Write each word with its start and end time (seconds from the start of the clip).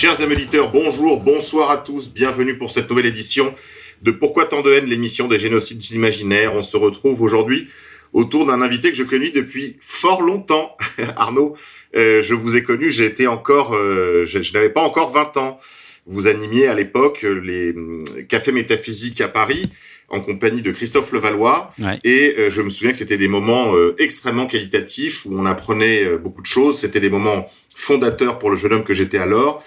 Chers 0.00 0.22
amis 0.22 0.34
auditeurs, 0.34 0.70
bonjour, 0.70 1.18
bonsoir 1.18 1.72
à 1.72 1.76
tous, 1.76 2.14
bienvenue 2.14 2.56
pour 2.56 2.70
cette 2.70 2.88
nouvelle 2.88 3.06
édition 3.06 3.52
de 4.00 4.12
Pourquoi 4.12 4.44
tant 4.44 4.62
de 4.62 4.70
haine, 4.70 4.84
l'émission 4.84 5.26
des 5.26 5.40
génocides 5.40 5.90
imaginaires. 5.90 6.54
On 6.54 6.62
se 6.62 6.76
retrouve 6.76 7.20
aujourd'hui 7.20 7.66
autour 8.12 8.46
d'un 8.46 8.62
invité 8.62 8.92
que 8.92 8.96
je 8.96 9.02
connais 9.02 9.32
depuis 9.32 9.76
fort 9.80 10.22
longtemps. 10.22 10.76
Arnaud, 11.16 11.56
euh, 11.96 12.22
je 12.22 12.34
vous 12.34 12.56
ai 12.56 12.62
connu, 12.62 12.92
été 13.02 13.26
encore, 13.26 13.74
euh, 13.74 14.24
je, 14.24 14.40
je 14.40 14.52
n'avais 14.52 14.70
pas 14.70 14.82
encore 14.82 15.10
20 15.10 15.36
ans. 15.36 15.58
Vous 16.06 16.28
animiez 16.28 16.68
à 16.68 16.74
l'époque 16.74 17.22
les 17.22 17.72
hum, 17.72 18.04
cafés 18.28 18.52
métaphysiques 18.52 19.20
à 19.20 19.26
Paris 19.26 19.68
en 20.10 20.20
compagnie 20.20 20.62
de 20.62 20.70
Christophe 20.70 21.12
Levallois. 21.12 21.72
Ouais. 21.78 21.98
Et 22.04 22.34
euh, 22.38 22.50
je 22.50 22.62
me 22.62 22.70
souviens 22.70 22.92
que 22.92 22.96
c'était 22.96 23.18
des 23.18 23.28
moments 23.28 23.74
euh, 23.74 23.94
extrêmement 23.98 24.46
qualitatifs 24.46 25.26
où 25.26 25.38
on 25.38 25.44
apprenait 25.44 26.04
euh, 26.04 26.16
beaucoup 26.16 26.40
de 26.40 26.46
choses. 26.46 26.78
C'était 26.78 27.00
des 27.00 27.10
moments 27.10 27.50
fondateurs 27.74 28.38
pour 28.38 28.50
le 28.50 28.56
jeune 28.56 28.72
homme 28.72 28.84
que 28.84 28.94
j'étais 28.94 29.18
alors. 29.18 29.62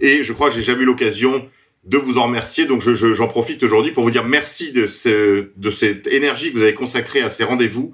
Et 0.00 0.22
je 0.22 0.32
crois 0.32 0.48
que 0.48 0.54
j'ai 0.54 0.62
jamais 0.62 0.82
eu 0.82 0.86
l'occasion 0.86 1.48
de 1.84 1.96
vous 1.98 2.18
en 2.18 2.24
remercier. 2.24 2.66
Donc 2.66 2.80
je- 2.82 2.94
je- 2.94 3.14
j'en 3.14 3.28
profite 3.28 3.62
aujourd'hui 3.62 3.92
pour 3.92 4.04
vous 4.04 4.10
dire 4.10 4.24
merci 4.24 4.72
de, 4.72 4.86
ce, 4.86 5.48
de 5.56 5.70
cette 5.70 6.06
énergie 6.06 6.50
que 6.52 6.56
vous 6.58 6.62
avez 6.62 6.74
consacrée 6.74 7.20
à 7.22 7.30
ces 7.30 7.44
rendez-vous, 7.44 7.92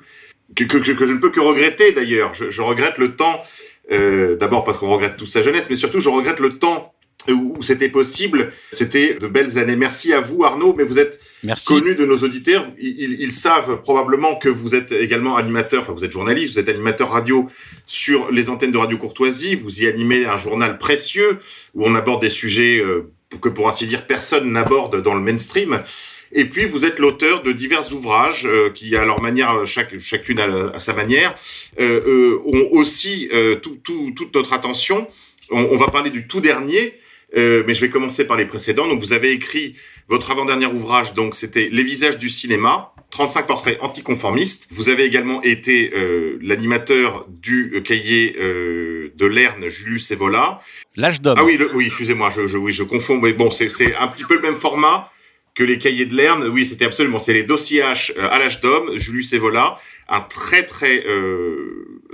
que, 0.57 0.65
que, 0.65 0.79
que- 0.79 0.93
que 0.93 1.07
je 1.07 1.13
ne 1.13 1.19
peux 1.19 1.31
que 1.31 1.41
regretter 1.41 1.93
d'ailleurs. 1.93 2.35
Je, 2.35 2.51
je 2.51 2.63
regrette 2.63 2.99
le 2.99 3.15
temps, 3.17 3.43
euh, 3.93 4.37
d'abord 4.37 4.65
parce 4.65 4.79
qu'on 4.79 4.89
regrette 4.89 5.17
toute 5.17 5.29
sa 5.29 5.43
jeunesse, 5.43 5.69
mais 5.71 5.77
surtout 5.77 6.01
je 6.01 6.09
regrette 6.09 6.41
le 6.41 6.59
temps 6.59 6.93
où, 7.33 7.55
c'était 7.63 7.89
possible. 7.89 8.53
C'était 8.71 9.15
de 9.15 9.27
belles 9.27 9.59
années. 9.59 9.77
Merci 9.77 10.13
à 10.13 10.21
vous 10.21 10.45
Arnaud, 10.45 10.75
mais 10.77 10.85
vous 10.85 10.99
êtes 10.99 11.21
Merci. 11.43 11.67
connu 11.69 11.95
de 11.95 12.05
nos 12.07 12.19
auditeurs. 12.19 12.65
Ils, 12.79 13.33
savent 13.33 13.81
probablement 13.83 14.37
que 14.37 14.49
vous 14.49 14.75
êtes 14.75 14.93
également 14.93 15.37
animateur, 15.37 15.83
enfin 15.83 15.93
vous 15.93 16.05
êtes 16.05 16.13
journaliste, 16.13 16.55
vous 16.55 16.59
êtes 16.59 16.69
animateur 16.69 17.11
radio 17.11 17.49
sur 17.87 18.31
les 18.31 18.49
antennes 18.51 18.73
de 18.73 18.79
Radio 18.79 18.99
Courtoisie. 18.99 19.55
Vous 19.57 19.83
y 19.83 19.87
animez 19.87 20.25
un 20.27 20.37
journal 20.37 20.79
précieux 20.79 21.39
où 21.75 21.85
on 21.87 21.95
aborde 21.95 22.23
des 22.23 22.31
sujets 22.31 22.79
euh, 22.79 23.11
que 23.41 23.49
pour 23.49 23.69
ainsi 23.69 23.87
dire 23.87 24.07
personne 24.07 24.51
n'aborde 24.53 25.03
dans 25.03 25.15
le 25.15 25.21
mainstream. 25.21 25.81
Et 26.33 26.45
puis 26.47 26.67
vous 26.67 26.85
êtes 26.85 26.99
l'auteur 26.99 27.43
de 27.45 27.53
divers 27.53 27.93
ouvrages 27.93 28.47
euh, 28.47 28.71
qui, 28.71 28.97
à 28.97 29.05
leur 29.05 29.23
manière, 29.23 29.59
euh, 29.59 29.65
chaque, 29.65 29.97
chacune 30.01 30.41
à, 30.41 30.73
à 30.75 30.79
sa 30.81 30.93
manière, 30.93 31.35
euh, 31.81 32.01
euh, 32.07 32.41
ont 32.47 32.69
aussi 32.73 33.29
tout, 33.63 33.79
tout- 33.85 34.13
toute 34.17 34.35
notre 34.35 34.53
attention. 34.53 35.07
On, 35.51 35.61
on 35.71 35.77
va 35.77 35.87
parler 35.89 36.11
du 36.11 36.27
tout 36.27 36.41
dernier, 36.41 36.95
euh, 37.37 37.63
mais 37.67 37.75
je 37.75 37.81
vais 37.81 37.89
commencer 37.91 38.27
par 38.27 38.37
les 38.37 38.47
précédents. 38.47 38.87
Donc 38.89 39.01
vous 39.01 39.13
avez 39.13 39.31
écrit 39.33 39.77
votre 40.09 40.31
avant-dernier 40.31 40.67
ouvrage, 40.67 41.15
donc 41.15 41.35
c'était 41.35 41.69
Les 41.71 41.83
visages 41.83 42.19
du 42.19 42.29
cinéma, 42.29 42.93
35 43.11 43.47
portraits 43.47 43.79
anticonformistes. 43.81 44.69
Vous 44.71 44.89
avez 44.89 45.05
également 45.05 45.43
été 45.43 45.93
euh, 45.95 46.39
l'animateur 46.43 47.27
du 47.29 47.73
euh, 47.75 47.81
cahier 47.81 48.37
euh, 48.41 49.13
de 49.17 49.27
Lerne, 49.27 49.69
Julius 49.69 50.11
Evola. 50.11 50.61
L'âge 50.97 51.21
d'homme. 51.21 51.37
Ah 51.39 51.45
oui, 51.45 51.57
le- 51.57 51.71
oui, 51.75 51.87
excusez-moi, 51.87 52.31
je, 52.35 52.47
je, 52.47 52.57
oui, 52.57 52.73
je 52.73 52.83
confonds. 52.85 53.19
Mais 53.21 53.33
bon, 53.33 53.51
c'est, 53.51 53.95
un 53.97 54.09
petit 54.09 54.25
peu 54.25 54.35
le 54.37 54.43
même 54.43 54.55
format 54.57 55.11
que 55.55 55.65
les 55.65 55.79
cahiers 55.79 56.07
de 56.07 56.15
Lerne. 56.17 56.49
Oui, 56.53 56.67
c'était 56.67 56.85
absolument. 56.85 57.19
C'est 57.19 57.33
les 57.33 57.43
dossiers 57.45 57.81
H 57.83 58.13
euh, 58.17 58.29
à 58.31 58.39
l'âge 58.39 58.61
d'homme, 58.61 58.99
Julius 58.99 59.33
Evola, 59.33 59.79
un 60.09 60.21
très 60.21 60.65
très 60.65 61.05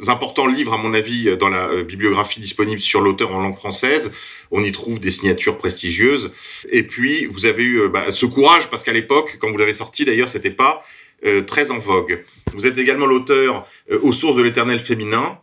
euh, 0.03 0.11
important 0.11 0.47
livre 0.47 0.73
à 0.73 0.79
mon 0.79 0.95
avis 0.95 1.29
euh, 1.29 1.37
dans 1.37 1.49
la 1.49 1.69
euh, 1.69 1.83
bibliographie 1.83 2.41
disponible 2.41 2.81
sur 2.81 3.01
l'auteur 3.01 3.35
en 3.35 3.41
langue 3.41 3.57
française. 3.57 4.13
On 4.51 4.63
y 4.63 4.73
trouve 4.73 5.01
des 5.01 5.11
signatures 5.11 5.59
prestigieuses. 5.59 6.33
Et 6.71 6.83
puis 6.83 7.27
vous 7.27 7.47
avez 7.47 7.63
eu 7.63 7.81
euh, 7.83 7.89
bah, 7.89 8.11
ce 8.11 8.27
courage 8.27 8.69
parce 8.71 8.83
qu'à 8.83 8.93
l'époque, 8.93 9.39
quand 9.41 9.51
vous 9.51 9.59
l'avez 9.59 9.73
sorti, 9.73 10.05
d'ailleurs, 10.05 10.29
c'était 10.29 10.51
pas 10.51 10.85
euh, 11.25 11.43
très 11.43 11.71
en 11.71 11.79
vogue. 11.79 12.25
Vous 12.53 12.67
êtes 12.67 12.79
également 12.79 13.07
l'auteur 13.07 13.67
euh, 13.91 13.99
aux 14.03 14.13
sources 14.13 14.37
de 14.37 14.43
l'éternel 14.43 14.81
féminin 14.81 15.39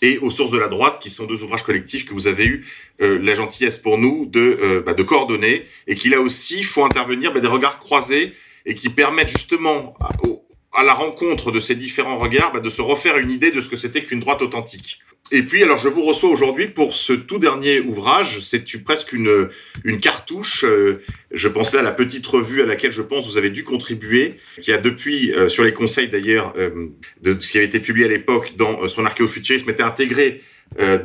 et 0.00 0.18
aux 0.18 0.30
sources 0.30 0.52
de 0.52 0.58
la 0.58 0.68
droite, 0.68 1.00
qui 1.00 1.10
sont 1.10 1.26
deux 1.26 1.42
ouvrages 1.42 1.64
collectifs 1.64 2.06
que 2.06 2.14
vous 2.14 2.28
avez 2.28 2.46
eu 2.46 2.66
euh, 3.00 3.18
la 3.20 3.34
gentillesse 3.34 3.76
pour 3.78 3.98
nous 3.98 4.26
de, 4.26 4.82
bah, 4.86 4.94
de 4.94 5.02
coordonner 5.02 5.66
et 5.88 5.96
qui 5.96 6.08
là 6.08 6.20
aussi 6.20 6.62
font 6.62 6.84
intervenir 6.84 7.32
bah, 7.32 7.40
des 7.40 7.48
regards 7.48 7.78
croisés 7.80 8.32
et 8.64 8.74
qui 8.74 8.90
permettent 8.90 9.30
justement 9.30 9.94
à, 10.00 10.10
au- 10.24 10.44
à 10.78 10.84
la 10.84 10.94
rencontre 10.94 11.50
de 11.50 11.58
ces 11.58 11.74
différents 11.74 12.18
regards 12.18 12.52
bah, 12.52 12.60
de 12.60 12.70
se 12.70 12.80
refaire 12.80 13.18
une 13.18 13.32
idée 13.32 13.50
de 13.50 13.60
ce 13.60 13.68
que 13.68 13.76
c'était 13.76 14.04
qu'une 14.04 14.20
droite 14.20 14.42
authentique. 14.42 15.00
Et 15.32 15.42
puis 15.42 15.64
alors 15.64 15.76
je 15.76 15.88
vous 15.88 16.04
reçois 16.04 16.30
aujourd'hui 16.30 16.68
pour 16.68 16.94
ce 16.94 17.12
tout 17.12 17.40
dernier 17.40 17.80
ouvrage, 17.80 18.40
c'est 18.42 18.64
presque 18.84 19.12
une, 19.12 19.48
une 19.82 19.98
cartouche, 19.98 20.64
euh, 20.64 21.02
je 21.32 21.48
pense 21.48 21.74
là 21.74 21.80
à 21.80 21.82
la 21.82 21.90
petite 21.90 22.24
revue 22.28 22.62
à 22.62 22.66
laquelle 22.66 22.92
je 22.92 23.02
pense 23.02 23.26
vous 23.26 23.36
avez 23.36 23.50
dû 23.50 23.64
contribuer, 23.64 24.36
qui 24.62 24.72
a 24.72 24.78
depuis, 24.78 25.32
euh, 25.32 25.48
sur 25.48 25.64
les 25.64 25.74
conseils 25.74 26.08
d'ailleurs 26.08 26.54
euh, 26.56 26.86
de 27.22 27.36
ce 27.36 27.50
qui 27.50 27.58
avait 27.58 27.66
été 27.66 27.80
publié 27.80 28.06
à 28.06 28.08
l'époque 28.08 28.54
dans 28.56 28.88
son 28.88 29.04
archéofuturisme, 29.04 29.68
était 29.70 29.82
intégré 29.82 30.42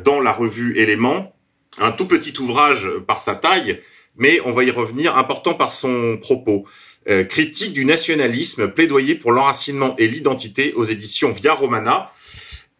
dans 0.04 0.20
la 0.20 0.30
revue 0.30 0.78
Éléments, 0.78 1.34
un 1.78 1.90
tout 1.90 2.06
petit 2.06 2.38
ouvrage 2.38 2.86
par 3.06 3.20
sa 3.20 3.34
taille, 3.34 3.80
mais 4.16 4.38
on 4.44 4.52
va 4.52 4.62
y 4.62 4.70
revenir, 4.70 5.16
important 5.16 5.54
par 5.54 5.72
son 5.72 6.18
propos. 6.18 6.66
Euh, 7.06 7.22
critique 7.22 7.74
du 7.74 7.84
nationalisme, 7.84 8.68
plaidoyer 8.68 9.14
pour 9.14 9.32
l'enracinement 9.32 9.94
et 9.98 10.06
l'identité 10.08 10.72
aux 10.74 10.84
éditions 10.84 11.32
Via 11.32 11.52
Romana, 11.52 12.10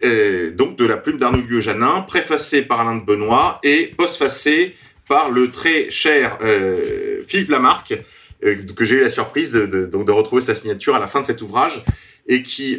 euh, 0.03 0.51
donc 0.51 0.77
de 0.77 0.87
la 0.87 0.97
plume 0.97 1.19
d'Arnaud 1.19 1.43
Gueux-Janin, 1.43 2.01
préfacé 2.01 2.63
par 2.63 2.81
Alain 2.81 2.97
de 2.97 3.05
Benoît 3.05 3.61
et 3.63 3.93
postfacé 3.99 4.77
par 5.07 5.31
le 5.31 5.51
très 5.51 5.91
cher 5.91 6.39
euh, 6.43 7.23
Philippe 7.27 7.51
Lamarck, 7.51 7.99
que 8.41 8.85
j'ai 8.87 8.97
eu 8.97 9.01
la 9.03 9.11
surprise 9.11 9.53
de, 9.53 9.67
de- 9.67 9.85
donc 9.85 10.07
de 10.07 10.13
retrouver 10.13 10.41
sa 10.41 10.55
signature 10.55 10.95
à 10.95 11.01
la 11.01 11.07
fin 11.07 11.21
de 11.21 11.27
cet 11.27 11.43
ouvrage 11.43 11.85
et 12.27 12.43
qui, 12.43 12.79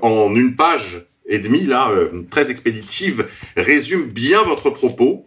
en 0.00 0.34
une 0.34 0.56
page 0.56 1.04
et 1.26 1.38
demie, 1.38 1.66
là, 1.66 1.90
très 2.30 2.50
expéditive, 2.50 3.26
résume 3.56 4.04
bien 4.06 4.42
votre 4.42 4.70
propos. 4.70 5.26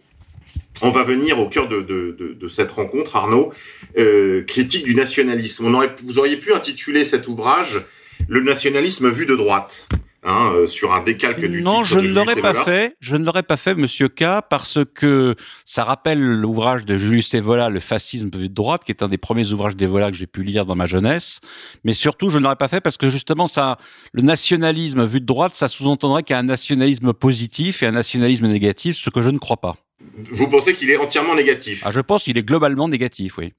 On 0.82 0.90
va 0.90 1.02
venir 1.02 1.38
au 1.38 1.48
cœur 1.48 1.68
de, 1.68 1.82
de, 1.82 2.16
de, 2.18 2.32
de 2.32 2.48
cette 2.48 2.70
rencontre, 2.70 3.16
Arnaud, 3.16 3.52
euh, 3.98 4.42
critique 4.44 4.84
du 4.84 4.94
nationalisme. 4.94 5.66
On 5.66 5.74
aurait, 5.74 5.94
vous 6.04 6.18
auriez 6.18 6.38
pu 6.38 6.54
intituler 6.54 7.04
cet 7.04 7.28
ouvrage 7.28 7.84
Le 8.28 8.40
nationalisme 8.40 9.10
vu 9.10 9.26
de 9.26 9.36
droite, 9.36 9.88
hein, 10.24 10.52
euh, 10.54 10.66
sur 10.66 10.94
un 10.94 11.02
décalque 11.02 11.44
du 11.44 11.62
non, 11.62 11.82
titre 11.82 11.86
je 11.86 12.00
ne 12.00 12.08
l'aurais 12.12 12.36
pas 12.36 12.64
fait. 12.64 12.96
Je 13.00 13.16
ne 13.16 13.24
l'aurais 13.24 13.42
pas 13.42 13.58
fait, 13.58 13.74
Monsieur 13.74 14.08
K, 14.08 14.24
parce 14.48 14.78
que 14.94 15.34
ça 15.66 15.84
rappelle 15.84 16.20
l'ouvrage 16.20 16.86
de 16.86 16.96
Julius 16.96 17.34
Evola, 17.34 17.68
Le 17.68 17.80
fascisme 17.80 18.30
vu 18.34 18.48
de 18.48 18.54
droite, 18.54 18.82
qui 18.84 18.92
est 18.92 19.02
un 19.02 19.08
des 19.08 19.18
premiers 19.18 19.52
ouvrages 19.52 19.76
d'Evola 19.76 20.10
que 20.10 20.16
j'ai 20.16 20.26
pu 20.26 20.42
lire 20.42 20.64
dans 20.64 20.76
ma 20.76 20.86
jeunesse. 20.86 21.40
Mais 21.84 21.92
surtout, 21.92 22.30
je 22.30 22.38
ne 22.38 22.44
l'aurais 22.44 22.56
pas 22.56 22.68
fait 22.68 22.80
parce 22.80 22.96
que 22.96 23.10
justement, 23.10 23.48
ça, 23.48 23.76
le 24.12 24.22
nationalisme 24.22 25.04
vu 25.04 25.20
de 25.20 25.26
droite, 25.26 25.54
ça 25.54 25.68
sous-entendrait 25.68 26.22
qu'il 26.22 26.32
y 26.32 26.36
a 26.36 26.40
un 26.40 26.42
nationalisme 26.44 27.12
positif 27.12 27.82
et 27.82 27.86
un 27.86 27.92
nationalisme 27.92 28.46
négatif, 28.46 28.96
ce 28.96 29.10
que 29.10 29.20
je 29.20 29.28
ne 29.28 29.38
crois 29.38 29.58
pas. 29.58 29.76
Vous 30.30 30.48
pensez 30.48 30.74
qu'il 30.74 30.90
est 30.90 30.96
entièrement 30.96 31.34
négatif? 31.34 31.82
Ah, 31.84 31.92
je 31.92 32.00
pense 32.00 32.24
qu'il 32.24 32.38
est 32.38 32.42
globalement 32.42 32.88
négatif, 32.88 33.38
oui. 33.38 33.52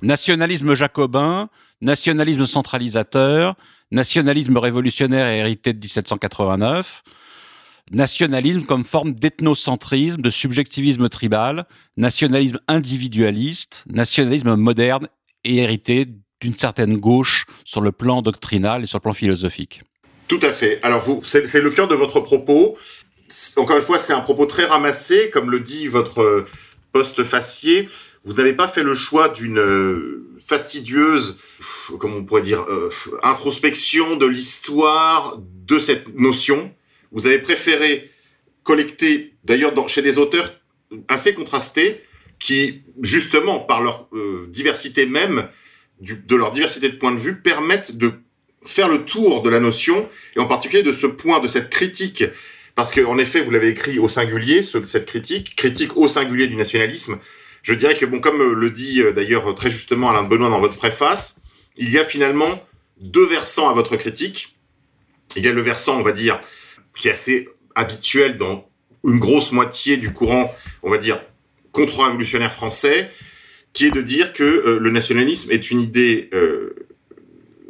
Nationalisme 0.00 0.74
jacobin, 0.74 1.50
nationalisme 1.80 2.46
centralisateur, 2.46 3.56
nationalisme 3.90 4.56
révolutionnaire 4.56 5.26
hérité 5.26 5.74
de 5.74 5.78
1789, 5.78 7.02
nationalisme 7.90 8.62
comme 8.62 8.84
forme 8.84 9.12
d'ethnocentrisme, 9.12 10.22
de 10.22 10.30
subjectivisme 10.30 11.08
tribal, 11.08 11.66
nationalisme 11.96 12.58
individualiste, 12.68 13.84
nationalisme 13.90 14.54
moderne 14.56 15.08
et 15.44 15.58
hérité 15.58 16.06
d'une 16.40 16.56
certaine 16.56 16.96
gauche 16.96 17.44
sur 17.64 17.82
le 17.82 17.92
plan 17.92 18.22
doctrinal 18.22 18.82
et 18.82 18.86
sur 18.86 18.98
le 18.98 19.02
plan 19.02 19.12
philosophique. 19.12 19.82
Tout 20.28 20.40
à 20.42 20.52
fait. 20.52 20.80
Alors 20.82 21.00
vous, 21.00 21.22
c'est 21.24 21.60
le 21.60 21.70
cœur 21.70 21.88
de 21.88 21.94
votre 21.94 22.20
propos. 22.20 22.78
Encore 23.56 23.76
une 23.76 23.82
fois, 23.82 23.98
c'est 23.98 24.12
un 24.12 24.20
propos 24.20 24.46
très 24.46 24.64
ramassé, 24.64 25.30
comme 25.30 25.50
le 25.50 25.60
dit 25.60 25.88
votre 25.88 26.22
euh, 26.22 26.46
poste 26.92 27.24
facier. 27.24 27.88
Vous 28.24 28.34
n'avez 28.34 28.52
pas 28.52 28.68
fait 28.68 28.82
le 28.82 28.94
choix 28.94 29.28
d'une 29.28 29.58
euh, 29.58 30.28
fastidieuse, 30.38 31.38
pff, 31.58 31.92
comment 31.98 32.16
on 32.16 32.24
pourrait 32.24 32.42
dire, 32.42 32.64
euh, 32.68 32.90
introspection 33.22 34.16
de 34.16 34.26
l'histoire 34.26 35.38
de 35.38 35.78
cette 35.78 36.14
notion. 36.18 36.72
Vous 37.10 37.26
avez 37.26 37.38
préféré 37.38 38.10
collecter, 38.62 39.34
d'ailleurs, 39.44 39.72
chez 39.88 40.02
des 40.02 40.18
auteurs 40.18 40.52
assez 41.08 41.34
contrastés, 41.34 42.04
qui, 42.38 42.82
justement, 43.00 43.60
par 43.60 43.82
leur 43.82 44.08
euh, 44.12 44.46
diversité 44.50 45.06
même, 45.06 45.48
de 46.00 46.36
leur 46.36 46.52
diversité 46.52 46.88
de 46.88 46.96
points 46.96 47.14
de 47.14 47.20
vue, 47.20 47.40
permettent 47.40 47.96
de 47.96 48.12
faire 48.64 48.88
le 48.88 49.04
tour 49.04 49.42
de 49.42 49.50
la 49.50 49.60
notion, 49.60 50.08
et 50.36 50.38
en 50.38 50.46
particulier 50.46 50.82
de 50.82 50.92
ce 50.92 51.06
point, 51.06 51.40
de 51.40 51.48
cette 51.48 51.70
critique, 51.70 52.24
parce 52.74 52.90
que 52.90 53.00
en 53.00 53.18
effet, 53.18 53.42
vous 53.42 53.50
l'avez 53.50 53.68
écrit 53.68 53.98
au 53.98 54.08
singulier, 54.08 54.62
ce, 54.62 54.84
cette 54.84 55.06
critique, 55.06 55.56
critique 55.56 55.96
au 55.96 56.08
singulier 56.08 56.46
du 56.46 56.56
nationalisme. 56.56 57.18
Je 57.62 57.74
dirais 57.74 57.96
que, 57.96 58.06
bon, 58.06 58.20
comme 58.20 58.42
le 58.42 58.70
dit 58.70 59.02
euh, 59.02 59.12
d'ailleurs 59.12 59.54
très 59.54 59.70
justement 59.70 60.10
Alain 60.10 60.24
Benoît 60.24 60.48
dans 60.48 60.58
votre 60.58 60.76
préface, 60.76 61.40
il 61.76 61.90
y 61.90 61.98
a 61.98 62.04
finalement 62.04 62.62
deux 63.00 63.26
versants 63.26 63.68
à 63.68 63.74
votre 63.74 63.96
critique. 63.96 64.56
Il 65.36 65.44
y 65.44 65.48
a 65.48 65.52
le 65.52 65.62
versant, 65.62 65.98
on 65.98 66.02
va 66.02 66.12
dire, 66.12 66.40
qui 66.96 67.08
est 67.08 67.12
assez 67.12 67.48
habituel 67.74 68.36
dans 68.36 68.68
une 69.04 69.18
grosse 69.18 69.52
moitié 69.52 69.96
du 69.96 70.12
courant, 70.12 70.54
on 70.82 70.90
va 70.90 70.98
dire, 70.98 71.20
contre-révolutionnaire 71.72 72.52
français, 72.52 73.10
qui 73.72 73.86
est 73.86 73.90
de 73.90 74.02
dire 74.02 74.32
que 74.32 74.42
euh, 74.44 74.78
le 74.78 74.90
nationalisme 74.90 75.50
est 75.50 75.70
une 75.70 75.80
idée 75.80 76.28
euh, 76.34 76.74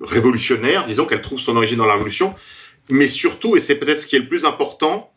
révolutionnaire, 0.01 0.85
disons 0.85 1.07
qu'elle 1.07 1.23
trouve 1.23 1.41
son 1.41 1.57
origine 1.57 1.79
dans 1.79 1.87
la 1.87 1.95
révolution, 1.95 2.35
mais 2.93 3.09
surtout, 3.09 3.57
et 3.57 3.61
c'est 3.61 3.77
peut-être 3.77 4.01
ce 4.01 4.07
qui 4.07 4.17
est 4.17 4.21
le 4.21 4.29
plus 4.29 4.45
important, 4.45 5.13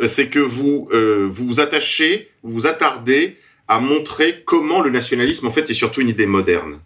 euh, 0.00 0.08
c'est 0.08 0.28
que 0.28 0.38
vous 0.38 0.88
euh, 0.92 1.26
vous 1.28 1.60
attachez, 1.60 2.30
vous 2.42 2.52
vous 2.52 2.66
attardez 2.66 3.36
à 3.68 3.80
montrer 3.80 4.42
comment 4.44 4.80
le 4.80 4.90
nationalisme 4.90 5.46
en 5.46 5.50
fait 5.50 5.68
est 5.68 5.74
surtout 5.74 6.00
une 6.00 6.08
idée 6.08 6.26
moderne. 6.26 6.80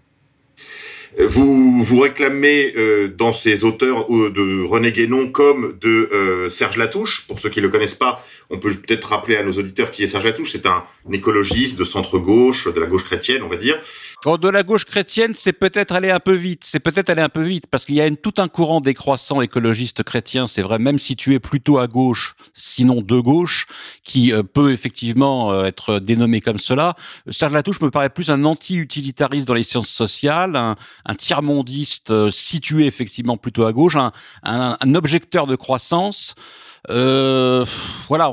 Vous 1.19 1.83
vous 1.83 2.01
réclamez 2.01 2.73
euh, 2.77 3.09
dans 3.09 3.33
ces 3.33 3.65
auteurs 3.65 4.07
euh, 4.15 4.31
de 4.31 4.65
René 4.65 4.93
Guénon 4.93 5.29
comme 5.29 5.77
de 5.81 6.09
euh, 6.13 6.49
Serge 6.49 6.77
Latouche. 6.77 7.27
Pour 7.27 7.41
ceux 7.41 7.51
qui 7.51 7.61
le 7.61 7.69
connaissent 7.69 7.97
pas, 7.97 8.25
on 8.49 8.59
peut 8.59 8.71
peut-être 8.71 9.09
rappeler 9.09 9.37
à 9.37 9.43
nos 9.43 9.53
auditeurs 9.53 9.91
qui 9.91 10.05
est 10.05 10.07
Serge 10.07 10.25
Latouche. 10.25 10.53
C'est 10.53 10.67
un 10.67 10.85
écologiste 11.13 11.79
de 11.79 11.85
centre 11.85 12.19
gauche, 12.19 12.73
de 12.73 12.79
la 12.79 12.87
gauche 12.87 13.05
chrétienne, 13.05 13.43
on 13.43 13.49
va 13.49 13.57
dire. 13.57 13.77
Oh, 14.27 14.37
de 14.37 14.51
la 14.51 14.63
gauche 14.63 14.85
chrétienne, 14.85 15.33
c'est 15.35 15.55
peut-être 15.55 15.93
aller 15.93 16.11
un 16.11 16.21
peu 16.21 16.35
vite. 16.35 16.63
C'est 16.65 16.79
peut-être 16.79 17.09
aller 17.09 17.23
un 17.23 17.31
peu 17.31 17.41
vite 17.41 17.67
parce 17.67 17.87
qu'il 17.87 17.95
y 17.95 18.03
a 18.03 18.11
tout 18.17 18.35
un 18.37 18.49
courant 18.49 18.83
décroissant 18.83 19.41
écologiste 19.41 20.03
chrétien, 20.03 20.47
c'est 20.47 20.61
vrai, 20.61 20.79
même 20.79 20.99
situé 20.99 21.39
plutôt 21.41 21.79
à 21.79 21.87
gauche, 21.87 22.35
sinon 22.53 23.01
de 23.01 23.19
gauche, 23.19 23.67
qui 24.05 24.35
euh, 24.35 24.43
peut 24.43 24.73
effectivement 24.73 25.53
euh, 25.53 25.65
être 25.65 26.01
dénommé 26.01 26.43
comme 26.43 26.59
cela. 26.59 26.97
Serge 27.31 27.55
Latouche 27.55 27.81
me 27.81 27.91
paraît 27.91 28.11
plus 28.11 28.29
un 28.29 28.45
anti-utilitariste 28.45 29.49
dans 29.49 29.55
les 29.55 29.63
sciences 29.63 29.89
sociales, 29.89 30.55
un, 30.55 30.77
un 31.07 31.15
tiers-mondiste 31.15 32.11
euh, 32.11 32.31
situé 32.31 32.85
effectivement 32.85 33.39
plutôt 33.39 33.65
à 33.65 33.73
gauche, 33.73 33.97
un, 34.43 34.95
objecteur 34.95 35.47
de 35.47 35.57
croissance. 35.57 36.35
Euh, 36.91 37.65
voilà, 38.09 38.33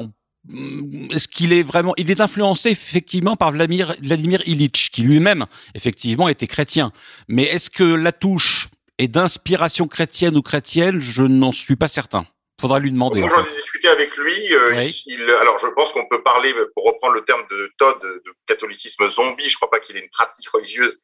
est-ce 1.11 1.27
qu'il 1.27 1.51
est 1.53 1.63
vraiment 1.63 1.94
il 1.97 2.09
est 2.11 2.21
influencé 2.21 2.69
effectivement 2.69 3.35
par 3.35 3.51
Vladimir 3.51 3.95
Vladimir 4.01 4.41
Ilitch 4.47 4.89
qui 4.91 5.01
lui-même 5.01 5.45
effectivement 5.75 6.29
était 6.29 6.47
chrétien 6.47 6.91
mais 7.27 7.44
est-ce 7.44 7.69
que 7.69 7.83
la 7.83 8.11
touche 8.11 8.69
est 8.97 9.07
d'inspiration 9.07 9.88
chrétienne 9.88 10.35
ou 10.38 10.41
chrétienne? 10.41 10.99
Je 10.99 11.23
n'en 11.23 11.51
suis 11.51 11.75
pas 11.75 11.88
certain 11.88 12.25
faudra 12.59 12.79
lui 12.79 12.89
demander 12.91 13.19
Moi, 13.19 13.29
j'en 13.29 13.45
ai 13.45 13.55
discuté 13.55 13.88
avec 13.88 14.17
lui. 14.17 14.33
Euh, 14.55 14.71
Oui. 14.77 15.03
il, 15.05 15.19
il- 15.19 15.29
alors, 15.29 15.59
je 15.59 15.67
pense 15.75 15.91
qu'on 15.91 16.07
peut 16.09 16.23
parler, 16.23 16.51
pour 16.73 16.85
reprendre 16.85 17.13
le 17.13 17.23
terme 17.23 17.44
de 17.51 17.71
Todd, 17.77 18.01
de, 18.01 18.23
catholicisme 18.47 19.07
zombie. 19.09 19.47
Je 19.47 19.55
crois 19.57 19.69
pas 19.69 19.79
qu'il 19.79 19.95
ait 19.95 19.99
une 19.99 20.09
pratique 20.09 20.49
religieuse 20.49 20.97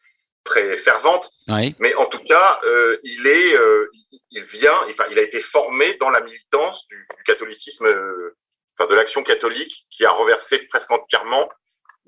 très 0.43 0.75
fervente, 0.77 1.29
oui 1.49 1.75
mais 1.79 1.93
en 1.93 2.05
tout 2.07 2.17
cas, 2.27 2.59
euh, 2.65 2.97
il 3.03 3.27
est, 3.27 3.53
euh, 3.55 3.87
il- 4.11 4.19
il 4.31 4.43
vient, 4.45 4.73
enfin, 4.89 5.03
il 5.11 5.19
a 5.19 5.21
été 5.21 5.39
formé 5.41 5.95
dans 5.99 6.09
la 6.09 6.21
militance 6.21 6.87
du, 6.89 6.95
du 7.17 7.23
catholicisme, 7.23 7.85
euh, 7.85 8.35
enfin, 8.77 8.89
de 8.89 8.95
l'action 8.95 9.23
catholique, 9.23 9.85
qui 9.89 10.05
a 10.05 10.11
reversé 10.11 10.59
presque 10.69 10.91
entièrement 10.91 11.49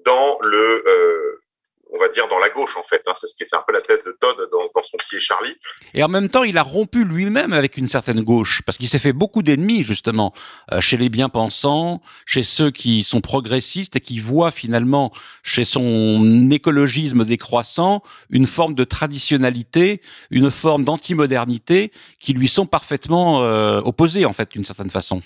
dans 0.05 0.37
le, 0.41 0.83
euh, 0.87 1.41
on 1.91 1.99
va 1.99 2.09
dire 2.09 2.27
dans 2.27 2.39
la 2.39 2.49
gauche 2.49 2.75
en 2.77 2.83
fait. 2.83 3.01
Hein, 3.07 3.13
c'est 3.15 3.27
ce 3.27 3.35
qui 3.35 3.43
est 3.43 3.53
un 3.53 3.63
peu 3.65 3.73
la 3.73 3.81
thèse 3.81 4.03
de 4.03 4.15
Todd 4.19 4.35
dans, 4.51 4.69
dans 4.73 4.83
son 4.83 4.97
pied 4.97 5.19
Charlie. 5.19 5.55
Et 5.93 6.03
en 6.03 6.07
même 6.07 6.29
temps, 6.29 6.43
il 6.43 6.57
a 6.57 6.63
rompu 6.63 7.05
lui-même 7.05 7.53
avec 7.53 7.77
une 7.77 7.87
certaine 7.87 8.21
gauche, 8.21 8.61
parce 8.65 8.77
qu'il 8.77 8.87
s'est 8.87 8.99
fait 8.99 9.13
beaucoup 9.13 9.43
d'ennemis, 9.43 9.83
justement, 9.83 10.33
euh, 10.71 10.81
chez 10.81 10.97
les 10.97 11.09
bien-pensants, 11.09 12.01
chez 12.25 12.43
ceux 12.43 12.71
qui 12.71 13.03
sont 13.03 13.21
progressistes 13.21 13.95
et 13.95 14.01
qui 14.01 14.19
voient 14.19 14.51
finalement, 14.51 15.11
chez 15.43 15.63
son 15.63 16.49
écologisme 16.51 17.25
décroissant, 17.25 18.01
une 18.29 18.47
forme 18.47 18.73
de 18.73 18.83
traditionnalité, 18.83 20.01
une 20.31 20.51
forme 20.51 20.83
d'antimodernité 20.83 21.91
qui 22.19 22.33
lui 22.33 22.47
sont 22.47 22.65
parfaitement 22.65 23.43
euh, 23.43 23.79
opposées, 23.81 24.25
en 24.25 24.33
fait, 24.33 24.51
d'une 24.51 24.65
certaine 24.65 24.89
façon. 24.89 25.21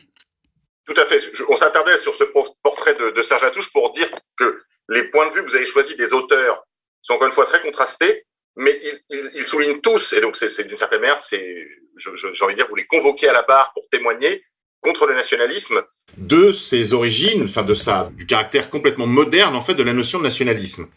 Tout 0.90 1.00
à 1.00 1.06
fait. 1.06 1.22
On 1.48 1.56
s'attardait 1.56 1.98
sur 1.98 2.16
ce 2.16 2.24
por- 2.24 2.56
portrait 2.64 2.96
de, 2.96 3.12
de 3.12 3.22
Serge 3.22 3.44
Latouche 3.44 3.72
pour 3.72 3.92
dire 3.92 4.10
que 4.38 4.62
les 4.90 5.04
points 5.04 5.28
de 5.30 5.34
vue 5.34 5.44
que 5.44 5.50
vous 5.50 5.56
avez 5.56 5.68
choisis 5.68 5.96
des 5.96 6.14
auteurs 6.14 6.64
sont 7.04 7.14
encore 7.14 7.28
une 7.28 7.34
fois 7.34 7.46
très 7.46 7.62
contrastés, 7.62 8.26
mais 8.56 8.80
ils, 9.10 9.46
soulignent 9.46 9.80
tous, 9.82 10.14
et 10.14 10.22
donc 10.22 10.36
c'est 10.36 10.68
d'une 10.68 10.78
certaine 10.78 11.02
manière, 11.02 11.20
c'est, 11.20 11.68
j'ai 11.98 12.44
envie 12.44 12.56
de 12.56 12.60
dire, 12.60 12.68
vous 12.68 12.76
les 12.76 12.88
convoquez 12.88 13.30
à 13.30 13.34
la 13.34 13.44
barre 13.44 13.72
pour 13.74 13.88
témoigner 13.90 14.44
contre 14.82 15.06
le 15.06 15.14
nationalisme. 15.14 15.82
De 16.18 16.52
ses 16.52 16.94
origines, 16.94 17.44
enfin 17.44 17.64
de 17.64 17.76
sa, 17.76 18.10
du 18.16 18.26
caractère 18.26 18.70
complètement 18.70 19.06
moderne 19.06 19.56
en 19.56 19.62
fait 19.62 19.76
de 19.76 19.84
la 19.84 19.94
notion 19.94 20.18
de 20.18 20.24
nationalisme. 20.24 20.88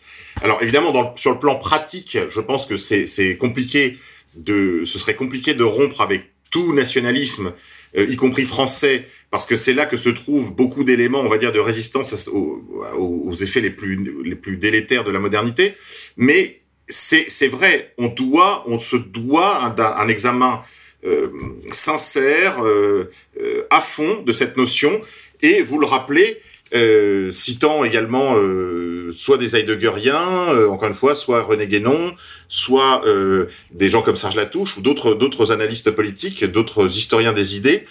Alors 0.42 0.62
évidemment, 0.62 1.14
sur 1.16 1.32
le 1.32 1.38
plan 1.38 1.56
pratique, 1.56 2.16
je 2.28 2.40
pense 2.40 2.64
que 2.64 2.76
c'est 2.78 3.36
compliqué 3.36 3.98
de, 4.34 4.84
ce 4.86 4.98
serait 4.98 5.16
compliqué 5.16 5.54
de 5.54 5.64
rompre 5.64 6.00
avec 6.00 6.32
tout 6.50 6.72
nationalisme, 6.72 7.52
y 7.96 8.16
compris 8.16 8.44
français, 8.44 9.08
parce 9.30 9.46
que 9.46 9.56
c'est 9.56 9.74
là 9.74 9.86
que 9.86 9.96
se 9.96 10.08
trouvent 10.08 10.54
beaucoup 10.54 10.84
d'éléments, 10.84 11.20
on 11.20 11.28
va 11.28 11.38
dire, 11.38 11.52
de 11.52 11.58
résistance 11.58 12.28
aux, 12.28 13.34
effets 13.34 13.60
les 13.60 13.70
plus, 13.70 14.22
les 14.24 14.34
plus 14.34 14.56
délétères 14.56 15.04
de 15.04 15.10
la 15.10 15.18
modernité. 15.18 15.74
Mais 16.16 16.60
c'est 16.88 17.48
vrai, 17.48 17.94
on 17.98 18.08
doit, 18.08 18.64
on 18.66 18.78
se 18.78 18.96
doit 18.96 19.64
un, 19.64 19.74
un 19.78 20.08
examen 20.08 20.62
euh, 21.04 21.30
sincère, 21.72 22.64
euh, 22.64 23.10
euh, 23.40 23.62
à 23.70 23.80
fond 23.80 24.22
de 24.22 24.32
cette 24.32 24.56
notion. 24.56 25.00
Et 25.42 25.62
vous 25.62 25.78
le 25.78 25.86
rappelez, 25.86 26.40
euh, 26.74 27.30
citant 27.30 27.84
également 27.84 28.36
euh, 28.36 28.91
soit 29.14 29.38
des 29.38 29.56
heideggeriens, 29.56 30.52
euh, 30.52 30.68
encore 30.68 30.88
une 30.88 30.94
fois, 30.94 31.14
soit 31.14 31.42
René 31.42 31.66
Guénon, 31.66 32.14
soit 32.48 33.06
euh, 33.06 33.46
des 33.72 33.88
gens 33.90 34.02
comme 34.02 34.16
Serge 34.16 34.36
Latouche 34.36 34.76
ou 34.76 34.82
d'autres 34.82 35.14
d'autres 35.14 35.52
analystes 35.52 35.90
politiques, 35.90 36.44
d'autres 36.44 36.86
historiens 36.96 37.32
des 37.32 37.56
idées, 37.56 37.86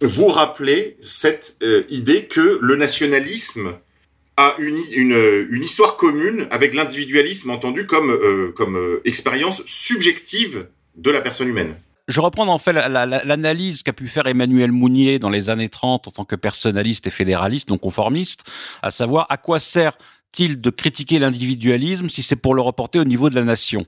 vous 0.00 0.26
rappelez 0.28 0.96
cette 1.00 1.56
euh, 1.62 1.84
idée 1.88 2.24
que 2.24 2.58
le 2.60 2.76
nationalisme 2.76 3.74
a 4.36 4.54
une, 4.58 4.78
une, 4.90 5.62
histoire 5.62 5.96
commune 5.96 6.48
avec 6.50 6.74
l'individualisme 6.74 7.50
entendu 7.50 7.86
comme, 7.86 8.52
comme 8.56 8.98
expérience 9.04 9.62
subjective 9.66 10.66
de 10.96 11.10
la 11.12 11.20
personne 11.20 11.46
humaine. 11.46 11.76
Je 12.08 12.20
reprends 12.20 12.46
en 12.48 12.58
fait 12.58 12.72
la- 12.72 12.88
la- 12.88 13.06
la- 13.06 13.24
l'analyse 13.24 13.82
qu'a 13.82 13.92
pu 13.92 14.08
faire 14.08 14.26
Emmanuel 14.26 14.72
Mounier 14.72 15.18
dans 15.18 15.30
les 15.30 15.48
années 15.50 15.68
30 15.70 16.08
en 16.08 16.10
tant 16.10 16.24
que 16.24 16.36
personnaliste 16.36 17.06
et 17.06 17.10
fédéraliste, 17.10 17.70
non 17.70 17.78
conformiste, 17.78 18.42
à 18.82 18.90
savoir 18.90 19.26
à 19.30 19.36
quoi 19.38 19.58
sert-il 20.34 20.60
de 20.60 20.70
critiquer 20.70 21.18
l'individualisme 21.18 22.08
si 22.08 22.22
c'est 22.22 22.36
pour 22.36 22.54
le 22.54 22.62
reporter 22.62 23.00
au 23.00 23.04
niveau 23.04 23.30
de 23.30 23.34
la 23.34 23.44
nation. 23.44 23.86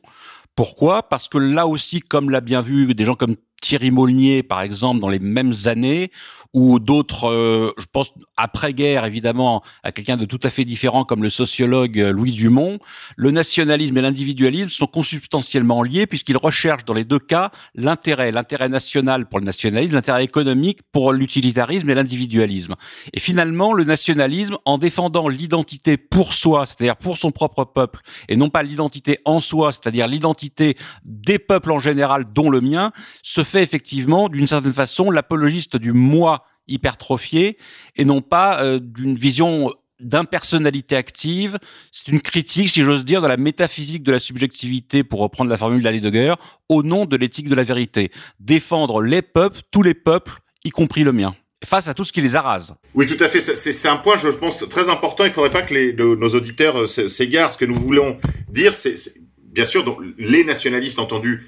Pourquoi? 0.54 1.02
Parce 1.02 1.28
que 1.28 1.38
là 1.38 1.66
aussi, 1.66 2.00
comme 2.00 2.30
l'a 2.30 2.40
bien 2.40 2.60
vu 2.60 2.94
des 2.94 3.04
gens 3.04 3.14
comme 3.14 3.36
Thierry 3.60 3.90
Molnier, 3.90 4.42
par 4.42 4.62
exemple, 4.62 5.00
dans 5.00 5.08
les 5.08 5.18
mêmes 5.18 5.52
années, 5.66 6.10
ou 6.52 6.78
d'autres, 6.78 7.28
euh, 7.28 7.72
je 7.78 7.86
pense 7.92 8.12
après-guerre, 8.36 9.04
évidemment, 9.04 9.62
à 9.82 9.92
quelqu'un 9.92 10.16
de 10.16 10.24
tout 10.24 10.40
à 10.42 10.50
fait 10.50 10.64
différent 10.64 11.04
comme 11.04 11.22
le 11.22 11.30
sociologue 11.30 11.98
euh, 11.98 12.12
Louis 12.12 12.32
Dumont, 12.32 12.78
le 13.16 13.30
nationalisme 13.30 13.96
et 13.96 14.02
l'individualisme 14.02 14.70
sont 14.70 14.86
consubstantiellement 14.86 15.82
liés 15.82 16.06
puisqu'ils 16.06 16.36
recherchent 16.36 16.84
dans 16.84 16.94
les 16.94 17.04
deux 17.04 17.18
cas 17.18 17.50
l'intérêt, 17.74 18.32
l'intérêt 18.32 18.68
national 18.68 19.28
pour 19.28 19.38
le 19.38 19.44
nationalisme, 19.44 19.94
l'intérêt 19.94 20.24
économique 20.24 20.80
pour 20.92 21.12
l'utilitarisme 21.12 21.88
et 21.90 21.94
l'individualisme. 21.94 22.74
Et 23.12 23.20
finalement, 23.20 23.72
le 23.72 23.84
nationalisme, 23.84 24.56
en 24.64 24.78
défendant 24.78 25.28
l'identité 25.28 25.96
pour 25.96 26.34
soi, 26.34 26.66
c'est-à-dire 26.66 26.96
pour 26.96 27.16
son 27.16 27.30
propre 27.30 27.64
peuple, 27.64 28.00
et 28.28 28.36
non 28.36 28.50
pas 28.50 28.62
l'identité 28.62 29.18
en 29.24 29.40
soi, 29.40 29.72
c'est-à-dire 29.72 30.06
l'identité 30.06 30.76
des 31.04 31.38
peuples 31.38 31.72
en 31.72 31.78
général, 31.78 32.24
dont 32.32 32.50
le 32.50 32.60
mien, 32.60 32.92
se 33.22 33.44
fait 33.44 33.62
effectivement, 33.62 34.28
d'une 34.28 34.46
certaine 34.46 34.72
façon, 34.72 35.10
l'apologiste 35.10 35.76
du 35.76 35.92
moi 35.92 36.45
hypertrophié 36.68 37.58
et 37.96 38.04
non 38.04 38.20
pas 38.20 38.62
euh, 38.62 38.78
d'une 38.80 39.16
vision 39.16 39.72
d'impersonnalité 40.00 40.96
active. 40.96 41.58
C'est 41.90 42.08
une 42.08 42.20
critique, 42.20 42.68
si 42.68 42.82
j'ose 42.82 43.04
dire, 43.04 43.22
de 43.22 43.26
la 43.28 43.36
métaphysique 43.36 44.02
de 44.02 44.12
la 44.12 44.20
subjectivité, 44.20 45.04
pour 45.04 45.20
reprendre 45.20 45.50
la 45.50 45.56
formule 45.56 45.82
d'Heidegger, 45.82 46.34
au 46.68 46.82
nom 46.82 47.06
de 47.06 47.16
l'éthique 47.16 47.48
de 47.48 47.54
la 47.54 47.64
vérité. 47.64 48.10
Défendre 48.40 49.00
les 49.00 49.22
peuples, 49.22 49.60
tous 49.70 49.82
les 49.82 49.94
peuples, 49.94 50.32
y 50.64 50.70
compris 50.70 51.02
le 51.04 51.12
mien, 51.12 51.34
face 51.64 51.88
à 51.88 51.94
tout 51.94 52.04
ce 52.04 52.12
qui 52.12 52.20
les 52.20 52.36
arrase. 52.36 52.74
Oui, 52.94 53.06
tout 53.06 53.22
à 53.24 53.28
fait. 53.28 53.40
C'est- 53.40 53.88
un 53.88 53.96
point, 53.96 54.16
je 54.16 54.28
pense, 54.28 54.68
très 54.68 54.88
important. 54.90 55.24
Il 55.24 55.28
ne 55.28 55.32
faudrait 55.32 55.50
pas 55.50 55.62
que 55.62 56.14
nos 56.14 56.28
auditeurs 56.34 56.82
euh, 56.82 57.08
s'égarent. 57.08 57.52
Ce 57.52 57.58
que 57.58 57.64
nous 57.64 57.76
voulons 57.76 58.18
dire, 58.50 58.74
c'est 58.74 58.96
bien 59.38 59.64
sûr 59.64 59.98
les 60.18 60.44
nationalistes 60.44 60.98
entendus 60.98 61.46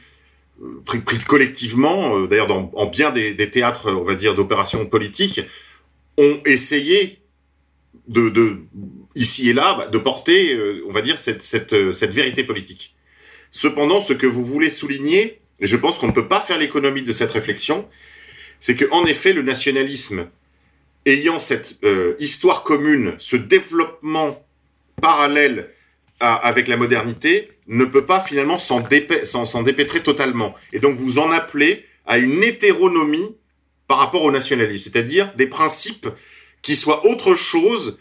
pris, 0.84 1.00
pris 1.00 1.18
collectivement, 1.18 2.16
euh, 2.16 2.26
d'ailleurs 2.26 2.50
en 2.50 2.86
bien 2.86 3.10
des, 3.10 3.50
théâtres, 3.50 3.90
on 3.90 4.04
va 4.04 4.14
dire, 4.14 4.34
d'opérations 4.34 4.84
politiques, 4.86 5.40
ont 6.16 6.40
essayé 6.44 7.20
de, 8.08 8.58
ici 9.14 9.50
et 9.50 9.52
là 9.52 9.74
bah, 9.74 9.86
de 9.86 9.98
porter, 9.98 10.54
euh, 10.54 10.82
on 10.88 10.92
va 10.92 11.02
dire, 11.02 11.18
cette, 11.18 11.72
euh, 11.72 11.92
vérité 12.10 12.44
politique. 12.44 12.94
Cependant, 13.50 14.00
ce 14.00 14.12
que 14.12 14.26
vous 14.26 14.44
voulez 14.44 14.70
souligner, 14.70 15.40
et 15.60 15.66
je 15.66 15.76
pense 15.76 15.98
qu'on 15.98 16.08
ne 16.08 16.12
peut 16.12 16.28
pas 16.28 16.40
faire 16.40 16.58
l'économie 16.58 17.02
de 17.02 17.12
cette 17.12 17.30
réflexion, 17.30 17.88
c'est 18.58 18.76
que 18.76 18.84
en 18.90 19.04
effet 19.04 19.32
le 19.32 19.42
nationalisme 19.42 20.28
ayant 21.06 21.38
cette 21.38 21.78
euh, 21.84 22.14
histoire 22.18 22.64
commune, 22.64 23.14
ce 23.18 23.36
développement 23.36 24.44
parallèle 25.00 25.70
avec 26.20 26.68
la 26.68 26.76
modernité, 26.76 27.50
ne 27.68 27.84
peut 27.84 28.06
pas 28.06 28.20
finalement 28.20 28.58
s'en 28.58 28.80
dépêtrer 28.80 30.02
totalement. 30.02 30.54
Et 30.72 30.80
donc 30.80 30.96
vous 30.96 31.18
en 31.18 31.30
appelez 31.30 31.84
à 32.06 32.18
une 32.18 32.42
hétéronomie 32.42 33.36
par 33.86 33.98
rapport 33.98 34.22
au 34.22 34.30
nationalisme, 34.30 34.90
c'est-à-dire 34.90 35.32
des 35.36 35.46
principes 35.46 36.08
qui 36.62 36.76
soient 36.76 37.06
autre 37.06 37.34
chose, 37.34 37.98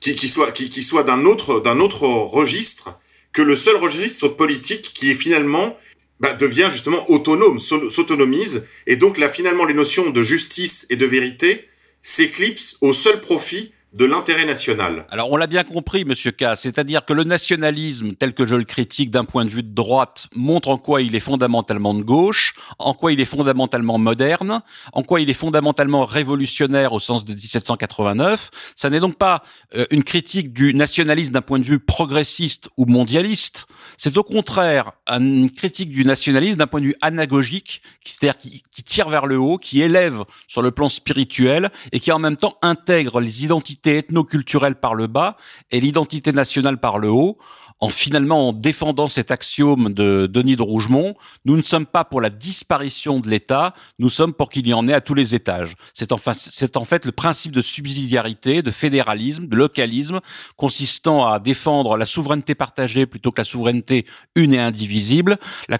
qui, 0.00 0.28
soient, 0.28 1.02
d'un 1.02 1.24
autre 1.24 2.06
registre 2.06 2.98
que 3.32 3.42
le 3.42 3.56
seul 3.56 3.76
registre 3.76 4.28
politique 4.28 4.92
qui 4.94 5.10
est 5.10 5.14
finalement 5.14 5.76
bah, 6.20 6.32
devient 6.32 6.68
justement 6.70 7.08
autonome, 7.10 7.60
s'autonomise, 7.60 8.66
et 8.86 8.96
donc 8.96 9.18
là 9.18 9.28
finalement 9.28 9.64
les 9.64 9.74
notions 9.74 10.10
de 10.10 10.22
justice 10.22 10.86
et 10.90 10.96
de 10.96 11.06
vérité 11.06 11.68
s'éclipsent 12.02 12.78
au 12.80 12.94
seul 12.94 13.20
profit 13.20 13.72
de 13.94 14.04
l'intérêt 14.04 14.44
national. 14.44 15.06
Alors 15.10 15.32
on 15.32 15.36
l'a 15.36 15.46
bien 15.46 15.64
compris, 15.64 16.04
Monsieur 16.04 16.30
K, 16.30 16.56
c'est-à-dire 16.56 17.06
que 17.06 17.14
le 17.14 17.24
nationalisme, 17.24 18.12
tel 18.12 18.34
que 18.34 18.44
je 18.44 18.54
le 18.54 18.64
critique 18.64 19.10
d'un 19.10 19.24
point 19.24 19.46
de 19.46 19.50
vue 19.50 19.62
de 19.62 19.74
droite, 19.74 20.28
montre 20.34 20.68
en 20.68 20.76
quoi 20.76 21.00
il 21.00 21.16
est 21.16 21.20
fondamentalement 21.20 21.94
de 21.94 22.02
gauche, 22.02 22.54
en 22.78 22.92
quoi 22.92 23.12
il 23.12 23.20
est 23.20 23.24
fondamentalement 23.24 23.96
moderne, 23.96 24.60
en 24.92 25.02
quoi 25.02 25.22
il 25.22 25.30
est 25.30 25.34
fondamentalement 25.34 26.04
révolutionnaire 26.04 26.92
au 26.92 27.00
sens 27.00 27.24
de 27.24 27.32
1789. 27.32 28.50
Ça 28.76 28.90
n'est 28.90 29.00
donc 29.00 29.16
pas 29.16 29.42
euh, 29.74 29.86
une 29.90 30.04
critique 30.04 30.52
du 30.52 30.74
nationalisme 30.74 31.32
d'un 31.32 31.42
point 31.42 31.58
de 31.58 31.64
vue 31.64 31.78
progressiste 31.78 32.68
ou 32.76 32.84
mondialiste. 32.84 33.68
C'est 33.96 34.18
au 34.18 34.22
contraire 34.22 34.92
une 35.08 35.50
critique 35.50 35.90
du 35.90 36.04
nationalisme 36.04 36.58
d'un 36.58 36.66
point 36.66 36.80
de 36.80 36.86
vue 36.86 36.96
anagogique, 37.00 37.80
c'est-à-dire 38.04 38.36
qui, 38.36 38.62
qui 38.70 38.82
tire 38.82 39.08
vers 39.08 39.26
le 39.26 39.38
haut, 39.38 39.56
qui 39.56 39.80
élève 39.80 40.24
sur 40.46 40.60
le 40.60 40.72
plan 40.72 40.90
spirituel 40.90 41.70
et 41.92 42.00
qui 42.00 42.12
en 42.12 42.18
même 42.18 42.36
temps 42.36 42.58
intègre 42.60 43.20
les 43.20 43.44
identités 43.44 43.77
ethno-culturelle 43.86 44.76
par 44.76 44.94
le 44.94 45.06
bas 45.06 45.36
et 45.70 45.80
l'identité 45.80 46.32
nationale 46.32 46.78
par 46.78 46.98
le 46.98 47.10
haut, 47.10 47.38
en 47.80 47.90
finalement 47.90 48.48
en 48.48 48.52
défendant 48.52 49.08
cet 49.08 49.30
axiome 49.30 49.92
de 49.92 50.26
Denis 50.26 50.56
de 50.56 50.62
Rougemont, 50.62 51.14
nous 51.44 51.56
ne 51.56 51.62
sommes 51.62 51.86
pas 51.86 52.04
pour 52.04 52.20
la 52.20 52.30
disparition 52.30 53.20
de 53.20 53.28
l'État, 53.28 53.74
nous 53.98 54.10
sommes 54.10 54.32
pour 54.32 54.50
qu'il 54.50 54.66
y 54.66 54.74
en 54.74 54.88
ait 54.88 54.94
à 54.94 55.00
tous 55.00 55.14
les 55.14 55.34
étages. 55.34 55.74
C'est 55.94 56.12
enfin, 56.12 56.32
c'est 56.34 56.76
en 56.76 56.84
fait 56.84 57.04
le 57.04 57.12
principe 57.12 57.52
de 57.52 57.62
subsidiarité, 57.62 58.62
de 58.62 58.70
fédéralisme, 58.70 59.46
de 59.46 59.56
localisme, 59.56 60.20
consistant 60.56 61.26
à 61.26 61.38
défendre 61.38 61.96
la 61.96 62.06
souveraineté 62.06 62.54
partagée 62.54 63.06
plutôt 63.06 63.30
que 63.30 63.40
la 63.40 63.44
souveraineté 63.44 64.06
une 64.34 64.54
et 64.54 64.58
indivisible, 64.58 65.38
la, 65.68 65.78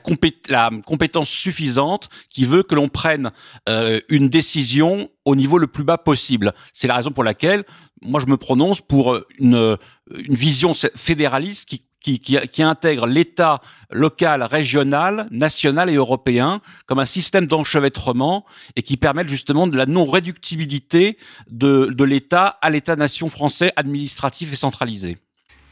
la 0.49 0.71
compétence 0.87 1.31
suffisante 1.31 2.09
qui 2.31 2.45
veut 2.45 2.62
que 2.62 2.75
l'on 2.75 2.88
prenne 2.88 3.33
euh, 3.69 4.00
une 4.09 4.28
décision 4.28 5.11
au 5.28 5.37
niveau 5.37 5.58
le 5.58 5.66
plus 5.66 5.85
bas 5.85 5.99
possible. 5.99 6.52
C'est 6.73 6.88
la 6.88 6.97
raison 6.97 7.11
pour 7.11 7.25
laquelle 7.25 7.64
moi 8.02 8.20
je 8.20 8.26
me 8.26 8.37
prononce 8.37 8.80
pour 8.80 9.18
une, 9.38 9.76
une 10.16 10.35
vision 10.35 10.73
fédéraliste 10.94 11.68
qui 11.68 11.82
qui, 12.00 12.20
qui, 12.20 12.62
intègre 12.62 13.06
l'État 13.06 13.61
local, 13.90 14.42
régional, 14.42 15.26
national 15.30 15.90
et 15.90 15.97
européen 15.97 16.62
comme 16.87 17.00
un 17.00 17.04
système 17.04 17.47
d'enchevêtrement 17.47 18.47
et 18.76 18.82
qui 18.82 18.97
permet 18.97 19.26
justement 19.26 19.66
de 19.66 19.76
la 19.76 19.85
non-réductibilité 19.85 21.18
de, 21.50 21.87
de 21.87 22.04
l'État 22.04 22.47
à 22.62 22.70
l'État-nation 22.70 23.28
français 23.28 23.73
administratif 23.76 24.52
et 24.52 24.56
centralisé. 24.56 25.18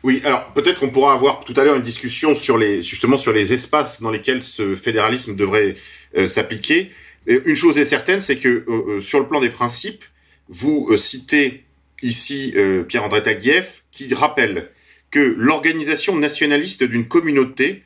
Oui, 0.02 0.20
alors 0.24 0.52
peut-être 0.52 0.80
qu'on 0.80 0.90
pourra 0.90 1.14
avoir 1.14 1.44
tout 1.44 1.54
à 1.56 1.64
l'heure 1.64 1.76
une 1.76 1.82
discussion 1.82 2.34
sur 2.34 2.58
les 2.58 2.82
justement 2.82 3.16
sur 3.16 3.32
les 3.32 3.54
espaces 3.54 4.02
dans 4.02 4.10
lesquels 4.10 4.42
ce 4.42 4.74
fédéralisme 4.74 5.36
devrait 5.36 5.76
euh, 6.18 6.26
s'appliquer. 6.26 6.92
Une 7.26 7.56
chose 7.56 7.76
est 7.78 7.84
certaine, 7.84 8.20
c'est 8.20 8.38
que 8.38 8.48
euh, 8.48 8.64
euh, 8.68 9.00
sur 9.00 9.20
le 9.20 9.26
plan 9.26 9.40
des 9.40 9.50
principes, 9.50 10.04
vous 10.48 10.96
citez 10.96 11.64
ici 12.02 12.54
Pierre-André 12.86 13.20
Taguieff 13.24 13.82
qui 13.90 14.14
rappelle 14.14 14.70
que 15.10 15.18
l'organisation 15.18 16.14
nationaliste 16.14 16.84
d'une 16.84 17.08
communauté 17.08 17.82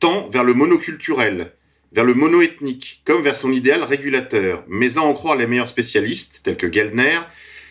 tend 0.00 0.28
vers 0.28 0.44
le 0.44 0.52
monoculturel, 0.52 1.52
vers 1.92 2.04
le 2.04 2.12
monoethnique, 2.12 3.00
comme 3.06 3.22
vers 3.22 3.36
son 3.36 3.52
idéal 3.52 3.82
régulateur. 3.82 4.64
Mais 4.68 4.98
à 4.98 5.02
en 5.02 5.14
croire 5.14 5.36
les 5.36 5.46
meilleurs 5.46 5.68
spécialistes, 5.68 6.42
tels 6.44 6.58
que 6.58 6.70
Gellner, 6.70 7.20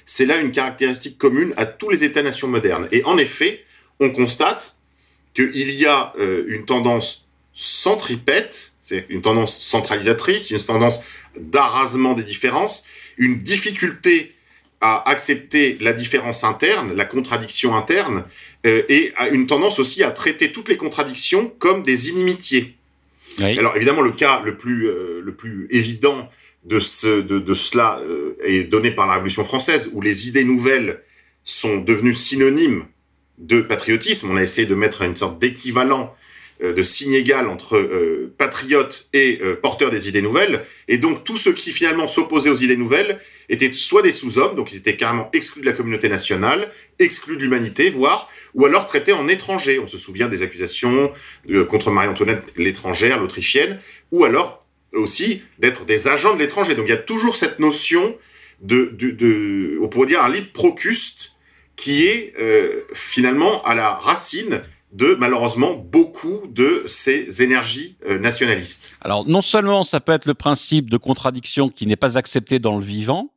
c'est 0.06 0.26
là 0.26 0.38
une 0.38 0.52
caractéristique 0.52 1.18
commune 1.18 1.54
à 1.58 1.66
tous 1.66 1.90
les 1.90 2.04
États-nations 2.04 2.48
modernes. 2.48 2.88
Et 2.92 3.04
en 3.04 3.18
effet, 3.18 3.64
on 4.00 4.10
constate 4.10 4.78
qu'il 5.34 5.72
y 5.72 5.86
a 5.86 6.14
euh, 6.18 6.44
une 6.48 6.66
tendance 6.66 7.28
centripète, 7.54 8.73
c'est 8.94 9.06
une 9.10 9.22
tendance 9.22 9.60
centralisatrice, 9.60 10.52
une 10.52 10.60
tendance 10.60 11.04
d'arrasement 11.38 12.14
des 12.14 12.24
différences, 12.24 12.86
une 13.18 13.42
difficulté 13.42 14.34
à 14.82 15.10
accepter 15.10 15.78
la 15.82 15.94
différence 15.94 16.44
interne, 16.44 16.94
la 16.94 17.06
contradiction 17.06 17.76
interne, 17.76 18.26
euh, 18.66 18.84
et 18.90 19.14
une 19.32 19.48
tendance 19.48 19.80
aussi 19.80 20.04
à 20.04 20.12
traiter 20.12 20.52
toutes 20.52 20.70
les 20.70 20.78
contradictions 20.78 21.52
comme 21.58 21.84
des 21.84 22.10
inimitiés. 22.10 22.76
Alors 23.40 23.76
évidemment, 23.76 24.02
le 24.02 24.12
cas 24.12 24.42
le 24.46 24.58
plus 24.58 24.88
euh, 24.88 25.22
le 25.24 25.34
plus 25.34 25.68
évident 25.72 26.30
de 26.66 26.80
ce 26.80 27.22
de, 27.22 27.40
de 27.40 27.54
cela 27.56 28.00
euh, 28.02 28.38
est 28.44 28.66
donné 28.66 28.92
par 28.92 29.08
la 29.08 29.14
Révolution 29.14 29.44
française, 29.44 29.90
où 29.94 30.02
les 30.02 30.28
idées 30.28 30.44
nouvelles 30.44 31.02
sont 31.44 31.78
devenues 31.78 32.14
synonymes 32.14 32.86
de 33.40 33.62
patriotisme. 33.62 34.30
On 34.32 34.38
a 34.38 34.44
essayé 34.44 34.68
de 34.68 34.76
mettre 34.76 35.02
une 35.02 35.16
sorte 35.16 35.40
d'équivalent 35.40 36.14
de 36.72 36.84
signe 36.84 37.14
égal 37.14 37.50
entre 37.50 37.76
euh, 37.76 38.34
patriotes 38.38 39.10
et 39.12 39.40
porteurs 39.62 39.92
des 39.92 40.08
idées 40.08 40.22
nouvelles. 40.22 40.66
Et 40.88 40.98
donc 40.98 41.24
tous 41.24 41.38
ceux 41.38 41.54
qui 41.54 41.72
finalement 41.72 42.08
s'opposaient 42.08 42.50
aux 42.50 42.56
idées 42.56 42.78
nouvelles 42.78 43.20
étaient 43.50 43.74
soit 43.74 44.02
des 44.02 44.14
sous-hommes, 44.14 44.56
donc 44.56 44.72
ils 44.72 44.78
étaient 44.78 44.96
carrément 44.96 45.30
exclus 45.34 45.62
de 45.62 45.66
la 45.66 45.74
communauté 45.74 46.08
nationale, 46.08 46.72
exclus 47.00 47.36
de 47.36 47.42
l'humanité, 47.42 47.90
voire, 47.90 48.30
ou 48.54 48.66
alors 48.66 48.86
traités 48.86 49.14
en 49.14 49.28
étrangers. 49.28 49.80
On 49.80 49.88
se 49.88 49.98
souvient 49.98 50.30
des 50.30 50.42
accusations 50.42 51.12
de, 51.46 51.64
contre 51.64 51.92
Marie-Antoinette 51.92 52.54
l'étrangère, 52.56 53.20
l'autrichienne, 53.20 53.80
ou 54.12 54.24
alors 54.24 54.66
aussi 54.94 55.44
d'être 55.60 55.86
des 55.86 56.08
agents 56.08 56.36
de 56.36 56.40
l'étranger. 56.40 56.76
Donc 56.76 56.86
il 56.88 56.92
y 56.92 56.94
a 56.94 56.98
toujours 56.98 57.36
cette 57.36 57.60
notion 57.60 58.16
de, 58.62 58.92
de, 58.94 59.10
de 59.10 59.78
on 59.82 59.90
pourrait 59.90 60.08
dire 60.08 60.24
un 60.24 60.32
lit 60.32 60.46
procuste 60.54 61.32
qui 61.76 62.06
est 62.06 62.34
euh, 62.40 62.82
finalement 62.94 63.64
à 63.64 63.76
la 63.76 63.92
racine 63.92 64.62
de 64.94 65.16
malheureusement 65.20 65.74
beaucoup 65.74 66.42
de 66.50 66.84
ces 66.88 67.42
énergies 67.42 67.98
euh, 68.08 68.20
nationalistes. 68.20 68.94
Alors 69.02 69.28
non 69.28 69.42
seulement 69.42 69.84
ça 69.84 70.00
peut 70.00 70.12
être 70.12 70.28
le 70.28 70.36
principe 70.36 70.90
de 70.90 70.98
contradiction 70.98 71.70
qui 71.70 71.88
n'est 71.88 71.96
pas 71.96 72.18
accepté 72.18 72.60
dans 72.60 72.78
le 72.78 72.84
vivant, 72.86 73.34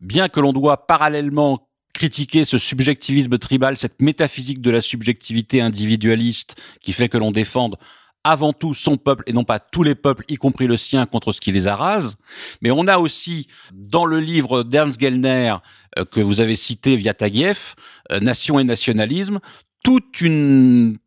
bien 0.00 0.28
que 0.28 0.40
l'on 0.40 0.52
doit 0.52 0.86
parallèlement 0.86 1.68
critiquer 1.92 2.44
ce 2.44 2.58
subjectivisme 2.58 3.38
tribal, 3.38 3.76
cette 3.76 4.00
métaphysique 4.00 4.60
de 4.60 4.70
la 4.70 4.80
subjectivité 4.80 5.60
individualiste 5.60 6.56
qui 6.80 6.92
fait 6.92 7.08
que 7.08 7.18
l'on 7.18 7.32
défende 7.32 7.76
avant 8.24 8.52
tout 8.52 8.74
son 8.74 8.96
peuple 8.96 9.24
et 9.26 9.32
non 9.32 9.44
pas 9.44 9.58
tous 9.58 9.82
les 9.82 9.94
peuples, 9.94 10.24
y 10.28 10.36
compris 10.36 10.66
le 10.66 10.76
sien, 10.76 11.06
contre 11.06 11.32
ce 11.32 11.40
qui 11.40 11.52
les 11.52 11.66
arrase. 11.66 12.16
Mais 12.62 12.70
on 12.70 12.86
a 12.86 12.98
aussi, 12.98 13.48
dans 13.72 14.04
le 14.04 14.20
livre 14.20 14.64
d'Ernst 14.64 15.00
Gellner, 15.00 15.54
euh, 15.98 16.04
que 16.04 16.20
vous 16.20 16.40
avez 16.40 16.56
cité 16.56 16.96
via 16.96 17.14
Taguieff, 17.14 17.74
euh, 18.12 18.20
Nation 18.20 18.58
et 18.58 18.64
nationalisme, 18.64 19.40
toute 19.82 20.20
une 20.20 20.98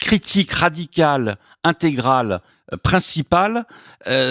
critique 0.00 0.52
radicale, 0.52 1.38
intégrale, 1.64 2.42
euh, 2.72 2.76
principale 2.76 3.66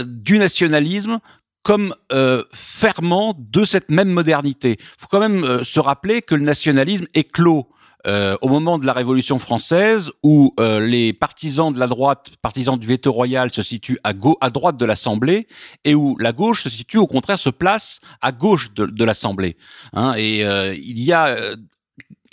du 0.05 0.37
nationalisme 0.37 1.19
comme 1.65 1.95
euh, 2.11 2.43
ferment 2.53 3.33
de 3.37 3.65
cette 3.65 3.89
même 3.89 4.09
modernité. 4.09 4.77
Il 4.79 4.85
faut 4.99 5.07
quand 5.09 5.19
même 5.19 5.43
euh, 5.43 5.63
se 5.63 5.79
rappeler 5.79 6.21
que 6.21 6.35
le 6.35 6.43
nationalisme 6.43 7.07
éclot 7.15 7.67
euh, 8.05 8.37
au 8.43 8.49
moment 8.49 8.77
de 8.77 8.85
la 8.85 8.93
Révolution 8.93 9.39
française, 9.39 10.11
où 10.21 10.53
euh, 10.59 10.79
les 10.85 11.11
partisans 11.11 11.73
de 11.73 11.79
la 11.79 11.87
droite, 11.87 12.29
partisans 12.43 12.77
du 12.77 12.85
veto 12.85 13.11
royal, 13.11 13.51
se 13.51 13.63
situent 13.63 13.97
à, 14.03 14.13
droite 14.13 14.77
de 14.77 14.85
l'Assemblée, 14.85 15.47
et 15.85 15.95
où 15.95 16.15
la 16.19 16.33
gauche 16.33 16.61
se 16.61 16.69
situe 16.69 16.99
au 16.99 17.07
contraire, 17.07 17.39
se 17.39 17.49
place 17.49 17.99
à 18.21 18.31
gauche 18.31 18.71
de, 18.75 18.85
de 18.85 19.03
l'Assemblée. 19.03 19.57
Hein, 19.93 20.13
et 20.17 20.41
il 20.41 20.99
y 20.99 21.13
a 21.13 21.35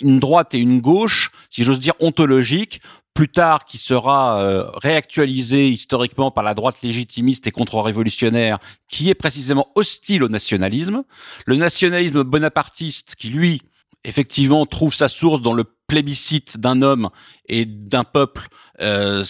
une 0.03 0.19
droite 0.19 0.53
et 0.53 0.59
une 0.59 0.81
gauche, 0.81 1.31
si 1.49 1.63
j'ose 1.63 1.79
dire, 1.79 1.93
ontologique, 1.99 2.81
plus 3.13 3.29
tard 3.29 3.65
qui 3.65 3.77
sera 3.77 4.41
euh, 4.41 4.69
réactualisé 4.81 5.69
historiquement 5.69 6.31
par 6.31 6.43
la 6.43 6.53
droite 6.53 6.77
légitimiste 6.81 7.45
et 7.47 7.51
contre-révolutionnaire, 7.51 8.59
qui 8.87 9.09
est 9.09 9.15
précisément 9.15 9.67
hostile 9.75 10.23
au 10.23 10.29
nationalisme. 10.29 11.03
Le 11.45 11.55
nationalisme 11.55 12.23
bonapartiste, 12.23 13.15
qui 13.15 13.29
lui, 13.29 13.61
effectivement, 14.03 14.65
trouve 14.65 14.93
sa 14.93 15.09
source 15.09 15.41
dans 15.41 15.53
le 15.53 15.65
plébiscite 15.87 16.57
d'un 16.57 16.81
homme 16.81 17.09
et 17.47 17.65
d'un 17.65 18.03
peuple, 18.03 18.47
euh, 18.81 19.23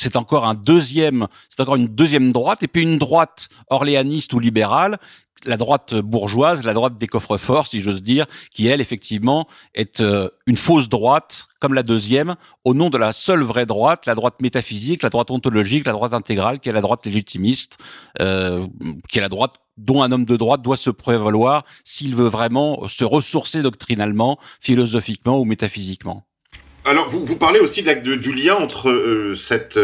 c'est 0.00 0.16
encore 0.16 0.46
un 0.46 0.54
deuxième, 0.54 1.28
c'est 1.48 1.60
encore 1.60 1.76
une 1.76 1.88
deuxième 1.88 2.32
droite, 2.32 2.62
et 2.62 2.68
puis 2.68 2.82
une 2.82 2.98
droite 2.98 3.48
orléaniste 3.68 4.32
ou 4.32 4.38
libérale 4.38 4.98
la 5.44 5.56
droite 5.56 5.94
bourgeoise, 5.94 6.64
la 6.64 6.74
droite 6.74 6.98
des 6.98 7.06
coffres-forts, 7.06 7.66
si 7.66 7.80
j'ose 7.80 8.02
dire, 8.02 8.26
qui 8.52 8.66
elle, 8.66 8.80
effectivement, 8.80 9.48
est 9.74 10.00
euh, 10.00 10.28
une 10.46 10.56
fausse 10.56 10.88
droite, 10.88 11.48
comme 11.60 11.74
la 11.74 11.82
deuxième, 11.82 12.34
au 12.64 12.74
nom 12.74 12.90
de 12.90 12.98
la 12.98 13.12
seule 13.12 13.42
vraie 13.42 13.66
droite, 13.66 14.06
la 14.06 14.14
droite 14.14 14.42
métaphysique, 14.42 15.02
la 15.02 15.08
droite 15.08 15.30
ontologique, 15.30 15.86
la 15.86 15.92
droite 15.92 16.12
intégrale, 16.12 16.60
qui 16.60 16.68
est 16.68 16.72
la 16.72 16.82
droite 16.82 17.06
légitimiste, 17.06 17.78
euh, 18.20 18.66
qui 19.08 19.18
est 19.18 19.22
la 19.22 19.28
droite 19.28 19.54
dont 19.76 20.02
un 20.02 20.12
homme 20.12 20.26
de 20.26 20.36
droite 20.36 20.60
doit 20.60 20.76
se 20.76 20.90
prévaloir 20.90 21.64
s'il 21.84 22.14
veut 22.14 22.28
vraiment 22.28 22.86
se 22.86 23.04
ressourcer 23.04 23.62
doctrinalement, 23.62 24.38
philosophiquement 24.60 25.38
ou 25.40 25.44
métaphysiquement. 25.44 26.26
Alors, 26.84 27.08
vous, 27.08 27.24
vous 27.24 27.36
parlez 27.36 27.60
aussi 27.60 27.82
de, 27.82 28.14
du 28.14 28.32
lien 28.32 28.54
entre 28.54 28.90
euh, 28.90 29.34
cette 29.34 29.78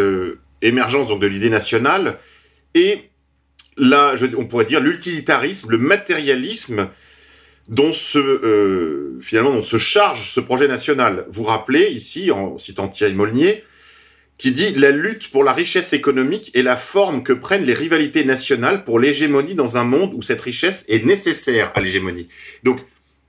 émergence 0.62 1.08
donc, 1.08 1.20
de 1.20 1.26
l'idée 1.26 1.50
nationale 1.50 2.18
et 2.74 3.10
là, 3.76 4.14
on 4.36 4.46
pourrait 4.46 4.64
dire 4.64 4.80
l'utilitarisme, 4.80 5.70
le 5.70 5.78
matérialisme 5.78 6.88
dont 7.68 7.92
se 7.92 8.18
euh, 8.18 9.18
finalement 9.20 9.52
dont 9.52 9.62
se 9.62 9.78
charge 9.78 10.30
ce 10.30 10.40
projet 10.40 10.68
national. 10.68 11.26
Vous 11.30 11.44
rappelez 11.44 11.88
ici, 11.88 12.30
en 12.30 12.58
citant 12.58 12.88
Thierry 12.88 13.14
Molnier, 13.14 13.64
qui 14.38 14.52
dit 14.52 14.72
la 14.74 14.90
lutte 14.90 15.30
pour 15.30 15.42
la 15.42 15.52
richesse 15.52 15.92
économique 15.92 16.54
est 16.54 16.62
la 16.62 16.76
forme 16.76 17.22
que 17.22 17.32
prennent 17.32 17.64
les 17.64 17.74
rivalités 17.74 18.24
nationales 18.24 18.84
pour 18.84 19.00
l'hégémonie 19.00 19.54
dans 19.54 19.78
un 19.78 19.84
monde 19.84 20.12
où 20.14 20.22
cette 20.22 20.42
richesse 20.42 20.84
est 20.88 21.04
nécessaire 21.04 21.72
à 21.74 21.80
l'hégémonie. 21.80 22.28
Donc, 22.62 22.80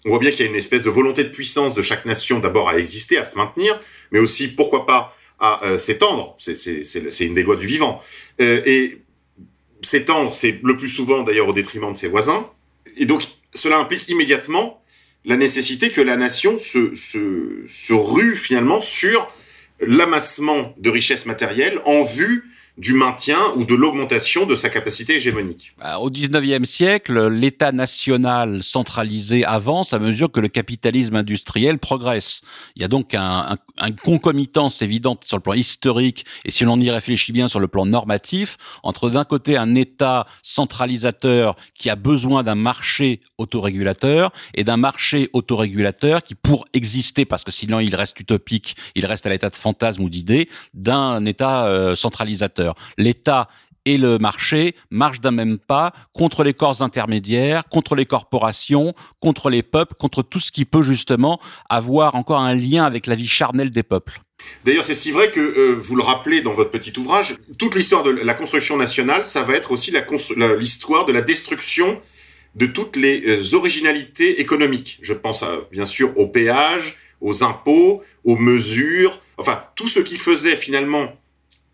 on 0.07 0.11
voit 0.11 0.19
bien 0.19 0.31
qu'il 0.31 0.45
y 0.45 0.47
a 0.47 0.49
une 0.49 0.55
espèce 0.55 0.83
de 0.83 0.89
volonté 0.89 1.23
de 1.25 1.29
puissance 1.29 1.73
de 1.73 1.81
chaque 1.81 2.05
nation 2.05 2.39
d'abord 2.39 2.69
à 2.69 2.79
exister, 2.79 3.17
à 3.17 3.25
se 3.25 3.37
maintenir, 3.37 3.79
mais 4.11 4.19
aussi 4.19 4.47
pourquoi 4.47 4.85
pas 4.85 5.13
à 5.37 5.63
euh, 5.65 5.77
s'étendre. 5.77 6.35
C'est 6.39 7.25
une 7.25 7.33
des 7.33 7.43
lois 7.43 7.57
du 7.57 7.67
vivant. 7.67 8.01
Euh, 8.39 8.61
et 8.65 8.99
s'étendre, 9.81 10.33
c'est 10.33 10.59
le 10.63 10.77
plus 10.77 10.89
souvent 10.89 11.23
d'ailleurs 11.23 11.49
au 11.49 11.53
détriment 11.53 11.91
de 11.91 11.97
ses 11.97 12.07
voisins. 12.07 12.49
Et 12.95 13.05
donc, 13.05 13.27
cela 13.53 13.77
implique 13.77 14.07
immédiatement 14.07 14.81
la 15.25 15.35
nécessité 15.35 15.91
que 15.91 15.99
la 15.99 16.15
nation 16.15 16.57
se, 16.57 17.93
rue 17.93 18.37
finalement 18.37 18.79
sur 18.79 19.27
l'amassement 19.81 20.73
de 20.77 20.89
richesses 20.89 21.25
matérielles 21.25 21.81
en 21.85 22.05
vue 22.05 22.46
du 22.77 22.93
maintien 22.93 23.39
ou 23.55 23.65
de 23.65 23.73
l'augmentation 23.73 24.45
de 24.45 24.55
sa 24.55 24.69
capacité 24.69 25.15
hégémonique. 25.15 25.73
Bah, 25.79 25.99
au 25.99 26.11
XIXe 26.11 26.69
siècle, 26.69 27.27
l'État 27.27 27.71
national 27.71 28.61
centralisé 28.61 29.43
avance 29.45 29.93
à 29.93 29.99
mesure 29.99 30.31
que 30.31 30.39
le 30.39 30.47
capitalisme 30.47 31.15
industriel 31.15 31.79
progresse. 31.79 32.41
Il 32.75 32.81
y 32.81 32.85
a 32.85 32.87
donc 32.87 33.15
un, 33.15 33.57
un, 33.77 33.91
concomitance 33.91 34.81
évidente 34.81 35.23
sur 35.25 35.37
le 35.37 35.41
plan 35.41 35.53
historique 35.53 36.25
et 36.45 36.51
si 36.51 36.65
l'on 36.65 36.79
y 36.79 36.91
réfléchit 36.91 37.31
bien 37.31 37.47
sur 37.47 37.59
le 37.59 37.67
plan 37.67 37.85
normatif 37.85 38.57
entre 38.83 39.09
d'un 39.09 39.23
côté 39.23 39.57
un 39.57 39.73
État 39.73 40.27
centralisateur 40.43 41.55
qui 41.73 41.89
a 41.89 41.95
besoin 41.95 42.43
d'un 42.43 42.55
marché 42.55 43.21
autorégulateur 43.37 44.31
et 44.53 44.63
d'un 44.63 44.77
marché 44.77 45.29
autorégulateur 45.33 46.23
qui, 46.23 46.35
pour 46.35 46.67
exister, 46.73 47.25
parce 47.25 47.43
que 47.43 47.51
sinon 47.51 47.79
il 47.79 47.95
reste 47.95 48.19
utopique, 48.19 48.75
il 48.95 49.05
reste 49.05 49.25
à 49.25 49.29
l'état 49.29 49.49
de 49.49 49.55
fantasme 49.55 50.03
ou 50.03 50.09
d'idée, 50.09 50.49
d'un 50.73 51.25
État 51.25 51.67
euh, 51.67 51.95
centralisateur. 51.95 52.66
L'État 52.97 53.47
et 53.87 53.97
le 53.97 54.17
marché 54.17 54.75
marchent 54.91 55.21
d'un 55.21 55.31
même 55.31 55.57
pas 55.57 55.93
contre 56.13 56.43
les 56.43 56.53
corps 56.53 56.81
intermédiaires, 56.81 57.63
contre 57.69 57.95
les 57.95 58.05
corporations, 58.05 58.93
contre 59.21 59.49
les 59.49 59.63
peuples, 59.63 59.95
contre 59.95 60.23
tout 60.23 60.41
ce 60.41 60.51
qui 60.51 60.65
peut 60.65 60.83
justement 60.83 61.39
avoir 61.69 62.15
encore 62.15 62.41
un 62.41 62.53
lien 62.53 62.83
avec 62.83 63.07
la 63.07 63.15
vie 63.15 63.29
charnelle 63.29 63.69
des 63.69 63.83
peuples. 63.83 64.19
D'ailleurs, 64.65 64.83
c'est 64.83 64.93
si 64.93 65.11
vrai 65.11 65.31
que 65.31 65.39
euh, 65.39 65.77
vous 65.79 65.95
le 65.95 66.03
rappelez 66.03 66.41
dans 66.41 66.53
votre 66.53 66.69
petit 66.69 66.93
ouvrage, 66.99 67.37
toute 67.57 67.75
l'histoire 67.75 68.03
de 68.03 68.11
la 68.11 68.33
construction 68.33 68.77
nationale, 68.77 69.25
ça 69.25 69.43
va 69.43 69.53
être 69.53 69.71
aussi 69.71 69.91
l'histoire 70.59 71.05
de 71.05 71.13
la 71.13 71.21
destruction 71.21 72.01
de 72.55 72.65
toutes 72.65 72.97
les 72.97 73.23
euh, 73.25 73.55
originalités 73.55 74.41
économiques. 74.41 74.99
Je 75.01 75.13
pense 75.13 75.45
bien 75.71 75.85
sûr 75.85 76.17
aux 76.17 76.27
péages, 76.27 76.97
aux 77.21 77.43
impôts, 77.43 78.03
aux 78.25 78.35
mesures, 78.35 79.21
enfin 79.37 79.63
tout 79.75 79.87
ce 79.87 80.01
qui 80.01 80.17
faisait 80.17 80.55
finalement 80.55 81.13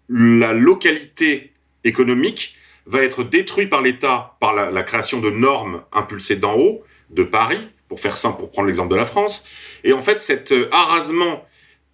la 0.09 0.53
localité 0.53 1.53
économique 1.83 2.55
va 2.85 3.01
être 3.01 3.23
détruite 3.23 3.69
par 3.69 3.81
l'État 3.81 4.35
par 4.39 4.53
la, 4.53 4.83
création 4.83 5.19
de 5.19 5.29
normes 5.29 5.83
impulsées 5.91 6.35
d'en 6.35 6.55
haut, 6.57 6.83
de 7.09 7.23
Paris, 7.23 7.69
pour 7.87 7.99
faire 7.99 8.17
simple, 8.17 8.39
pour 8.39 8.51
prendre 8.51 8.67
l'exemple 8.67 8.91
de 8.91 8.95
la 8.95 9.05
France. 9.05 9.47
Et 9.83 9.93
en 9.93 10.01
fait, 10.01 10.21
cet 10.21 10.51
euh, 10.51 10.67
arrasement 10.71 11.45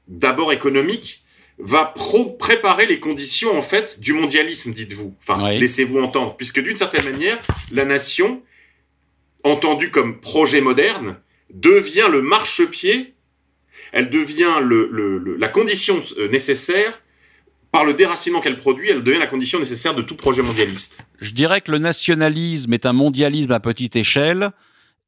d'abord 0.07 0.51
économique 0.51 1.23
va 1.59 1.93
préparer 2.39 2.85
les 2.85 2.99
conditions 2.99 3.57
en 3.57 3.61
fait 3.61 3.99
du 3.99 4.13
mondialisme, 4.13 4.71
dites-vous. 4.71 5.15
Enfin, 5.19 5.51
laissez-vous 5.51 5.99
entendre, 5.99 6.35
puisque 6.37 6.61
d'une 6.61 6.77
certaine 6.77 7.03
manière, 7.03 7.37
la 7.71 7.83
nation, 7.83 8.41
entendue 9.43 9.91
comme 9.91 10.21
projet 10.21 10.61
moderne, 10.61 11.17
devient 11.49 12.07
le 12.09 12.21
marchepied, 12.21 13.13
elle 13.91 14.09
devient 14.09 14.61
la 15.37 15.47
condition 15.47 15.99
euh, 16.17 16.29
nécessaire 16.29 17.01
par 17.71 17.85
le 17.85 17.93
déracinement 17.93 18.41
qu'elle 18.41 18.57
produit, 18.57 18.89
elle 18.89 19.03
devient 19.03 19.19
la 19.19 19.27
condition 19.27 19.59
nécessaire 19.59 19.93
de 19.93 20.01
tout 20.01 20.15
projet 20.15 20.41
mondialiste. 20.41 21.05
Je 21.19 21.33
dirais 21.33 21.61
que 21.61 21.71
le 21.71 21.77
nationalisme 21.77 22.73
est 22.73 22.85
un 22.85 22.93
mondialisme 22.93 23.51
à 23.51 23.59
petite 23.59 23.95
échelle 23.95 24.51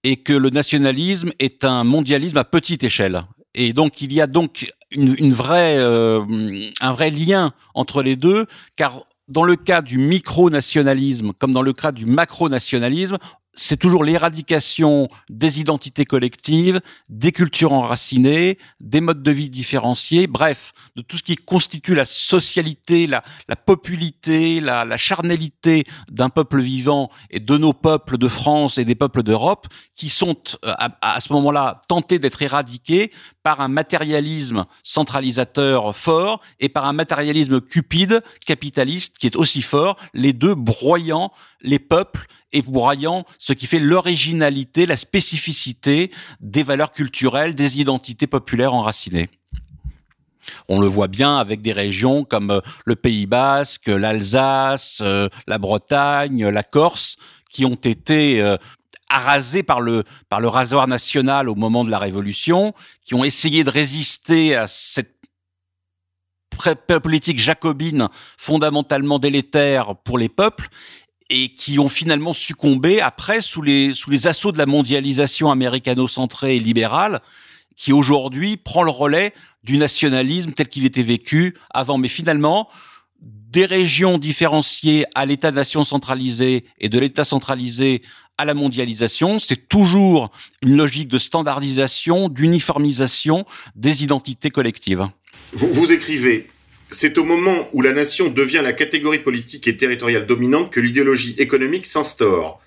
et 0.03 0.17
que 0.17 0.33
le 0.33 0.49
nationalisme 0.49 1.31
est 1.39 1.63
un 1.65 1.83
mondialisme 1.83 2.37
à 2.37 2.43
petite 2.43 2.83
échelle. 2.83 3.23
Et 3.53 3.73
donc 3.73 4.01
il 4.01 4.13
y 4.13 4.21
a 4.21 4.27
donc 4.27 4.71
euh, 4.97 6.69
un 6.81 6.91
vrai 6.91 7.09
lien 7.09 7.53
entre 7.73 8.01
les 8.01 8.15
deux, 8.15 8.45
car 8.75 9.05
dans 9.27 9.43
le 9.43 9.55
cas 9.55 9.81
du 9.81 9.97
micro-nationalisme, 9.97 11.31
comme 11.37 11.53
dans 11.53 11.61
le 11.61 11.73
cas 11.73 11.91
du 11.91 12.05
macro-nationalisme, 12.05 13.17
c'est 13.53 13.77
toujours 13.77 14.03
l'éradication 14.03 15.09
des 15.29 15.59
identités 15.59 16.05
collectives, 16.05 16.79
des 17.09 17.31
cultures 17.31 17.73
enracinées, 17.73 18.57
des 18.79 19.01
modes 19.01 19.23
de 19.23 19.31
vie 19.31 19.49
différenciés, 19.49 20.27
bref, 20.27 20.73
de 20.95 21.01
tout 21.01 21.17
ce 21.17 21.23
qui 21.23 21.35
constitue 21.35 21.93
la 21.93 22.05
socialité, 22.05 23.07
la, 23.07 23.23
la 23.49 23.55
populité, 23.55 24.61
la, 24.61 24.85
la 24.85 24.97
charnalité 24.97 25.83
d'un 26.09 26.29
peuple 26.29 26.61
vivant 26.61 27.09
et 27.29 27.39
de 27.39 27.57
nos 27.57 27.73
peuples 27.73 28.17
de 28.17 28.27
France 28.27 28.77
et 28.77 28.85
des 28.85 28.95
peuples 28.95 29.23
d'Europe, 29.23 29.67
qui 29.95 30.09
sont 30.09 30.37
euh, 30.63 30.73
à, 30.77 31.15
à 31.15 31.19
ce 31.19 31.33
moment-là 31.33 31.81
tentés 31.87 32.19
d'être 32.19 32.41
éradiqués 32.41 33.11
par 33.43 33.59
un 33.59 33.67
matérialisme 33.67 34.65
centralisateur 34.83 35.95
fort 35.95 36.41
et 36.59 36.69
par 36.69 36.85
un 36.85 36.93
matérialisme 36.93 37.59
cupide, 37.59 38.23
capitaliste, 38.45 39.17
qui 39.17 39.27
est 39.27 39.35
aussi 39.35 39.61
fort, 39.61 39.97
les 40.13 40.33
deux 40.33 40.55
broyant 40.55 41.31
les 41.63 41.79
peuples 41.79 42.25
et 42.51 42.61
broyant 42.61 43.25
ce 43.37 43.53
qui 43.53 43.65
fait 43.65 43.79
l'originalité, 43.79 44.85
la 44.85 44.95
spécificité 44.95 46.11
des 46.39 46.63
valeurs 46.63 46.91
culturelles, 46.91 47.55
des 47.55 47.79
identités 47.79 48.27
populaires 48.27 48.73
enracinées. 48.73 49.29
On 50.67 50.79
le 50.79 50.87
voit 50.87 51.07
bien 51.07 51.37
avec 51.37 51.61
des 51.61 51.73
régions 51.73 52.23
comme 52.23 52.51
euh, 52.51 52.61
le 52.85 52.95
Pays 52.95 53.25
basque, 53.25 53.87
l'Alsace, 53.87 54.99
euh, 55.01 55.29
la 55.47 55.57
Bretagne, 55.57 56.47
la 56.47 56.63
Corse, 56.63 57.17
qui 57.49 57.65
ont 57.65 57.75
été 57.75 58.41
euh, 58.41 58.57
arasées 59.09 59.63
par 59.63 59.81
le, 59.81 60.03
par 60.29 60.39
le 60.39 60.47
rasoir 60.47 60.87
national 60.87 61.49
au 61.49 61.55
moment 61.55 61.83
de 61.85 61.91
la 61.91 61.99
Révolution, 61.99 62.73
qui 63.05 63.13
ont 63.13 63.23
essayé 63.23 63.63
de 63.63 63.69
résister 63.69 64.55
à 64.55 64.67
cette 64.67 65.15
politique 67.01 67.39
jacobine 67.39 68.07
fondamentalement 68.37 69.19
délétère 69.19 69.95
pour 70.03 70.17
les 70.17 70.29
peuples 70.29 70.67
et 71.31 71.47
qui 71.47 71.79
ont 71.79 71.89
finalement 71.89 72.33
succombé 72.33 72.99
après 72.99 73.41
sous 73.41 73.61
les, 73.61 73.93
assauts 74.27 74.51
de 74.51 74.57
la 74.57 74.65
mondialisation 74.65 75.49
américano-centrée 75.49 76.57
et 76.57 76.59
libérale, 76.59 77.21
qui 77.77 77.93
aujourd'hui 77.93 78.57
prend 78.57 78.83
le 78.83 78.91
relais 78.91 79.33
du 79.63 79.77
nationalisme 79.77 80.51
tel 80.51 80.67
qu'il 80.67 80.85
était 80.85 81.01
vécu 81.01 81.55
avant. 81.73 81.97
Mais 81.97 82.09
finalement, 82.09 82.67
des 83.21 83.65
régions 83.65 84.17
différenciées 84.17 85.05
à 85.15 85.25
l'État-nation 85.25 85.85
centralisé 85.85 86.65
et 86.79 86.89
de 86.89 86.99
l'État 86.99 87.23
centralisé 87.23 88.01
à 88.37 88.43
la 88.43 88.53
mondialisation, 88.53 89.39
c'est 89.39 89.69
toujours 89.69 90.31
une 90.61 90.75
logique 90.75 91.07
de 91.07 91.17
standardisation, 91.17 92.27
d'uniformisation 92.27 93.45
des 93.75 94.03
identités 94.03 94.49
collectives. 94.49 95.07
Vous 95.53 95.93
écrivez 95.93 96.50
c'est 96.91 97.17
au 97.17 97.23
moment 97.23 97.69
où 97.73 97.81
la 97.81 97.93
nation 97.93 98.29
devient 98.29 98.61
la 98.61 98.73
catégorie 98.73 99.19
politique 99.19 99.67
et 99.67 99.77
territoriale 99.77 100.25
dominante 100.25 100.71
que 100.71 100.81
l'idéologie 100.81 101.35
économique 101.37 101.85
s'instaure. 101.85 102.61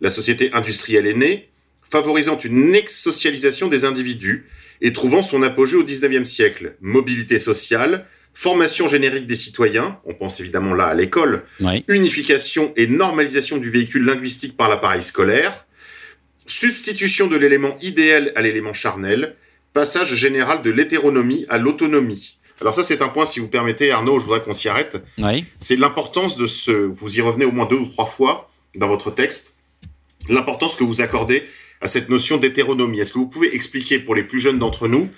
La 0.00 0.10
société 0.10 0.50
industrielle 0.52 1.06
est 1.06 1.14
née, 1.14 1.48
favorisant 1.82 2.38
une 2.38 2.74
ex-socialisation 2.74 3.68
des 3.68 3.84
individus 3.84 4.46
et 4.80 4.92
trouvant 4.92 5.22
son 5.22 5.42
apogée 5.42 5.76
au 5.76 5.84
XIXe 5.84 6.28
siècle. 6.28 6.76
Mobilité 6.80 7.38
sociale, 7.38 8.06
formation 8.32 8.88
générique 8.88 9.26
des 9.26 9.36
citoyens, 9.36 9.98
on 10.04 10.14
pense 10.14 10.40
évidemment 10.40 10.72
là 10.72 10.86
à 10.86 10.94
l'école, 10.94 11.44
unification 11.88 12.72
et 12.76 12.86
normalisation 12.86 13.58
du 13.58 13.70
véhicule 13.70 14.06
linguistique 14.06 14.56
par 14.56 14.68
l'appareil 14.68 15.02
scolaire, 15.02 15.66
substitution 16.46 17.26
de 17.26 17.36
l'élément 17.36 17.76
idéal 17.82 18.32
à 18.34 18.40
l'élément 18.40 18.72
charnel, 18.72 19.34
passage 19.74 20.14
général 20.14 20.62
de 20.62 20.70
l'hétéronomie 20.70 21.44
à 21.48 21.58
l'autonomie, 21.58 22.37
Alors 22.60 22.74
ça, 22.74 22.82
c'est 22.84 23.02
un 23.02 23.08
point, 23.08 23.24
si 23.24 23.40
vous 23.40 23.48
permettez, 23.48 23.92
Arnaud, 23.92 24.18
je 24.18 24.24
voudrais 24.24 24.42
qu'on 24.42 24.54
s'y 24.54 24.68
arrête. 24.68 25.02
Oui. 25.18 25.44
C'est 25.58 25.76
l'importance 25.76 26.36
de 26.36 26.46
ce, 26.46 26.72
vous 26.72 27.18
y 27.18 27.20
revenez 27.20 27.44
au 27.44 27.52
moins 27.52 27.66
deux 27.66 27.76
ou 27.76 27.86
trois 27.86 28.06
fois 28.06 28.48
dans 28.74 28.88
votre 28.88 29.10
texte, 29.10 29.56
l'importance 30.28 30.76
que 30.76 30.84
vous 30.84 31.00
accordez 31.00 31.44
à 31.80 31.88
cette 31.88 32.08
notion 32.08 32.36
d'hétéronomie. 32.36 32.98
Est-ce 33.00 33.12
que 33.12 33.18
vous 33.18 33.28
pouvez 33.28 33.54
expliquer 33.54 33.98
pour 33.98 34.14
les 34.14 34.24
plus 34.24 34.40
jeunes 34.40 34.58
d'entre 34.58 34.88
nous, 34.88 35.08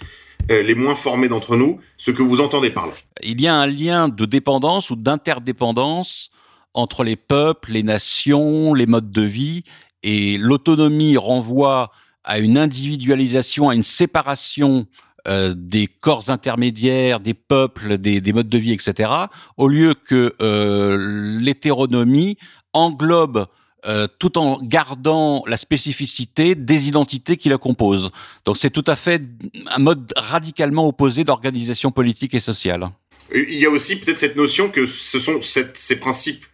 euh, 0.51 0.63
les 0.63 0.75
moins 0.75 0.95
formés 0.95 1.29
d'entre 1.29 1.57
nous, 1.57 1.81
ce 1.97 2.11
que 2.11 2.23
vous 2.23 2.41
entendez 2.41 2.71
par 2.71 2.87
là? 2.87 2.93
Il 3.23 3.41
y 3.41 3.49
a 3.49 3.55
un 3.55 3.67
lien 3.67 4.09
de 4.09 4.25
dépendance 4.25 4.91
ou 4.91 4.97
d'interdépendance 4.97 6.31
entre 6.75 7.05
les 7.05 7.17
peuples, 7.17 7.73
les 7.73 7.83
nations, 7.83 8.75
les 8.75 8.87
modes 8.87 9.11
de 9.11 9.23
vie, 9.23 9.65
et 10.03 10.39
l'autonomie 10.39 11.17
renvoie 11.17 11.91
à 12.25 12.39
une 12.39 12.59
individualisation, 12.59 13.71
à 13.71 13.75
une 13.75 13.83
séparation 13.83 14.87
euh, 15.29 15.55
des 15.57 15.87
corps 15.87 16.31
intermédiaires, 16.31 17.21
des 17.21 17.35
peuples, 17.35 17.99
des, 17.99 18.21
des, 18.21 18.33
modes 18.33 18.49
de 18.49 18.59
vie, 18.59 18.73
etc., 18.73 19.11
au 19.57 19.69
lieu 19.69 19.95
que 19.95 20.35
euh, 20.41 21.39
l'hétéronomie 21.41 22.39
englobe 22.73 23.47
euh, 23.87 24.07
tout 24.19 24.39
en 24.39 24.61
gardant 24.63 25.43
la 25.47 25.57
spécificité 25.57 26.55
des 26.55 26.89
identités 26.89 27.37
qui 27.37 27.49
la 27.49 27.59
composent. 27.59 28.11
Donc 28.45 28.57
c'est 28.57 28.71
tout 28.71 28.85
à 28.87 28.97
fait 28.97 29.23
un 29.71 29.79
mode 29.79 30.13
radicalement 30.17 30.87
opposé 30.87 31.25
d'organisation 31.25 31.91
politique 31.91 32.35
et 32.35 32.41
sociale. 32.41 32.91
Il 33.35 33.59
y 33.59 33.65
a 33.65 33.71
aussi 33.71 33.99
peut-être 33.99 34.19
cette 34.19 34.37
notion 34.37 34.69
que 34.71 34.87
ce 34.87 35.19
sont 35.19 35.41
ces 35.41 35.97
principes 35.97 36.45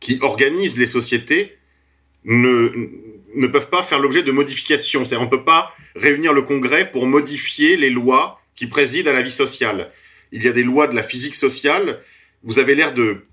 qui 0.00 0.18
organisent 0.20 0.78
les 0.78 0.86
sociétés 0.86 1.58
ne, 2.24 2.70
ne 3.34 3.46
peuvent 3.46 3.70
pas 3.70 3.82
faire 3.82 3.98
l'objet 3.98 4.22
de 4.22 4.32
modifications. 4.32 5.04
C'est-à-dire 5.04 5.30
peut 5.30 5.44
pas 5.44 5.72
réunir 5.98 6.32
le 6.32 6.42
Congrès 6.42 6.90
pour 6.90 7.06
modifier 7.06 7.76
les 7.76 7.90
lois 7.90 8.40
qui 8.54 8.66
président 8.66 9.10
à 9.10 9.14
la 9.14 9.22
vie 9.22 9.30
sociale. 9.30 9.92
Il 10.32 10.42
y 10.42 10.48
a 10.48 10.52
des 10.52 10.62
lois 10.62 10.86
de 10.86 10.94
la 10.94 11.02
physique 11.02 11.34
sociale. 11.34 12.00
Vous 12.42 12.58
avez 12.58 12.74
l'air 12.74 12.94
de 12.94 13.24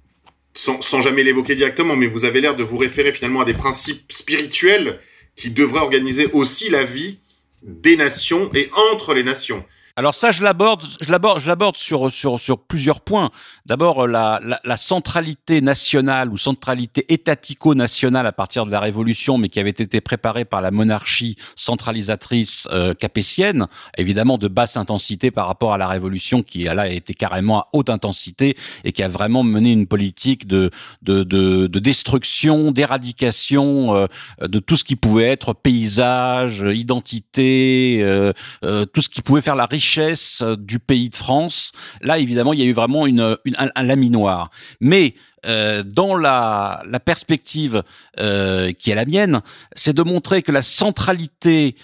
sans, 0.53 0.81
sans 0.81 1.01
jamais 1.01 1.23
l'évoquer 1.23 1.55
directement, 1.55 1.95
mais 1.95 2.07
vous 2.07 2.25
avez 2.25 2.41
l'air 2.41 2.55
de 2.55 2.63
vous 2.63 2.77
référer 2.77 3.11
finalement 3.11 3.41
à 3.41 3.45
des 3.45 3.53
principes 3.53 4.11
spirituels 4.11 4.99
qui 5.35 5.51
devraient 5.51 5.81
organiser 5.81 6.27
aussi 6.31 6.69
la 6.69 6.83
vie 6.83 7.19
des 7.61 7.97
nations 7.97 8.49
et 8.53 8.69
entre 8.91 9.13
les 9.13 9.23
nations. 9.23 9.65
Alors 9.97 10.13
ça, 10.13 10.33
je 10.33 10.43
l'aborde, 10.43 10.83
je 10.99 11.09
l'aborde, 11.09 11.39
je 11.39 11.47
l'aborde 11.47 11.77
sur 11.77 12.11
sur 12.11 12.37
sur 12.37 12.59
plusieurs 12.59 12.99
points. 12.99 13.29
D'abord, 13.65 14.07
la, 14.07 14.41
la, 14.43 14.59
la, 14.65 14.75
centralité 14.75 15.61
nationale 15.61 16.29
ou 16.29 16.37
centralité 16.37 17.05
étatico-nationale 17.13 18.27
à 18.27 18.33
partir 18.33 18.65
de 18.65 18.71
la 18.71 18.81
Révolution, 18.81 19.37
mais 19.37 19.47
qui 19.47 19.57
avait 19.57 19.69
été 19.69 20.01
préparée 20.01 20.43
par 20.43 20.61
la 20.61 20.69
monarchie 20.69 21.37
centralisatrice 21.55 22.67
euh, 22.73 22.93
capétienne, 22.93 23.67
évidemment 23.97 24.37
de 24.37 24.49
basse 24.49 24.75
intensité 24.75 25.31
par 25.31 25.47
rapport 25.47 25.71
à 25.71 25.77
la 25.77 25.87
Révolution, 25.87 26.43
qui 26.43 26.65
là 26.65 26.81
a 26.81 26.87
été 26.89 27.13
carrément 27.13 27.59
à 27.59 27.69
haute 27.71 27.89
intensité 27.89 28.57
et 28.83 28.91
qui 28.91 29.01
a 29.01 29.07
vraiment 29.07 29.43
mené 29.43 29.71
une 29.71 29.87
politique 29.87 30.45
de 30.45 30.71
de 31.03 31.23
de, 31.23 31.67
de 31.67 31.79
destruction, 31.79 32.73
d'éradication 32.73 33.95
euh, 33.95 34.07
de 34.41 34.59
tout 34.59 34.75
ce 34.75 34.83
qui 34.83 34.97
pouvait 34.97 35.29
être 35.29 35.53
paysage, 35.53 36.65
identité, 36.67 37.99
euh, 38.01 38.33
euh 38.65 38.85
tout 38.85 39.01
ce 39.01 39.07
qui 39.07 39.21
pouvait 39.21 39.41
faire 39.41 39.55
la 39.55 39.65
richesse 39.65 39.84
richesse 39.85 40.41
euh, 40.41 40.55
du 40.57 40.79
pays 40.79 41.09
de 41.09 41.15
France. 41.15 41.71
Là, 42.01 42.17
évidemment, 42.17 42.53
il 42.53 42.59
y 42.59 42.63
a 42.63 42.65
eu 42.65 42.73
vraiment 42.73 43.05
un, 43.05 43.83
laminoir. 43.83 44.49
Mais 44.81 45.13
euh, 45.45 45.83
dans 45.83 46.15
la, 46.15 46.81
perspective 47.05 47.83
euh, 48.19 48.71
qui 48.73 48.89
est 48.89 48.95
la 48.95 49.05
mienne, 49.05 49.41
c'est 49.75 49.93
de 49.93 50.01
montrer 50.01 50.41
que 50.41 50.51
la 50.51 50.63
centralité 50.63 51.75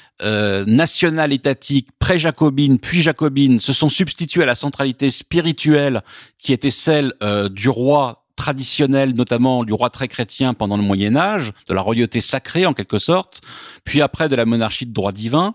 nationale 0.68 1.34
étatique 1.34 1.88
pré-jacobine 1.98 2.78
puis 2.78 3.02
jacobine 3.02 3.60
se 3.60 3.74
sont 3.74 3.90
substituées 3.90 4.44
à 4.44 4.46
la 4.46 4.54
centralité 4.54 5.10
spirituelle 5.10 6.04
qui 6.38 6.54
était 6.54 6.70
celle 6.70 7.16
du 7.50 7.70
roi 7.70 8.22
traditionnel, 8.42 9.14
notamment 9.14 9.64
du 9.64 9.74
roi 9.74 9.92
très 9.92 10.08
chrétien 10.08 10.56
pendant 10.56 10.78
le 10.78 10.82
Moyen 10.84 11.16
Âge, 11.16 11.52
de 11.68 11.74
la 11.76 11.82
royauté 11.82 12.22
sacrée 12.22 12.66
en 12.66 12.74
quelque 12.74 12.98
sorte, 12.98 13.42
puis 13.84 14.02
après 14.02 14.30
de 14.30 14.36
la 14.36 14.46
monarchie 14.46 14.88
de 14.88 14.94
droit 14.94 15.12
divin, 15.12 15.54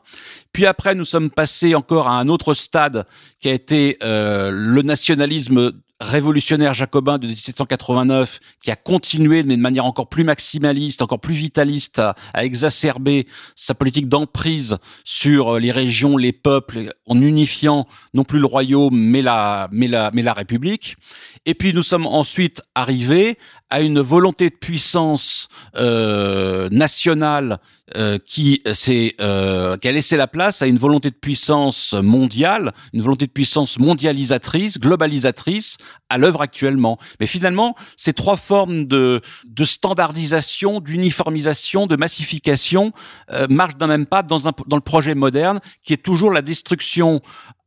puis 0.56 0.64
après 0.64 0.94
nous 0.94 1.04
sommes 1.04 1.28
passés 1.28 1.74
encore 1.74 2.08
à 2.08 2.18
un 2.18 2.30
autre 2.30 2.54
stade 2.54 3.04
qui 3.40 3.50
a 3.50 3.52
été 3.52 3.98
euh, 4.02 4.50
le 4.50 4.80
nationalisme 4.80 5.72
révolutionnaire 6.00 6.72
jacobin 6.72 7.18
de 7.18 7.26
1789 7.26 8.40
qui 8.64 8.70
a 8.70 8.76
continué 8.76 9.42
mais 9.42 9.58
de 9.58 9.60
manière 9.60 9.84
encore 9.84 10.08
plus 10.08 10.24
maximaliste, 10.24 11.02
encore 11.02 11.20
plus 11.20 11.34
vitaliste 11.34 11.98
à, 11.98 12.14
à 12.32 12.46
exacerber 12.46 13.26
sa 13.54 13.74
politique 13.74 14.08
d'emprise 14.08 14.78
sur 15.04 15.58
les 15.58 15.72
régions, 15.72 16.16
les 16.16 16.32
peuples 16.32 16.94
en 17.06 17.20
unifiant 17.20 17.86
non 18.14 18.24
plus 18.24 18.38
le 18.38 18.46
royaume 18.46 18.98
mais 18.98 19.20
la 19.20 19.68
mais 19.72 19.88
la 19.88 20.10
mais 20.14 20.22
la 20.22 20.32
république. 20.32 20.96
Et 21.44 21.52
puis 21.52 21.74
nous 21.74 21.82
sommes 21.82 22.06
ensuite 22.06 22.62
arrivés 22.74 23.36
à 23.70 23.80
une 23.80 24.00
volonté 24.00 24.50
de 24.50 24.54
puissance 24.54 25.48
euh, 25.76 26.68
nationale 26.70 27.58
euh, 27.94 28.18
qui 28.18 28.62
s'est 28.72 29.14
euh, 29.20 29.76
qui 29.76 29.86
a 29.86 29.92
laissé 29.92 30.16
la 30.16 30.26
place 30.26 30.60
à 30.60 30.66
une 30.66 30.76
volonté 30.76 31.08
de 31.10 31.14
puissance 31.14 31.92
mondiale, 31.94 32.72
une 32.92 33.00
volonté 33.00 33.26
de 33.26 33.30
puissance 33.30 33.78
mondialisatrice, 33.78 34.80
globalisatrice 34.80 35.76
à 36.08 36.18
l'œuvre 36.18 36.42
actuellement. 36.42 36.98
Mais 37.20 37.28
finalement, 37.28 37.76
ces 37.96 38.12
trois 38.12 38.36
formes 38.36 38.86
de 38.86 39.20
de 39.44 39.64
standardisation, 39.64 40.80
d'uniformisation, 40.80 41.86
de 41.86 41.94
massification 41.94 42.90
euh, 43.30 43.46
marchent 43.48 43.76
d'un 43.76 43.86
même 43.86 44.06
pas 44.06 44.24
dans 44.24 44.48
un 44.48 44.52
dans 44.66 44.76
le 44.76 44.82
projet 44.82 45.14
moderne 45.14 45.60
qui 45.84 45.92
est 45.92 46.02
toujours 46.02 46.32
la 46.32 46.42
destruction 46.42 47.20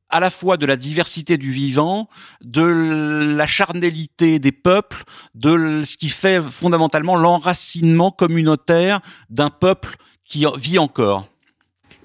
à 0.09 0.19
la 0.19 0.29
fois 0.29 0.57
de 0.57 0.65
la 0.65 0.75
diversité 0.75 1.37
du 1.37 1.51
vivant, 1.51 2.09
de 2.41 2.63
la 3.35 3.47
charnélité 3.47 4.39
des 4.39 4.51
peuples, 4.51 5.03
de 5.35 5.83
ce 5.83 5.97
qui 5.97 6.09
fait 6.09 6.41
fondamentalement 6.41 7.15
l'enracinement 7.15 8.11
communautaire 8.11 9.01
d'un 9.29 9.49
peuple 9.49 9.95
qui 10.25 10.45
vit 10.57 10.79
encore. 10.79 11.27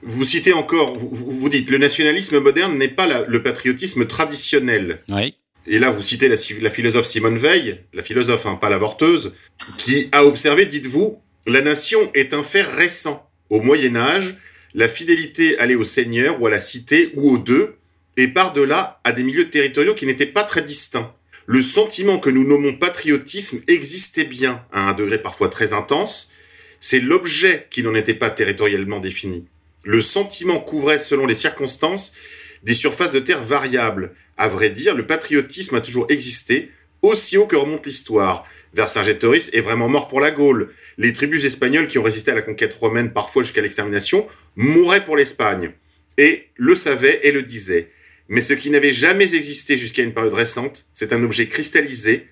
Vous 0.03 0.25
citez 0.25 0.53
encore, 0.53 0.97
vous, 0.97 1.09
vous 1.13 1.49
dites, 1.49 1.71
le 1.71 1.79
nationalisme 1.79 2.39
moderne 2.39 2.77
n'est 2.77 2.89
pas 2.89 3.07
la, 3.07 3.23
le 3.23 3.43
patriotisme 3.43 4.07
traditionnel. 4.07 5.01
Oui. 5.09 5.35
Et 5.67 5.79
là, 5.79 5.91
vous 5.91 6.03
citez 6.03 6.29
la, 6.29 6.37
la 6.61 6.71
philosophe 6.71 7.07
Simone 7.07 7.39
Veil, 7.39 7.81
la 7.95 8.03
philosophe, 8.03 8.45
hein, 8.45 8.57
pas 8.57 8.69
l'avorteuse, 8.69 9.33
qui 9.79 10.09
a 10.13 10.27
observé, 10.27 10.67
dites-vous, 10.67 11.23
la 11.47 11.63
nation 11.63 11.99
est 12.13 12.35
un 12.35 12.43
fait 12.43 12.63
récent. 12.63 13.31
Au 13.49 13.61
Moyen 13.61 13.97
Âge, 13.97 14.35
la 14.75 14.89
fidélité 14.89 15.59
allait 15.59 15.75
au 15.75 15.85
seigneur 15.85 16.41
ou 16.41 16.47
à 16.47 16.51
la 16.51 16.61
cité 16.61 17.13
ou 17.15 17.31
aux 17.31 17.39
deux, 17.39 17.77
et 18.17 18.29
par-delà 18.29 19.01
à 19.05 19.13
des 19.13 19.23
milieux 19.23 19.51
territoriaux 19.51 19.95
qui 19.95 20.07
n'étaient 20.07 20.27
pas 20.27 20.45
très 20.45 20.63
distincts. 20.63 21.15
Le 21.47 21.63
sentiment 21.63 22.19
que 22.19 22.31
nous 22.31 22.47
nommons 22.47 22.75
patriotisme 22.75 23.61
existait 23.69 24.25
bien 24.25 24.65
à 24.73 24.89
un 24.89 24.95
degré 24.95 25.19
parfois 25.19 25.49
très 25.49 25.73
intense, 25.73 26.33
c'est 26.81 27.01
l'objet 27.01 27.67
qui 27.71 27.83
n'en 27.83 27.95
était 27.95 28.15
pas 28.15 28.31
territorialement 28.31 29.01
défini. 29.01 29.47
Le 29.85 30.01
sentiment 30.01 30.61
couvrait, 30.61 30.99
selon 30.99 31.27
les 31.27 31.35
circonstances, 31.35 32.15
des 32.63 32.75
surfaces 32.75 33.13
de 33.13 33.21
terre 33.21 33.43
variables. 33.43 34.15
À 34.37 34.49
vrai 34.49 34.71
dire, 34.71 34.95
le 34.95 35.07
patriotisme 35.07 35.77
a 35.77 35.81
toujours 35.81 36.07
existé, 36.09 36.71
aussi 37.03 37.37
haut 37.37 37.47
que 37.47 37.57
remonte 37.57 37.87
l'histoire. 37.87 38.47
Vercingétorix 38.73 39.51
est 39.53 39.61
vraiment 39.61 39.89
mort 39.89 40.09
pour 40.09 40.21
la 40.21 40.31
Gaule. 40.31 40.73
Les 40.97 41.13
tribus 41.13 41.45
espagnoles 41.45 41.89
qui 41.89 41.99
ont 41.99 42.03
résisté 42.03 42.31
à 42.31 42.35
la 42.35 42.43
conquête 42.43 42.75
romaine, 42.75 43.13
parfois 43.13 43.43
jusqu'à 43.43 43.61
l'extermination, 43.61 44.27
mouraient 44.57 45.05
pour 45.05 45.17
l'Espagne. 45.17 45.73
Et 46.17 46.49
le 46.57 46.75
savaient 46.75 47.21
et 47.25 47.33
le 47.33 47.43
disaient. 47.43 47.91
Mais 48.29 48.41
ce 48.41 48.55
qui 48.55 48.71
n'avait 48.71 48.93
jamais 48.93 49.35
existé 49.35 49.77
jusqu'à 49.77 50.03
une 50.03 50.15
période 50.15 50.35
récente, 50.35 50.87
c'est 50.93 51.13
un 51.13 51.23
objet 51.23 51.49
cristallisé, 51.49 52.29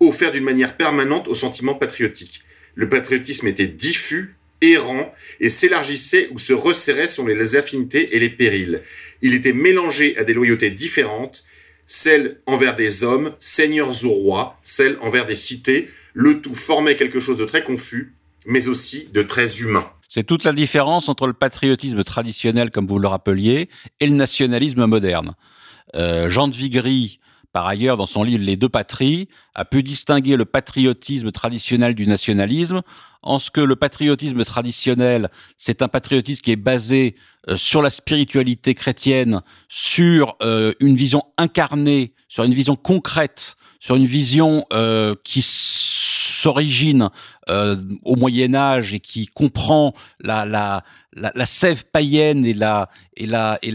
offert 0.00 0.32
d'une 0.32 0.44
manière 0.44 0.76
permanente 0.76 1.28
au 1.28 1.34
sentiment 1.34 1.74
patriotique. 1.74 2.42
Le 2.74 2.88
patriotisme 2.88 3.46
était 3.46 3.66
diffus, 3.66 4.34
errant, 4.60 5.14
et 5.40 5.50
s'élargissait 5.50 6.28
ou 6.32 6.38
se 6.38 6.52
resserrait 6.52 7.08
selon 7.08 7.28
les 7.28 7.56
affinités 7.56 8.16
et 8.16 8.18
les 8.18 8.30
périls. 8.30 8.82
Il 9.22 9.34
était 9.34 9.52
mélangé 9.52 10.16
à 10.18 10.24
des 10.24 10.34
loyautés 10.34 10.70
différentes, 10.70 11.44
celles 11.86 12.40
envers 12.46 12.74
des 12.74 13.04
hommes, 13.04 13.34
seigneurs 13.38 14.04
ou 14.04 14.10
rois, 14.10 14.58
celles 14.62 14.98
envers 15.00 15.26
des 15.26 15.36
cités, 15.36 15.88
le 16.14 16.40
tout 16.40 16.54
formait 16.54 16.96
quelque 16.96 17.20
chose 17.20 17.38
de 17.38 17.44
très 17.44 17.62
confus, 17.62 18.12
mais 18.46 18.68
aussi 18.68 19.08
de 19.12 19.22
très 19.22 19.60
humain. 19.60 19.90
C'est 20.08 20.24
toute 20.24 20.44
la 20.44 20.52
différence 20.52 21.08
entre 21.08 21.26
le 21.26 21.32
patriotisme 21.32 22.02
traditionnel, 22.04 22.70
comme 22.70 22.86
vous 22.86 22.98
le 22.98 23.08
rappeliez, 23.08 23.68
et 24.00 24.06
le 24.06 24.14
nationalisme 24.14 24.86
moderne. 24.86 25.34
Euh, 25.94 26.28
Jean 26.28 26.48
de 26.48 26.56
Vigry, 26.56 27.20
par 27.52 27.66
ailleurs, 27.66 27.96
dans 27.96 28.06
son 28.06 28.22
livre 28.22 28.44
Les 28.44 28.56
deux 28.56 28.68
patries, 28.68 29.28
a 29.54 29.64
pu 29.64 29.82
distinguer 29.82 30.36
le 30.36 30.44
patriotisme 30.44 31.32
traditionnel 31.32 31.94
du 31.94 32.06
nationalisme, 32.06 32.82
en 33.22 33.38
ce 33.38 33.50
que 33.50 33.60
le 33.60 33.76
patriotisme 33.76 34.44
traditionnel, 34.44 35.30
c'est 35.56 35.82
un 35.82 35.88
patriotisme 35.88 36.42
qui 36.42 36.52
est 36.52 36.56
basé 36.56 37.16
euh, 37.48 37.56
sur 37.56 37.82
la 37.82 37.90
spiritualité 37.90 38.74
chrétienne, 38.74 39.42
sur 39.68 40.36
euh, 40.42 40.74
une 40.80 40.96
vision 40.96 41.24
incarnée, 41.38 42.12
sur 42.28 42.44
une 42.44 42.54
vision 42.54 42.76
concrète, 42.76 43.56
sur 43.80 43.96
une 43.96 44.06
vision 44.06 44.64
euh, 44.72 45.14
qui 45.24 45.40
s'origine 45.42 47.10
euh, 47.48 47.76
au 48.04 48.16
Moyen 48.16 48.54
Âge 48.54 48.92
et 48.94 49.00
qui 49.00 49.26
comprend 49.26 49.94
la, 50.20 50.44
la, 51.16 51.46
sève 51.46 51.84
païenne 51.92 52.44
et 52.44 52.54
la, 52.54 52.88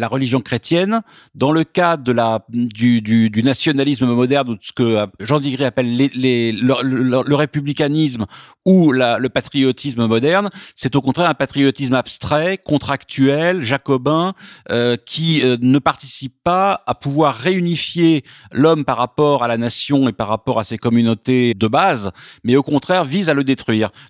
religion 0.07 0.41
chrétienne, 0.41 1.01
dans 1.35 1.51
le 1.51 1.63
la, 2.07 2.45
du, 2.49 3.41
nationalisme 3.43 4.07
moderne, 4.07 4.49
ou 4.49 4.55
de 4.55 4.61
ce 4.61 4.73
que 4.73 5.07
Jean 5.19 5.39
Digry 5.39 5.63
appelle 5.63 5.97
le, 5.97 7.35
républicanisme 7.35 8.25
ou 8.65 8.91
le 8.91 9.27
patriotisme 9.29 10.05
moderne, 10.05 10.49
c'est 10.75 10.95
au 10.95 11.01
contraire 11.01 11.29
un 11.29 11.33
patriotisme 11.33 11.93
abstrait, 11.93 12.57
contractuel, 12.57 13.61
jacobin, 13.61 14.33
euh, 14.69 14.97
qui 15.05 15.41
euh, 15.43 15.57
ne 15.61 15.79
participe 15.79 16.35
pas 16.43 16.83
à 16.85 16.93
pouvoir 16.93 17.35
réunifier 17.35 18.23
l'homme 18.51 18.85
par 18.85 18.97
rapport 18.97 19.43
à 19.43 19.47
la 19.47 19.57
nation 19.57 20.07
et 20.09 20.13
par 20.13 20.27
rapport 20.27 20.59
à 20.59 20.63
ses 20.63 20.77
communautés 20.77 21.53
de 21.53 21.67
base, 21.67 22.11
mais 22.43 22.55
au 22.55 22.63
contraire 22.63 23.05
vise 23.05 23.29
à 23.29 23.33
le 23.33 23.43
détruire. 23.43 23.60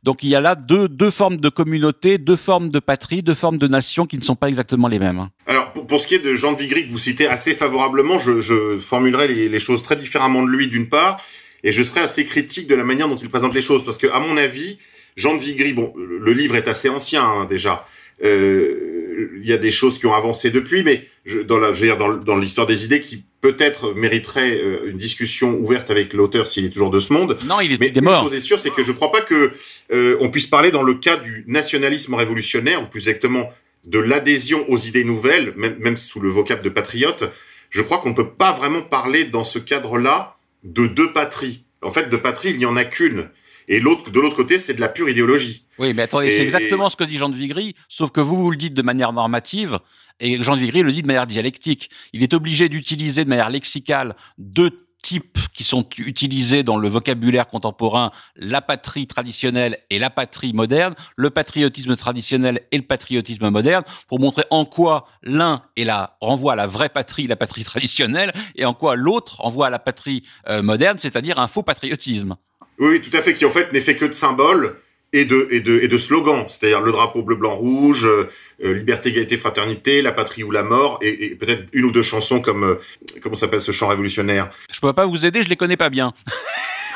Donc 0.03 0.23
il 0.23 0.29
y 0.29 0.35
a 0.35 0.41
là 0.41 0.55
deux, 0.55 0.87
deux 0.87 1.11
formes 1.11 1.37
de 1.37 1.49
communauté, 1.49 2.17
deux 2.17 2.35
formes 2.35 2.69
de 2.69 2.79
patrie, 2.79 3.21
deux 3.21 3.33
formes 3.33 3.57
de 3.57 3.67
nation 3.67 4.05
qui 4.05 4.17
ne 4.17 4.23
sont 4.23 4.35
pas 4.35 4.47
exactement 4.47 4.87
les 4.87 4.99
mêmes. 4.99 5.27
Alors 5.47 5.71
pour, 5.71 6.01
ce 6.01 6.07
qui 6.07 6.15
est 6.15 6.19
de 6.19 6.35
Jean 6.35 6.53
de 6.53 6.57
Vigry 6.57 6.85
que 6.85 6.91
vous 6.91 6.99
citez 6.99 7.27
assez 7.27 7.53
favorablement, 7.53 8.19
je, 8.19 8.77
formulerai 8.79 9.27
les, 9.27 9.59
choses 9.59 9.81
très 9.81 9.95
différemment 9.95 10.43
de 10.43 10.49
lui 10.49 10.67
d'une 10.67 10.89
part, 10.89 11.21
et 11.63 11.71
je 11.71 11.83
serai 11.83 12.01
assez 12.01 12.25
critique 12.25 12.67
de 12.67 12.75
la 12.75 12.83
manière 12.83 13.07
dont 13.07 13.15
il 13.15 13.29
présente 13.29 13.53
les 13.53 13.61
choses, 13.61 13.85
parce 13.85 13.97
que 13.97 14.07
à 14.07 14.19
mon 14.19 14.37
avis, 14.37 14.79
Jean 15.15 15.35
de 15.35 15.41
Vigry, 15.41 15.73
bon, 15.73 15.93
le 15.97 16.33
livre 16.33 16.55
est 16.55 16.67
assez 16.67 16.89
ancien 16.89 17.23
hein, 17.23 17.45
déjà. 17.45 17.85
Euh, 18.23 19.31
il 19.41 19.47
y 19.47 19.53
a 19.53 19.57
des 19.57 19.71
choses 19.71 19.99
qui 19.99 20.05
ont 20.05 20.13
avancé 20.13 20.51
depuis, 20.51 20.83
mais 20.83 21.07
je, 21.25 21.39
dans 21.39 21.71
dire, 21.71 21.97
dans, 21.97 22.15
dans 22.15 22.37
l'histoire 22.37 22.67
des 22.67 22.85
idées, 22.85 23.01
qui 23.01 23.23
peut-être 23.41 23.93
mériterait 23.93 24.57
euh, 24.57 24.89
une 24.89 24.97
discussion 24.97 25.55
ouverte 25.55 25.89
avec 25.89 26.13
l'auteur 26.13 26.47
s'il 26.47 26.65
est 26.65 26.69
toujours 26.69 26.91
de 26.91 26.99
ce 26.99 27.11
monde. 27.11 27.37
Non, 27.45 27.59
il 27.59 27.73
est, 27.73 27.79
mais 27.79 27.87
il 27.87 27.97
est 27.97 28.01
mort. 28.01 28.23
Une 28.23 28.29
chose 28.29 28.37
est 28.37 28.41
sûre, 28.41 28.59
c'est 28.59 28.73
que 28.73 28.83
je 28.83 28.91
ne 28.91 28.95
crois 28.95 29.11
pas 29.11 29.21
que 29.21 29.51
euh, 29.91 30.17
on 30.21 30.29
puisse 30.29 30.47
parler 30.47 30.71
dans 30.71 30.83
le 30.83 30.93
cas 30.93 31.17
du 31.17 31.43
nationalisme 31.47 32.13
révolutionnaire, 32.13 32.81
ou 32.83 32.85
plus 32.85 32.99
exactement 32.99 33.49
de 33.85 33.99
l'adhésion 33.99 34.63
aux 34.69 34.77
idées 34.77 35.03
nouvelles, 35.03 35.53
même, 35.57 35.75
même 35.79 35.97
sous 35.97 36.19
le 36.19 36.29
vocable 36.29 36.61
de 36.61 36.69
patriote. 36.69 37.23
Je 37.71 37.81
crois 37.81 37.97
qu'on 37.97 38.09
ne 38.09 38.15
peut 38.15 38.29
pas 38.29 38.51
vraiment 38.51 38.83
parler 38.83 39.25
dans 39.25 39.43
ce 39.43 39.57
cadre-là 39.57 40.37
de 40.63 40.85
deux 40.85 41.11
patries. 41.11 41.63
En 41.81 41.89
fait, 41.89 42.09
de 42.09 42.17
patrie, 42.17 42.51
il 42.51 42.57
n'y 42.57 42.65
en 42.65 42.75
a 42.75 42.83
qu'une. 42.83 43.29
Et 43.67 43.79
l'autre, 43.79 44.11
de 44.11 44.19
l'autre 44.19 44.35
côté, 44.35 44.59
c'est 44.59 44.73
de 44.73 44.81
la 44.81 44.89
pure 44.89 45.09
idéologie. 45.09 45.65
Oui, 45.79 45.93
mais 45.93 46.03
attendez, 46.03 46.29
c'est 46.31 46.43
exactement 46.43 46.89
ce 46.89 46.95
que 46.95 47.03
dit 47.03 47.17
Jean 47.17 47.29
de 47.29 47.35
Vigry, 47.35 47.73
sauf 47.87 48.11
que 48.11 48.21
vous, 48.21 48.35
vous 48.35 48.51
le 48.51 48.57
dites 48.57 48.73
de 48.73 48.81
manière 48.81 49.13
normative, 49.13 49.79
et 50.21 50.41
Jean 50.41 50.55
Vigry 50.55 50.83
le 50.83 50.91
dit 50.93 51.01
de 51.01 51.07
manière 51.07 51.27
dialectique. 51.27 51.89
Il 52.13 52.23
est 52.23 52.33
obligé 52.33 52.69
d'utiliser 52.69 53.25
de 53.25 53.29
manière 53.29 53.49
lexicale 53.49 54.15
deux 54.37 54.87
types 55.01 55.39
qui 55.51 55.63
sont 55.63 55.87
utilisés 55.97 56.61
dans 56.61 56.77
le 56.77 56.87
vocabulaire 56.87 57.47
contemporain, 57.47 58.11
la 58.35 58.61
patrie 58.61 59.07
traditionnelle 59.07 59.79
et 59.89 59.97
la 59.97 60.11
patrie 60.11 60.53
moderne, 60.53 60.93
le 61.15 61.31
patriotisme 61.31 61.95
traditionnel 61.95 62.61
et 62.71 62.77
le 62.77 62.83
patriotisme 62.83 63.49
moderne, 63.49 63.83
pour 64.07 64.19
montrer 64.19 64.43
en 64.51 64.63
quoi 64.63 65.07
l'un 65.23 65.63
est 65.75 65.85
la 65.85 66.17
renvoie 66.21 66.53
à 66.53 66.55
la 66.55 66.67
vraie 66.67 66.89
patrie, 66.89 67.25
la 67.25 67.35
patrie 67.35 67.63
traditionnelle, 67.63 68.31
et 68.55 68.63
en 68.63 68.75
quoi 68.75 68.95
l'autre 68.95 69.41
renvoie 69.41 69.67
à 69.67 69.69
la 69.71 69.79
patrie 69.79 70.21
euh, 70.47 70.61
moderne, 70.61 70.99
c'est-à-dire 70.99 71.39
un 71.39 71.47
faux 71.47 71.63
patriotisme. 71.63 72.35
Oui, 72.77 73.01
tout 73.01 73.15
à 73.15 73.21
fait, 73.21 73.33
qui 73.33 73.45
en 73.45 73.51
fait 73.51 73.73
n'est 73.73 73.81
fait 73.81 73.97
que 73.97 74.05
de 74.05 74.13
symboles 74.13 74.79
et 75.13 75.25
de, 75.25 75.47
et 75.51 75.59
de, 75.59 75.79
et 75.79 75.87
de 75.87 75.97
slogans, 75.97 76.45
c'est-à-dire 76.47 76.81
le 76.81 76.91
drapeau 76.91 77.21
bleu, 77.21 77.35
blanc, 77.35 77.55
rouge, 77.55 78.05
euh, 78.05 78.29
liberté, 78.61 79.09
égalité, 79.09 79.37
fraternité, 79.37 80.01
la 80.01 80.11
patrie 80.11 80.43
ou 80.43 80.51
la 80.51 80.63
mort, 80.63 80.99
et, 81.01 81.25
et 81.25 81.35
peut-être 81.35 81.63
une 81.73 81.85
ou 81.85 81.91
deux 81.91 82.03
chansons 82.03 82.41
comme, 82.41 82.63
euh, 82.63 82.75
comment 83.21 83.35
s'appelle 83.35 83.61
ce 83.61 83.71
chant 83.71 83.87
révolutionnaire? 83.87 84.49
Je 84.71 84.79
peux 84.79 84.93
pas 84.93 85.05
vous 85.05 85.25
aider, 85.25 85.43
je 85.43 85.49
les 85.49 85.57
connais 85.57 85.77
pas 85.77 85.89
bien. 85.89 86.13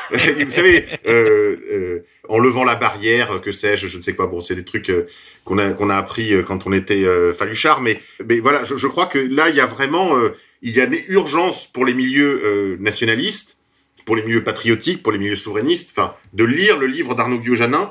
vous 0.10 0.50
savez, 0.50 0.84
euh, 1.06 1.56
euh, 1.72 2.06
en 2.28 2.38
levant 2.38 2.64
la 2.64 2.76
barrière, 2.76 3.40
que 3.40 3.52
sais-je, 3.52 3.88
je 3.88 3.96
ne 3.96 4.02
sais 4.02 4.14
quoi. 4.14 4.26
Bon, 4.26 4.40
c'est 4.40 4.54
des 4.54 4.64
trucs 4.64 4.90
euh, 4.90 5.06
qu'on 5.44 5.58
a 5.58 5.70
qu'on 5.70 5.90
a 5.90 5.96
appris 5.96 6.32
quand 6.46 6.66
on 6.66 6.72
était 6.72 7.04
euh, 7.04 7.32
Faluchard, 7.32 7.80
mais 7.80 8.00
mais 8.24 8.38
voilà, 8.40 8.64
je, 8.64 8.76
je, 8.76 8.86
crois 8.86 9.06
que 9.06 9.18
là, 9.18 9.48
il 9.48 9.56
y 9.56 9.60
a 9.60 9.66
vraiment, 9.66 10.14
il 10.62 10.72
y 10.72 10.80
a 10.80 10.84
une 10.84 10.96
urgence 11.08 11.66
pour 11.66 11.84
les 11.84 11.94
milieux 11.94 12.76
nationalistes 12.80 13.58
pour 14.06 14.16
les 14.16 14.22
milieux 14.22 14.42
patriotiques, 14.42 15.02
pour 15.02 15.12
les 15.12 15.18
milieux 15.18 15.36
souverainistes, 15.36 15.90
enfin, 15.94 16.14
de 16.32 16.44
lire 16.44 16.78
le 16.78 16.86
livre 16.86 17.14
d'Arnaud 17.14 17.38
Guillaume-Janin 17.38 17.90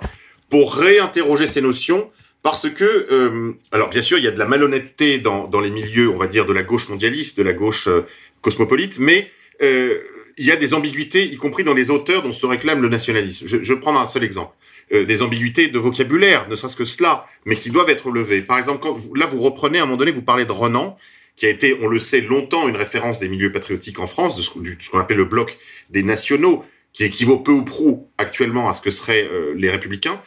pour 0.49 0.73
réinterroger 0.73 1.45
ces 1.45 1.61
notions, 1.61 2.09
parce 2.41 2.69
que, 2.69 3.07
euh, 3.11 3.53
alors 3.71 3.89
bien 3.89 4.01
sûr, 4.01 4.17
il 4.17 4.23
y 4.23 4.27
a 4.27 4.31
de 4.31 4.39
la 4.39 4.45
malhonnêteté 4.45 5.19
dans, 5.19 5.47
dans 5.47 5.59
les 5.59 5.69
milieux, 5.69 6.09
on 6.09 6.17
va 6.17 6.27
dire, 6.27 6.47
de 6.47 6.53
la 6.53 6.63
gauche 6.63 6.89
mondialiste, 6.89 7.37
de 7.37 7.43
la 7.43 7.53
gauche 7.53 7.87
euh, 7.87 8.01
cosmopolite, 8.41 8.97
mais 8.97 9.29
euh, 9.61 9.99
il 10.37 10.45
y 10.45 10.51
a 10.51 10.55
des 10.55 10.73
ambiguïtés, 10.73 11.23
y 11.25 11.37
compris 11.37 11.63
dans 11.63 11.73
les 11.73 11.89
auteurs 11.91 12.23
dont 12.23 12.33
se 12.33 12.45
réclame 12.45 12.81
le 12.81 12.89
nationalisme. 12.89 13.47
Je, 13.47 13.63
je 13.63 13.73
vais 13.73 13.79
prendre 13.79 13.99
un 13.99 14.05
seul 14.05 14.23
exemple. 14.23 14.53
Euh, 14.93 15.03
des 15.03 15.23
ambiguïtés 15.23 15.67
de 15.69 15.79
vocabulaire, 15.79 16.47
ne 16.47 16.55
serait-ce 16.55 16.75
que 16.75 16.85
cela, 16.85 17.25
mais 17.45 17.55
qui 17.55 17.71
doivent 17.71 17.89
être 17.89 18.11
levées. 18.11 18.41
Par 18.41 18.59
exemple, 18.59 18.79
quand 18.79 18.93
vous, 18.93 19.15
là, 19.15 19.25
vous 19.25 19.39
reprenez, 19.39 19.79
à 19.79 19.81
un 19.81 19.85
moment 19.85 19.97
donné, 19.97 20.11
vous 20.11 20.21
parlez 20.21 20.45
de 20.45 20.51
Renan, 20.51 20.95
qui 21.35 21.45
a 21.45 21.49
été, 21.49 21.77
on 21.81 21.87
le 21.87 21.99
sait, 21.99 22.21
longtemps 22.21 22.67
une 22.67 22.75
référence 22.75 23.19
des 23.19 23.27
milieux 23.27 23.51
patriotiques 23.51 23.99
en 23.99 24.07
France, 24.07 24.37
de 24.37 24.41
ce, 24.41 24.49
qu'on 24.89 24.99
appelle 24.99 25.17
le 25.17 25.25
bloc 25.25 25.57
des 25.89 26.03
nationaux, 26.03 26.63
qui 26.93 27.03
équivaut 27.03 27.39
peu 27.39 27.51
ou 27.51 27.63
prou 27.63 28.09
actuellement 28.17 28.69
à 28.69 28.73
ce 28.73 28.81
que 28.81 28.89
seraient 28.89 29.27
euh, 29.29 29.53
les 29.57 29.69
républicains, 29.69 30.21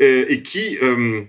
euh, 0.00 0.24
et 0.28 0.42
qui 0.42 0.78
euh, 0.82 1.22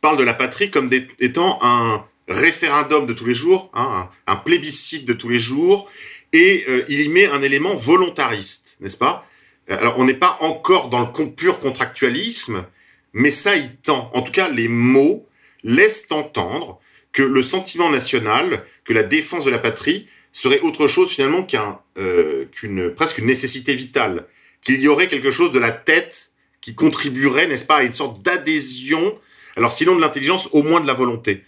parle 0.00 0.16
de 0.16 0.24
la 0.24 0.34
patrie 0.34 0.70
comme 0.70 0.90
étant 1.20 1.60
un 1.62 2.04
référendum 2.26 3.06
de 3.06 3.12
tous 3.12 3.26
les 3.26 3.34
jours, 3.34 3.70
hein, 3.74 4.08
un, 4.26 4.32
un, 4.32 4.36
plébiscite 4.36 5.06
de 5.06 5.12
tous 5.12 5.28
les 5.28 5.38
jours, 5.38 5.88
et 6.34 6.64
euh, 6.68 6.84
il 6.88 7.00
y 7.00 7.08
met 7.08 7.26
un 7.26 7.42
élément 7.42 7.76
volontariste, 7.76 8.76
n'est-ce 8.80 8.96
pas? 8.96 9.26
Alors 9.68 9.94
on 9.98 10.04
n'est 10.04 10.14
pas 10.14 10.36
encore 10.40 10.90
dans 10.90 11.00
le 11.00 11.30
pur 11.30 11.60
contractualisme, 11.60 12.66
mais 13.12 13.30
ça 13.30 13.56
y 13.56 13.76
tend. 13.76 14.10
En 14.12 14.22
tout 14.22 14.32
cas, 14.32 14.48
les 14.48 14.68
mots 14.68 15.26
laissent 15.62 16.08
entendre 16.10 16.80
que 17.14 17.22
le 17.22 17.42
sentiment 17.42 17.90
national, 17.90 18.64
que 18.84 18.92
la 18.92 19.02
défense 19.02 19.46
de 19.46 19.50
la 19.50 19.58
patrie 19.58 20.06
serait 20.32 20.60
autre 20.60 20.88
chose 20.88 21.10
finalement 21.10 21.44
qu'un 21.44 21.78
euh, 21.96 22.44
qu'une 22.52 22.90
presque 22.90 23.18
une 23.18 23.26
nécessité 23.26 23.74
vitale, 23.74 24.26
qu'il 24.62 24.80
y 24.80 24.88
aurait 24.88 25.08
quelque 25.08 25.30
chose 25.30 25.52
de 25.52 25.60
la 25.60 25.70
tête 25.70 26.32
qui 26.60 26.74
contribuerait, 26.74 27.46
n'est-ce 27.46 27.64
pas, 27.64 27.76
à 27.76 27.82
une 27.84 27.92
sorte 27.92 28.20
d'adhésion, 28.22 29.18
alors 29.56 29.70
sinon 29.70 29.94
de 29.94 30.00
l'intelligence, 30.00 30.48
au 30.52 30.62
moins 30.62 30.80
de 30.80 30.86
la 30.86 30.94
volonté. 30.94 31.44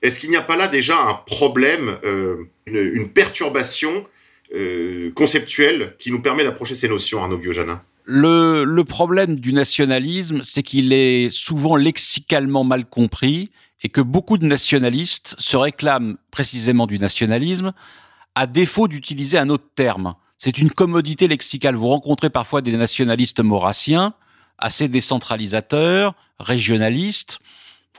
Est-ce 0.00 0.18
qu'il 0.18 0.30
n'y 0.30 0.36
a 0.36 0.42
pas 0.42 0.56
là 0.56 0.68
déjà 0.68 0.98
un 0.98 1.14
problème, 1.14 1.98
euh, 2.04 2.48
une, 2.66 3.10
perturbation 3.12 4.06
euh, 4.54 5.10
conceptuelle 5.12 5.96
qui 5.98 6.10
nous 6.10 6.22
permet 6.22 6.44
d'approcher 6.44 6.74
ces 6.74 6.88
notions, 6.88 7.22
Arnaud 7.22 7.38
Guyojanin 7.38 7.78
le, 8.04 8.64
le 8.64 8.84
problème 8.84 9.36
du 9.36 9.52
nationalisme, 9.52 10.40
c'est 10.42 10.62
qu'il 10.62 10.92
est 10.92 11.30
souvent 11.30 11.76
lexicalement 11.76 12.64
mal 12.64 12.86
compris 12.86 13.50
et 13.82 13.88
que 13.88 14.00
beaucoup 14.00 14.38
de 14.38 14.46
nationalistes 14.46 15.34
se 15.38 15.56
réclament 15.56 16.16
précisément 16.30 16.86
du 16.86 16.98
nationalisme 16.98 17.72
à 18.34 18.46
défaut 18.46 18.88
d'utiliser 18.88 19.38
un 19.38 19.48
autre 19.48 19.68
terme. 19.74 20.14
C'est 20.38 20.58
une 20.58 20.70
commodité 20.70 21.28
lexicale. 21.28 21.74
Vous 21.74 21.88
rencontrez 21.88 22.30
parfois 22.30 22.62
des 22.62 22.76
nationalistes 22.76 23.40
maurassiens, 23.40 24.14
assez 24.58 24.88
décentralisateurs, 24.88 26.14
régionalistes. 26.38 27.40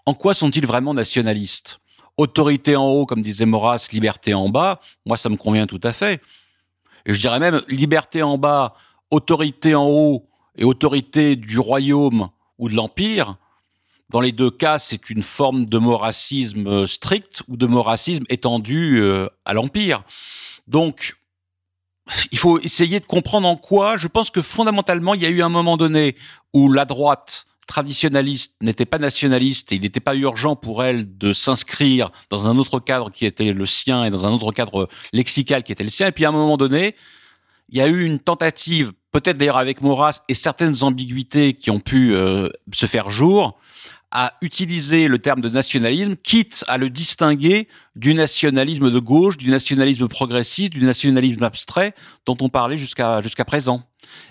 En 0.06 0.14
quoi 0.14 0.34
sont-ils 0.34 0.66
vraiment 0.66 0.94
nationalistes? 0.94 1.80
Autorité 2.18 2.76
en 2.76 2.88
haut, 2.88 3.06
comme 3.06 3.22
disait 3.22 3.46
Maurras, 3.46 3.88
liberté 3.92 4.34
en 4.34 4.50
bas, 4.50 4.80
moi 5.06 5.18
ça 5.18 5.30
me 5.30 5.38
convient 5.38 5.68
tout 5.68 5.80
à 5.84 5.94
fait. 5.94 6.22
Je 7.06 7.20
dirais 7.20 7.40
même 7.40 7.62
liberté 7.68 8.22
en 8.22 8.38
bas, 8.38 8.76
autorité 9.10 9.76
en 9.76 9.88
haut 9.88 10.28
et 10.56 10.64
autorité 10.64 11.36
du 11.36 11.60
royaume 11.60 12.30
ou 12.60 12.70
de 12.70 12.76
l'empire, 12.76 13.38
dans 14.12 14.20
les 14.20 14.32
deux 14.32 14.52
cas, 14.52 14.78
c'est 14.78 15.10
une 15.10 15.24
forme 15.24 15.66
de 15.66 15.78
moracisme 15.78 16.68
euh, 16.68 16.88
strict 16.88 17.44
ou 17.48 17.58
de 17.58 17.66
moracisme 17.66 18.26
étendu 18.30 19.02
euh, 19.02 19.28
à 19.46 19.54
l'Empire. 19.54 20.04
Donc, 20.68 21.16
il 22.32 22.38
faut 22.38 22.60
essayer 22.60 23.00
de 23.00 23.06
comprendre 23.06 23.48
en 23.48 23.56
quoi, 23.56 23.98
je 23.98 24.08
pense 24.08 24.30
que 24.30 24.42
fondamentalement, 24.42 25.14
il 25.14 25.22
y 25.22 25.26
a 25.26 25.30
eu 25.30 25.42
un 25.42 25.50
moment 25.50 25.78
donné 25.78 26.16
où 26.54 26.72
la 26.72 26.86
droite 26.86 27.46
traditionnaliste 27.68 28.56
n'était 28.62 28.86
pas 28.86 29.00
nationaliste 29.00 29.72
et 29.72 29.76
il 29.76 29.82
n'était 29.82 30.02
pas 30.02 30.16
urgent 30.16 30.58
pour 30.58 30.84
elle 30.84 31.18
de 31.18 31.32
s'inscrire 31.32 32.12
dans 32.30 32.50
un 32.50 32.58
autre 32.58 32.82
cadre 32.82 33.12
qui 33.12 33.26
était 33.26 33.54
le 33.54 33.66
sien 33.66 34.04
et 34.04 34.10
dans 34.10 34.26
un 34.26 34.32
autre 34.32 34.52
cadre 34.52 34.90
lexical 35.14 35.64
qui 35.64 35.72
était 35.72 35.86
le 35.86 35.90
sien. 35.90 36.08
Et 36.08 36.12
puis 36.12 36.26
à 36.26 36.30
un 36.30 36.34
moment 36.34 36.58
donné, 36.58 36.96
il 37.70 37.78
y 37.78 37.82
a 37.82 37.88
eu 37.88 38.04
une 38.04 38.20
tentative, 38.20 38.92
peut-être 39.14 39.38
d'ailleurs 39.38 39.58
avec 39.58 39.82
Maurras 39.82 40.22
et 40.28 40.34
certaines 40.34 40.84
ambiguïtés 40.84 41.54
qui 41.54 41.72
ont 41.72 41.80
pu 41.80 42.14
euh, 42.14 42.50
se 42.74 42.88
faire 42.88 43.10
jour, 43.10 43.58
à 44.12 44.34
utiliser 44.42 45.08
le 45.08 45.20
terme 45.20 45.42
de 45.42 45.50
nationalisme, 45.50 46.16
quitte 46.16 46.66
à 46.68 46.78
le 46.78 46.90
distinguer 46.90 47.68
du 47.96 48.14
nationalisme 48.14 48.92
de 48.92 49.00
gauche, 49.00 49.38
du 49.38 49.50
nationalisme 49.50 50.08
progressiste, 50.08 50.72
du 50.72 50.82
nationalisme 50.82 51.44
abstrait 51.44 51.94
dont 52.26 52.38
on 52.42 52.50
parlait 52.50 52.78
jusqu'à 52.78 53.22
jusqu'à 53.22 53.46
présent. 53.46 53.84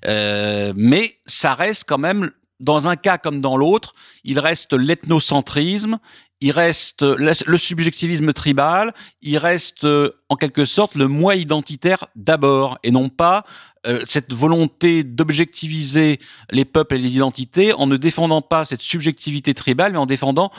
Euh, 0.07 0.73
mais 0.77 1.19
ça 1.27 1.55
reste 1.55 1.85
quand 1.87 1.99
même, 1.99 2.31
dans 2.61 2.89
un 2.89 2.97
cas 2.97 3.17
comme 3.17 3.41
dans 3.41 3.57
l'autre, 3.57 3.95
il 4.25 4.39
reste 4.39 4.75
l'ethnocentrisme 4.75 5.99
il 6.41 6.53
reste 6.53 7.03
le 7.03 7.57
subjectivisme 7.57 8.33
tribal, 8.33 8.95
il 9.21 9.37
reste 9.37 9.87
en 10.29 10.37
quelque 10.37 10.65
sorte 10.65 10.95
le 10.95 11.07
moi 11.07 11.37
identitaire 11.37 12.07
d'abord, 12.17 12.79
et 12.83 12.91
non 12.91 13.09
pas 13.09 13.45
euh, 13.87 14.01
cette 14.07 14.33
volonté 14.35 15.05
d'objectiviser 15.05 16.19
les 16.51 16.67
peuples 16.67 16.97
et 16.97 16.99
les 16.99 17.17
identités 17.17 17.73
en 17.73 17.87
ne 17.87 17.97
défendant 17.97 18.43
pas 18.43 18.67
cette 18.67 18.83
subjectivité 18.83 19.55
tribale, 19.55 19.93
mais 19.93 19.99
en 19.99 20.05
défendant 20.05 20.53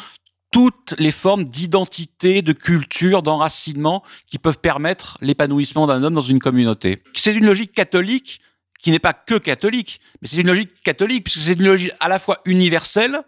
toutes 0.51 0.95
les 0.97 1.11
formes 1.11 1.45
d'identité, 1.45 2.41
de 2.41 2.51
culture, 2.51 3.21
d'enracinement 3.21 4.03
qui 4.25 4.39
peuvent 4.39 4.57
permettre 4.57 5.19
l'épanouissement 5.21 5.85
d'un 5.85 6.03
homme 6.03 6.15
dans 6.15 6.21
une 6.21 6.39
communauté. 6.39 7.03
C'est 7.13 7.35
une 7.35 7.45
logique 7.45 7.73
catholique 7.73 8.41
qui 8.79 8.89
n'est 8.89 8.99
pas 8.99 9.13
que 9.13 9.37
catholique, 9.37 10.01
mais 10.21 10.27
c'est 10.27 10.41
une 10.41 10.47
logique 10.47 10.81
catholique 10.83 11.25
puisque 11.25 11.39
c'est 11.39 11.53
une 11.53 11.65
logique 11.65 11.91
à 11.99 12.09
la 12.09 12.17
fois 12.17 12.41
universelle 12.45 13.21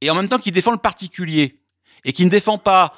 et 0.00 0.10
en 0.10 0.14
même 0.14 0.28
temps 0.28 0.38
qui 0.38 0.52
défend 0.52 0.70
le 0.70 0.78
particulier 0.78 1.59
et 2.04 2.12
qui 2.12 2.24
ne 2.24 2.30
défend 2.30 2.58
pas 2.58 2.94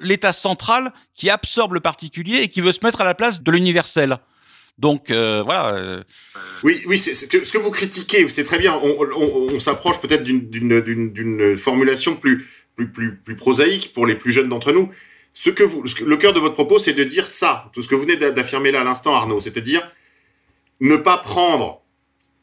l'État 0.00 0.32
central 0.32 0.92
qui 1.14 1.30
absorbe 1.30 1.74
le 1.74 1.80
particulier 1.80 2.38
et 2.42 2.48
qui 2.48 2.60
veut 2.60 2.72
se 2.72 2.80
mettre 2.84 3.00
à 3.00 3.04
la 3.04 3.14
place 3.14 3.42
de 3.42 3.50
l'universel. 3.50 4.18
Donc 4.78 5.10
euh, 5.10 5.42
voilà. 5.42 5.74
Euh. 5.74 6.02
Oui, 6.62 6.82
oui, 6.86 6.98
ce 6.98 7.26
que 7.26 7.58
vous 7.58 7.70
critiquez, 7.70 8.28
c'est 8.28 8.44
très 8.44 8.58
bien. 8.58 8.74
On, 8.74 9.58
s'approche 9.60 10.00
peut-être 10.00 10.24
d'une, 10.24 11.56
formulation 11.56 12.16
plus, 12.16 12.48
plus, 12.74 12.90
plus, 12.90 13.16
plus 13.16 13.36
prosaïque 13.36 13.92
pour 13.94 14.06
les 14.06 14.14
plus 14.14 14.32
jeunes 14.32 14.48
d'entre 14.48 14.72
nous. 14.72 14.90
Ce 15.34 15.50
que 15.50 15.62
vous, 15.62 15.82
le 16.04 16.16
cœur 16.16 16.34
de 16.34 16.40
votre 16.40 16.54
propos, 16.54 16.78
c'est 16.78 16.92
de 16.92 17.04
dire 17.04 17.26
ça, 17.26 17.70
tout 17.72 17.82
ce 17.82 17.88
que 17.88 17.94
vous 17.94 18.02
venez 18.02 18.16
d'affirmer 18.16 18.70
là 18.70 18.82
à 18.82 18.84
l'instant, 18.84 19.14
Arnaud, 19.14 19.40
c'est-à-dire 19.40 19.90
ne 20.80 20.96
pas 20.96 21.16
prendre 21.16 21.82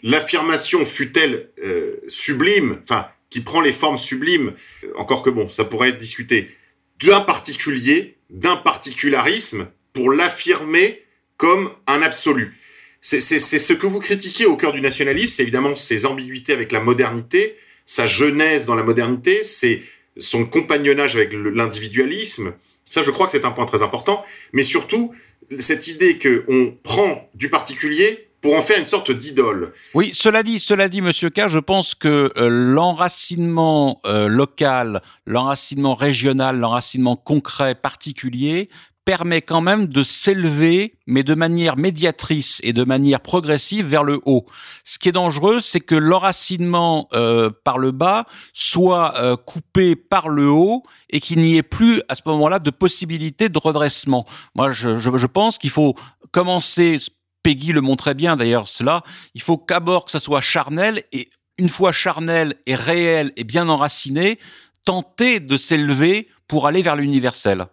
l'affirmation 0.02 0.86
fut-elle 0.86 1.50
euh, 1.64 1.98
sublime, 2.08 2.80
enfin 2.84 3.08
qui 3.30 3.42
prend 3.42 3.62
les 3.62 3.72
formes 3.72 4.00
sublimes, 4.00 4.54
encore 4.96 5.24
que 5.24 5.30
bon, 5.30 5.50
ça 5.50 5.66
pourrait 5.66 5.90
être 5.90 6.00
discuté, 6.00 6.56
d'un 7.04 7.22
particulier, 7.22 8.16
d'un 8.30 8.56
particularisme 8.56 9.68
pour 9.94 10.12
l'affirmer 10.12 11.04
comme 11.38 11.72
un 11.88 12.02
absolu. 12.02 12.58
C'est 13.02 13.22
ce 13.22 13.74
que 13.74 13.88
vous 13.88 14.00
critiquez 14.00 14.46
au 14.46 14.58
cœur 14.58 14.74
du 14.74 14.82
nationalisme, 14.82 15.34
c'est 15.36 15.44
évidemment 15.44 15.76
ses 15.76 16.06
ambiguïtés 16.06 16.54
avec 16.54 16.72
la 16.72 16.82
modernité, 16.82 17.58
sa 17.86 18.08
jeunesse 18.08 18.66
dans 18.66 18.76
la 18.76 18.84
modernité, 18.84 19.44
c'est 19.44 19.84
son 20.18 20.46
compagnonnage 20.46 21.16
avec 21.16 21.32
l'individualisme. 21.34 22.54
Ça, 22.90 23.04
je 23.04 23.12
crois 23.12 23.26
que 23.26 23.32
c'est 23.32 23.46
un 23.46 23.52
point 23.52 23.66
très 23.66 23.84
important, 23.84 24.26
mais 24.52 24.64
surtout 24.64 25.14
cette 25.60 25.88
idée 25.88 26.20
qu'on 26.20 26.78
prend 26.84 27.30
du 27.36 27.50
particulier 27.50 28.29
pour 28.42 28.56
en 28.56 28.62
faire 28.62 28.80
une 28.80 28.88
sorte 28.88 29.12
d'idole. 29.12 29.74
Oui, 29.94 30.12
cela 30.14 30.44
dit, 30.44 30.60
cela 30.60 30.90
dit, 30.90 31.02
Monsieur 31.02 31.30
K, 31.30 31.48
je 31.48 31.60
pense 31.60 31.96
que 31.96 32.32
euh, 32.38 32.50
l'enracinement 32.50 34.02
euh, 34.06 34.28
local, 34.28 35.02
l'enracinement 35.26 35.96
régional, 35.96 36.60
l'enracinement 36.60 37.16
concret, 37.16 37.76
particulier, 37.76 38.70
permet 39.10 39.42
quand 39.42 39.62
même 39.62 39.88
de 39.88 40.04
s'élever, 40.04 40.94
mais 41.08 41.24
de 41.24 41.34
manière 41.34 41.78
médiatrice 41.78 42.60
et 42.64 42.74
de 42.74 42.84
manière 42.84 43.22
progressive 43.22 43.88
vers 43.88 44.04
le 44.04 44.20
haut. 44.28 44.46
Ce 44.84 45.00
qui 45.00 45.10
est 45.10 45.14
dangereux, 45.14 45.62
c'est 45.62 45.80
que 45.80 45.96
l'enracinement 45.96 47.08
euh, 47.14 47.50
par 47.64 47.80
le 47.80 47.90
bas 47.92 48.26
soit 48.54 49.18
euh, 49.18 49.36
coupé 49.36 49.96
par 49.96 50.30
le 50.30 50.48
haut 50.50 50.84
et 51.10 51.22
qu'il 51.22 51.40
n'y 51.40 51.58
ait 51.58 51.64
plus 51.64 52.04
à 52.08 52.14
ce 52.14 52.22
moment-là 52.28 52.60
de 52.60 52.70
possibilité 52.70 53.50
de 53.50 53.58
redressement. 53.58 54.28
Moi, 54.54 54.72
je, 54.74 55.00
je, 55.00 55.18
je 55.18 55.26
pense 55.26 55.58
qu'il 55.58 55.72
faut 55.72 55.96
commencer, 56.32 56.98
Peggy 57.44 57.72
le 57.72 57.82
montrait 57.82 58.14
bien 58.14 58.36
d'ailleurs 58.36 58.68
cela, 58.68 59.04
il 59.34 59.42
faut 59.42 59.58
qu'abord 59.58 60.06
que 60.06 60.12
ça 60.12 60.20
soit 60.20 60.42
charnel 60.42 61.04
et 61.12 61.30
une 61.58 61.70
fois 61.70 61.92
charnel 61.92 62.56
et 62.66 62.76
réel 62.76 63.34
et 63.36 63.44
bien 63.44 63.70
enraciné, 63.70 64.40
tenter 64.86 65.40
de 65.40 65.58
s'élever 65.58 66.30
pour 66.48 66.68
aller 66.68 66.82
vers 66.82 66.96
l'universel. 66.96 67.68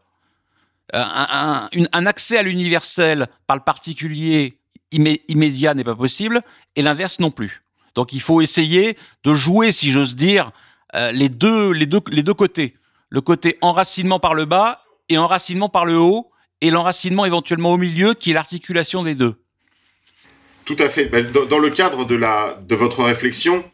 Euh, 0.94 1.02
un, 1.02 2.06
accès 2.06 2.36
à 2.36 2.42
l'universel 2.42 3.26
par 3.46 3.56
le 3.56 3.62
particulier 3.62 4.58
immédiat 4.92 5.74
n'est 5.74 5.84
pas 5.84 5.96
possible, 5.96 6.42
et 6.76 6.82
l'inverse 6.82 7.18
non 7.18 7.30
plus. 7.30 7.62
Donc 7.94 8.12
il 8.12 8.20
faut 8.20 8.40
essayer 8.40 8.96
de 9.24 9.34
jouer, 9.34 9.72
si 9.72 9.90
j'ose 9.90 10.14
dire, 10.14 10.52
euh, 10.94 11.10
les, 11.12 11.28
deux, 11.28 11.72
les, 11.72 11.86
deux, 11.86 12.00
les 12.10 12.22
deux 12.22 12.34
côtés. 12.34 12.76
Le 13.08 13.20
côté 13.20 13.58
enracinement 13.62 14.20
par 14.20 14.34
le 14.34 14.44
bas 14.44 14.84
et 15.08 15.18
enracinement 15.18 15.68
par 15.68 15.86
le 15.86 15.98
haut, 15.98 16.30
et 16.60 16.70
l'enracinement 16.70 17.24
éventuellement 17.24 17.72
au 17.72 17.76
milieu, 17.76 18.14
qui 18.14 18.30
est 18.30 18.34
l'articulation 18.34 19.02
des 19.02 19.14
deux. 19.14 19.42
Tout 20.66 20.76
à 20.80 20.88
fait. 20.88 21.06
Ben, 21.06 21.24
dans 21.30 21.58
le 21.58 21.70
cadre 21.70 22.04
de, 22.04 22.16
la, 22.16 22.60
de 22.68 22.74
votre 22.74 23.02
réflexion, 23.04 23.64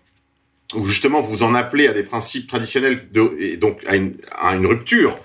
où 0.75 0.87
justement 0.87 1.21
vous 1.21 1.43
en 1.43 1.55
appelez 1.55 1.89
à 1.89 1.93
des 1.93 2.03
principes 2.03 2.47
traditionnels 2.47 3.11
de, 3.13 3.35
et 3.41 3.57
donc 3.57 3.81
à 3.87 3.97
une, 3.97 4.15
à 4.31 4.55
une 4.55 4.67
rupture 4.67 5.19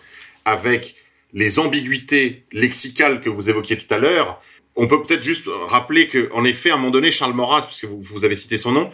avec 0.45 0.95
les 1.33 1.59
ambiguïtés 1.59 2.45
lexicales 2.53 3.19
que 3.19 3.29
vous 3.29 3.49
évoquiez 3.49 3.77
tout 3.77 3.93
à 3.93 3.97
l'heure, 3.97 4.41
on 4.77 4.87
peut 4.87 5.03
peut-être 5.03 5.23
juste 5.23 5.47
rappeler 5.67 6.07
que, 6.07 6.29
en 6.33 6.45
effet, 6.45 6.69
à 6.69 6.75
un 6.75 6.77
moment 6.77 6.91
donné, 6.91 7.11
Charles 7.11 7.33
Maurras, 7.33 7.63
puisque 7.63 7.85
vous, 7.85 8.01
vous 8.01 8.23
avez 8.23 8.35
cité 8.35 8.57
son 8.57 8.71
nom, 8.71 8.91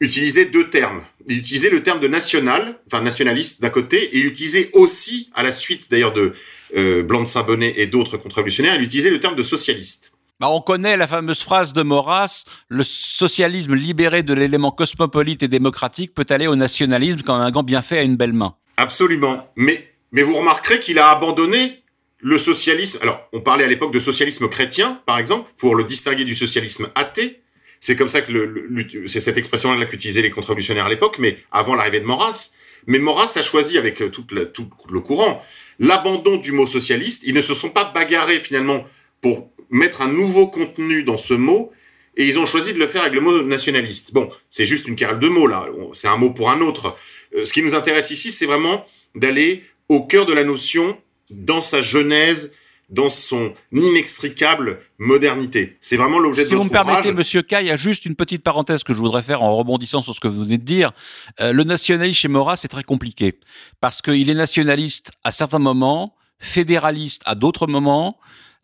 utilisait 0.00 0.44
deux 0.44 0.68
termes. 0.68 1.02
Il 1.26 1.38
utilisait 1.38 1.70
le 1.70 1.82
terme 1.82 2.00
de 2.00 2.08
national, 2.08 2.78
enfin 2.86 3.00
nationaliste 3.00 3.62
d'un 3.62 3.70
côté, 3.70 4.02
et 4.02 4.18
il 4.18 4.26
utilisait 4.26 4.68
aussi, 4.74 5.30
à 5.34 5.42
la 5.42 5.52
suite 5.52 5.90
d'ailleurs 5.90 6.12
de 6.12 6.34
euh, 6.76 7.02
Blanc 7.02 7.24
Saint-Bonnet 7.24 7.74
et 7.78 7.86
d'autres 7.86 8.18
contre-révolutionnaires, 8.18 8.74
il 8.74 8.82
utilisait 8.82 9.10
le 9.10 9.20
terme 9.20 9.36
de 9.36 9.42
socialiste. 9.42 10.15
Bah, 10.38 10.50
on 10.50 10.60
connaît 10.60 10.98
la 10.98 11.06
fameuse 11.06 11.40
phrase 11.40 11.72
de 11.72 11.82
Maurras, 11.82 12.44
le 12.68 12.84
socialisme 12.84 13.74
libéré 13.74 14.22
de 14.22 14.34
l'élément 14.34 14.70
cosmopolite 14.70 15.42
et 15.42 15.48
démocratique 15.48 16.12
peut 16.12 16.26
aller 16.28 16.46
au 16.46 16.56
nationalisme 16.56 17.22
quand 17.24 17.36
un 17.36 17.50
gant 17.50 17.62
bien 17.62 17.80
fait 17.80 17.98
a 17.98 18.02
une 18.02 18.16
belle 18.16 18.34
main. 18.34 18.54
Absolument. 18.76 19.50
Mais 19.56 19.88
vous 20.12 20.36
remarquerez 20.36 20.80
qu'il 20.80 20.98
a 20.98 21.08
abandonné 21.08 21.82
le 22.18 22.38
socialisme. 22.38 22.98
Alors, 23.00 23.26
on 23.32 23.40
parlait 23.40 23.64
à 23.64 23.66
l'époque 23.66 23.94
de 23.94 24.00
socialisme 24.00 24.48
chrétien, 24.48 25.00
par 25.06 25.18
exemple, 25.18 25.50
pour 25.56 25.74
le 25.74 25.84
distinguer 25.84 26.26
du 26.26 26.34
socialisme 26.34 26.88
athée. 26.94 27.40
C'est 27.80 27.96
comme 27.96 28.10
ça 28.10 28.20
que 28.20 28.32
le, 28.32 28.86
c'est 29.06 29.20
cette 29.20 29.38
expression-là 29.38 29.86
qu'utilisaient 29.86 30.22
les 30.22 30.30
contre-révolutionnaires 30.30 30.86
à 30.86 30.90
l'époque, 30.90 31.16
mais 31.18 31.38
avant 31.50 31.74
l'arrivée 31.74 32.00
de 32.00 32.06
Maurras. 32.06 32.50
Mais 32.86 32.98
Maurras 32.98 33.32
a 33.36 33.42
choisi 33.42 33.78
avec 33.78 34.02
tout 34.12 34.26
le 34.30 35.00
courant 35.00 35.42
l'abandon 35.78 36.36
du 36.36 36.52
mot 36.52 36.66
socialiste. 36.66 37.22
Ils 37.24 37.34
ne 37.34 37.42
se 37.42 37.54
sont 37.54 37.70
pas 37.70 37.84
bagarrés 37.84 38.38
finalement 38.38 38.84
pour 39.22 39.50
mettre 39.70 40.02
un 40.02 40.08
nouveau 40.08 40.46
contenu 40.46 41.02
dans 41.02 41.18
ce 41.18 41.34
mot, 41.34 41.72
et 42.16 42.26
ils 42.26 42.38
ont 42.38 42.46
choisi 42.46 42.72
de 42.72 42.78
le 42.78 42.86
faire 42.86 43.02
avec 43.02 43.14
le 43.14 43.20
mot 43.20 43.42
nationaliste. 43.42 44.12
Bon, 44.14 44.28
c'est 44.48 44.66
juste 44.66 44.88
une 44.88 44.96
querelle 44.96 45.18
de 45.18 45.28
mots 45.28 45.46
là. 45.46 45.66
C'est 45.92 46.08
un 46.08 46.16
mot 46.16 46.30
pour 46.30 46.50
un 46.50 46.60
autre. 46.60 46.96
Euh, 47.34 47.44
ce 47.44 47.52
qui 47.52 47.62
nous 47.62 47.74
intéresse 47.74 48.10
ici, 48.10 48.32
c'est 48.32 48.46
vraiment 48.46 48.84
d'aller 49.14 49.64
au 49.88 50.02
cœur 50.04 50.26
de 50.26 50.32
la 50.32 50.44
notion 50.44 50.96
dans 51.30 51.60
sa 51.60 51.82
genèse, 51.82 52.54
dans 52.88 53.10
son 53.10 53.52
inextricable 53.72 54.80
modernité. 54.98 55.76
C'est 55.80 55.96
vraiment 55.96 56.18
l'objet 56.18 56.42
de 56.42 56.48
Si 56.48 56.54
vous 56.54 56.64
me 56.64 56.70
permettez, 56.70 57.12
Monsieur 57.12 57.42
K, 57.42 57.56
il 57.60 57.66
y 57.66 57.70
a 57.70 57.76
juste 57.76 58.06
une 58.06 58.14
petite 58.14 58.42
parenthèse 58.42 58.84
que 58.84 58.94
je 58.94 58.98
voudrais 58.98 59.22
faire 59.22 59.42
en 59.42 59.54
rebondissant 59.54 60.02
sur 60.02 60.14
ce 60.14 60.20
que 60.20 60.28
vous 60.28 60.40
venez 60.40 60.58
de 60.58 60.64
dire. 60.64 60.92
Euh, 61.40 61.52
le 61.52 61.64
nationalisme 61.64 62.14
chez 62.14 62.28
Maurras, 62.28 62.56
c'est 62.56 62.68
très 62.68 62.84
compliqué 62.84 63.38
parce 63.80 64.02
qu'il 64.02 64.30
est 64.30 64.34
nationaliste 64.34 65.12
à 65.24 65.32
certains 65.32 65.58
moments, 65.58 66.14
fédéraliste 66.38 67.22
à 67.26 67.34
d'autres 67.34 67.66
moments, 67.66 68.18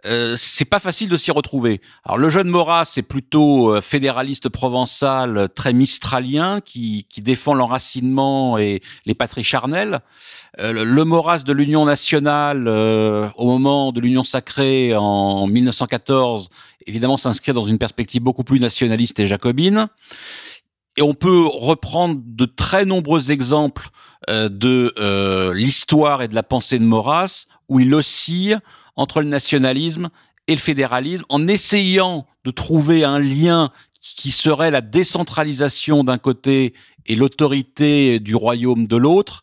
euh, 0.04 0.34
c'est 0.36 0.64
pas 0.64 0.80
facile 0.80 1.08
de 1.08 1.16
s'y 1.16 1.30
retrouver. 1.30 1.80
Alors 2.04 2.18
le 2.18 2.28
jeune 2.28 2.48
Maurras, 2.48 2.86
c'est 2.86 3.02
plutôt 3.02 3.72
euh, 3.72 3.80
fédéraliste 3.80 4.48
provençal, 4.48 5.36
euh, 5.36 5.46
très 5.46 5.72
mistralien, 5.72 6.60
qui, 6.60 7.06
défend 7.18 7.54
l'enracinement 7.54 8.58
et 8.58 8.80
les 9.06 9.14
patries 9.14 9.44
charnelles. 9.44 10.00
le 10.58 11.04
Maurras 11.04 11.44
de 11.44 11.52
l'Union 11.52 11.84
nationale, 11.84 12.66
au 12.68 13.46
moment 13.46 13.92
de 13.92 14.00
l'Union 14.00 14.24
sacrée 14.24 14.92
en 14.96 15.46
1914, 15.46 16.48
évidemment 16.88 17.16
s'inscrit 17.16 17.52
dans 17.52 17.64
une 17.64 17.78
perspective 17.78 18.20
beaucoup 18.20 18.42
plus 18.42 18.58
nationaliste 18.58 19.20
et 19.20 19.28
jacobine. 19.28 19.86
Et 20.96 21.02
on 21.02 21.14
peut 21.14 21.46
reprendre 21.46 22.20
de 22.24 22.44
très 22.44 22.84
nombreux 22.84 23.30
exemples 23.30 23.88
de 24.28 25.52
l'histoire 25.54 26.22
et 26.22 26.28
de 26.28 26.34
la 26.34 26.42
pensée 26.42 26.80
de 26.80 26.84
Maurras, 26.84 27.46
où 27.68 27.78
il 27.78 27.94
oscille 27.94 28.58
entre 28.96 29.20
le 29.20 29.28
nationalisme 29.28 30.10
et 30.46 30.52
le 30.54 30.60
fédéralisme 30.60 31.24
en 31.28 31.46
essayant 31.48 32.26
de 32.44 32.50
trouver 32.50 33.04
un 33.04 33.18
lien 33.18 33.70
qui 34.00 34.32
serait 34.32 34.70
la 34.70 34.80
décentralisation 34.80 36.04
d'un 36.04 36.18
côté 36.18 36.74
et 37.06 37.16
l'autorité 37.16 38.18
du 38.18 38.34
royaume 38.34 38.86
de 38.86 38.96
l'autre. 38.96 39.42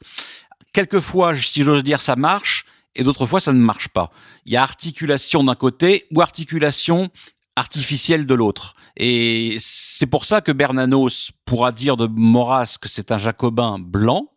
Quelquefois, 0.73 1.35
si 1.38 1.63
j'ose 1.63 1.83
dire, 1.83 2.01
ça 2.01 2.15
marche, 2.15 2.65
et 2.95 3.03
d'autres 3.03 3.25
fois, 3.25 3.39
ça 3.39 3.53
ne 3.53 3.59
marche 3.59 3.88
pas. 3.88 4.12
Il 4.45 4.53
y 4.53 4.57
a 4.57 4.63
articulation 4.63 5.43
d'un 5.43 5.55
côté 5.55 6.07
ou 6.13 6.21
articulation 6.21 7.09
artificielle 7.55 8.25
de 8.25 8.33
l'autre. 8.33 8.75
Et 8.97 9.57
c'est 9.59 10.07
pour 10.07 10.25
ça 10.25 10.41
que 10.41 10.51
Bernanos 10.51 11.31
pourra 11.45 11.71
dire 11.71 11.97
de 11.97 12.07
Maurras 12.07 12.77
que 12.81 12.89
c'est 12.89 13.12
un 13.12 13.17
jacobin 13.17 13.77
blanc, 13.79 14.29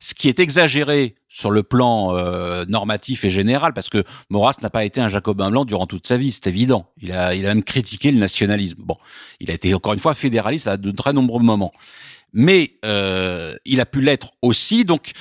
ce 0.00 0.14
qui 0.14 0.28
est 0.28 0.38
exagéré 0.38 1.14
sur 1.28 1.50
le 1.50 1.62
plan 1.62 2.14
euh, 2.14 2.64
normatif 2.66 3.24
et 3.24 3.30
général, 3.30 3.72
parce 3.72 3.88
que 3.88 4.04
Maurras 4.28 4.56
n'a 4.62 4.70
pas 4.70 4.84
été 4.84 5.00
un 5.00 5.08
jacobin 5.08 5.50
blanc 5.50 5.64
durant 5.64 5.86
toute 5.86 6.06
sa 6.06 6.16
vie, 6.16 6.30
c'est 6.30 6.46
évident. 6.46 6.90
Il 7.00 7.12
a, 7.12 7.34
il 7.34 7.46
a 7.46 7.48
même 7.48 7.62
critiqué 7.62 8.10
le 8.10 8.18
nationalisme. 8.18 8.82
Bon, 8.82 8.96
il 9.40 9.50
a 9.50 9.54
été 9.54 9.72
encore 9.74 9.94
une 9.94 9.98
fois 9.98 10.14
fédéraliste 10.14 10.66
à 10.66 10.76
de 10.76 10.90
très 10.90 11.12
nombreux 11.12 11.42
moments, 11.42 11.72
mais 12.32 12.74
euh, 12.84 13.56
il 13.64 13.80
a 13.80 13.86
pu 13.86 14.02
l'être 14.02 14.32
aussi. 14.42 14.84
Donc, 14.84 15.12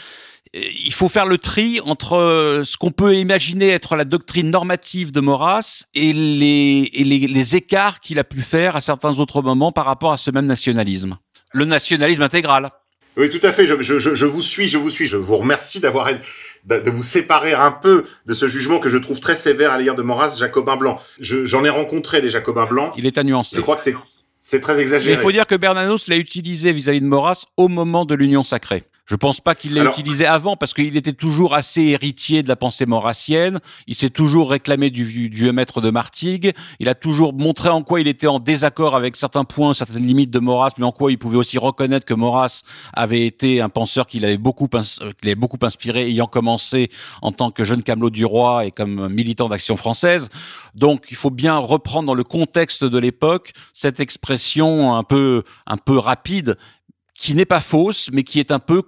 il 0.53 0.93
faut 0.93 1.07
faire 1.07 1.25
le 1.25 1.37
tri 1.37 1.79
entre 1.85 2.61
ce 2.65 2.75
qu'on 2.75 2.91
peut 2.91 3.15
imaginer 3.15 3.69
être 3.69 3.95
la 3.95 4.03
doctrine 4.03 4.49
normative 4.49 5.13
de 5.13 5.21
Maurras 5.21 5.85
et 5.93 6.11
les 6.11 7.55
écarts 7.55 8.01
qu'il 8.01 8.19
a 8.19 8.25
pu 8.25 8.41
faire 8.41 8.75
à 8.75 8.81
certains 8.81 9.19
autres 9.19 9.41
moments 9.41 9.71
par 9.71 9.85
rapport 9.85 10.11
à 10.11 10.17
ce 10.17 10.29
même 10.29 10.47
nationalisme. 10.47 11.17
Le 11.53 11.63
nationalisme 11.63 12.21
intégral. 12.21 12.71
Oui, 13.17 13.29
tout 13.29 13.45
à 13.45 13.51
fait. 13.51 13.65
Je, 13.65 13.81
je, 13.81 13.99
je, 13.99 14.25
vous 14.25 14.41
suis, 14.41 14.67
je 14.67 14.77
vous 14.77 14.89
suis. 14.89 15.07
Je 15.07 15.17
vous 15.17 15.37
remercie 15.37 15.79
d'avoir 15.79 16.09
de 16.65 16.91
vous 16.91 17.03
séparer 17.03 17.53
un 17.53 17.71
peu 17.71 18.05
de 18.25 18.33
ce 18.33 18.47
jugement 18.47 18.79
que 18.79 18.89
je 18.89 18.97
trouve 18.97 19.19
très 19.19 19.35
sévère 19.35 19.71
à 19.71 19.77
l'égard 19.77 19.95
de 19.95 20.03
Maurras, 20.03 20.35
jacobin 20.37 20.77
blanc. 20.77 20.99
J'en 21.19 21.65
ai 21.65 21.69
rencontré 21.69 22.21
des 22.21 22.29
jacobins 22.29 22.65
blancs. 22.65 22.93
Il 22.97 23.05
est 23.05 23.17
à 23.17 23.23
nuancer. 23.23 23.55
Je 23.55 23.61
crois 23.61 23.75
que 23.75 23.81
c'est 23.81 23.95
c'est 24.43 24.59
très 24.59 24.79
exagéré. 24.79 25.15
il 25.15 25.21
faut 25.21 25.31
dire 25.31 25.45
que 25.45 25.53
Bernanos 25.53 26.07
l'a 26.07 26.17
utilisé 26.17 26.71
vis-à-vis 26.73 27.01
de 27.01 27.05
Maurras 27.05 27.45
au 27.57 27.67
moment 27.67 28.05
de 28.05 28.15
l'union 28.15 28.43
sacrée. 28.43 28.83
Je 29.05 29.15
pense 29.15 29.41
pas 29.41 29.55
qu'il 29.55 29.73
l'ait 29.73 29.83
utilisé 29.83 30.25
avant 30.25 30.55
parce 30.55 30.73
qu'il 30.73 30.95
était 30.95 31.11
toujours 31.11 31.53
assez 31.53 31.81
héritier 31.81 32.43
de 32.43 32.47
la 32.47 32.55
pensée 32.55 32.85
maurassienne. 32.85 33.59
Il 33.87 33.95
s'est 33.95 34.09
toujours 34.09 34.51
réclamé 34.51 34.89
du, 34.89 35.03
vieux 35.03 35.51
maître 35.51 35.81
de 35.81 35.89
Martigues. 35.89 36.53
Il 36.79 36.87
a 36.87 36.95
toujours 36.95 37.33
montré 37.33 37.69
en 37.69 37.83
quoi 37.83 37.99
il 37.99 38.07
était 38.07 38.27
en 38.27 38.39
désaccord 38.39 38.95
avec 38.95 39.15
certains 39.15 39.43
points, 39.43 39.73
certaines 39.73 40.05
limites 40.05 40.29
de 40.29 40.39
Maurras, 40.39 40.71
mais 40.77 40.85
en 40.85 40.91
quoi 40.91 41.11
il 41.11 41.17
pouvait 41.17 41.37
aussi 41.37 41.57
reconnaître 41.57 42.05
que 42.05 42.13
Maurras 42.13 42.61
avait 42.93 43.25
été 43.25 43.59
un 43.59 43.69
penseur 43.69 44.07
qu'il 44.07 44.23
avait 44.23 44.37
beaucoup, 44.37 44.67
qu'il 44.67 44.79
avait 45.23 45.35
beaucoup 45.35 45.59
inspiré, 45.61 46.07
ayant 46.07 46.27
commencé 46.27 46.89
en 47.21 47.31
tant 47.31 47.51
que 47.51 47.63
jeune 47.63 47.83
camelot 47.83 48.11
du 48.11 48.23
roi 48.23 48.65
et 48.65 48.71
comme 48.71 49.09
militant 49.09 49.49
d'action 49.49 49.75
française. 49.75 50.29
Donc, 50.73 51.07
il 51.09 51.17
faut 51.17 51.31
bien 51.31 51.57
reprendre 51.57 52.07
dans 52.07 52.13
le 52.13 52.23
contexte 52.23 52.83
de 52.83 52.97
l'époque 52.97 53.51
cette 53.73 53.99
expression 53.99 54.95
un 54.95 55.03
peu, 55.03 55.43
un 55.67 55.77
peu 55.77 55.97
rapide 55.97 56.57
qui 57.21 57.35
n'est 57.35 57.45
pas 57.45 57.61
fausse, 57.61 58.09
mais 58.11 58.23
qui 58.23 58.39
est 58.39 58.49
un 58.49 58.57
peu 58.57 58.81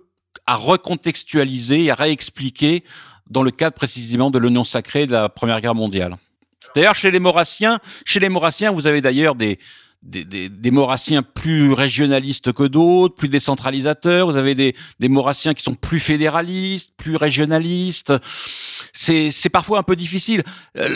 à 0.48 0.56
recontextualiser 0.56 1.84
et 1.84 1.92
à 1.92 1.96
réexpliquer 1.96 2.84
dans 3.30 3.44
le 3.44 3.52
cadre 3.52 3.76
précisément 3.76 4.32
de 4.32 4.40
l'Union 4.40 4.64
sacrée 4.64 5.06
de 5.06 5.12
la 5.12 5.30
Première 5.30 5.62
Guerre 5.62 5.76
mondiale. 5.76 6.18
D'ailleurs, 6.76 6.96
chez 6.96 7.12
les 7.12 7.20
Maurassiens, 7.20 7.78
chez 8.06 8.20
les 8.20 8.30
Maurassiens, 8.30 8.72
vous 8.72 8.88
avez 8.88 9.02
d'ailleurs 9.02 9.36
des, 9.36 9.60
des, 10.02 10.26
des, 10.26 10.50
des, 10.50 10.72
Maurassiens 10.72 11.22
plus 11.22 11.74
régionalistes 11.74 12.54
que 12.54 12.64
d'autres, 12.64 13.14
plus 13.14 13.28
décentralisateurs. 13.28 14.26
Vous 14.26 14.36
avez 14.36 14.56
des, 14.56 14.76
des 15.00 15.10
Maurassiens 15.10 15.54
qui 15.54 15.62
sont 15.62 15.76
plus 15.76 16.00
fédéralistes, 16.00 16.94
plus 16.98 17.18
régionalistes. 17.18 18.14
C'est, 18.94 19.30
c'est 19.30 19.50
parfois 19.50 19.78
un 19.78 19.84
peu 19.84 19.96
difficile. 19.96 20.42
Euh, 20.78 20.90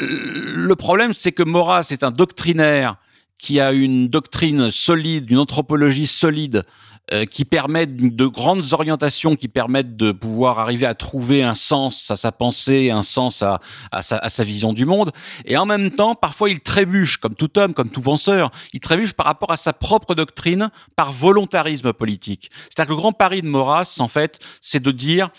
le 0.56 0.76
problème, 0.76 1.14
c'est 1.14 1.34
que 1.34 1.44
Maurras 1.44 1.90
est 1.92 2.04
un 2.04 2.12
doctrinaire 2.12 2.96
qui 3.38 3.60
a 3.60 3.74
une 3.74 4.08
doctrine 4.08 4.72
solide, 4.72 5.30
une 5.30 5.38
anthropologie 5.38 6.08
solide, 6.08 6.66
euh, 7.14 7.26
qui 7.26 7.46
permettent 7.46 7.96
de 7.96 8.26
grandes 8.26 8.74
orientations 8.74 9.38
qui 9.38 9.48
permettent 9.48 9.96
de 9.96 10.12
pouvoir 10.12 10.60
arriver 10.60 10.86
à 10.86 10.94
trouver 10.94 11.42
un 11.42 11.56
sens 11.56 12.12
à 12.12 12.18
sa 12.18 12.34
pensée, 12.34 12.92
un 12.92 13.02
sens 13.02 13.42
à, 13.42 13.62
sa, 14.02 14.18
à 14.18 14.28
sa 14.28 14.44
vision 14.44 14.74
du 14.74 14.86
monde. 14.86 15.12
Et 15.46 15.56
en 15.56 15.66
même 15.66 15.92
temps, 15.92 16.16
parfois, 16.16 16.50
il 16.50 16.60
trébuche, 16.60 17.16
comme 17.16 17.36
tout 17.36 17.58
homme, 17.58 17.74
comme 17.74 17.90
tout 17.90 18.02
penseur, 18.02 18.52
il 18.74 18.82
trébuche 18.82 19.14
par 19.14 19.26
rapport 19.26 19.52
à 19.52 19.58
sa 19.58 19.72
propre 19.72 20.16
doctrine, 20.16 20.70
par 20.98 21.14
volontarisme 21.14 21.94
politique. 21.94 22.52
C'est-à-dire 22.64 22.88
que 22.88 22.92
le 22.92 22.98
grand 22.98 23.14
pari 23.14 23.42
de 23.42 23.48
Maurras, 23.48 23.98
en 24.00 24.10
fait, 24.10 24.40
c'est 24.60 24.84
de 24.84 24.92
dire 24.92 25.30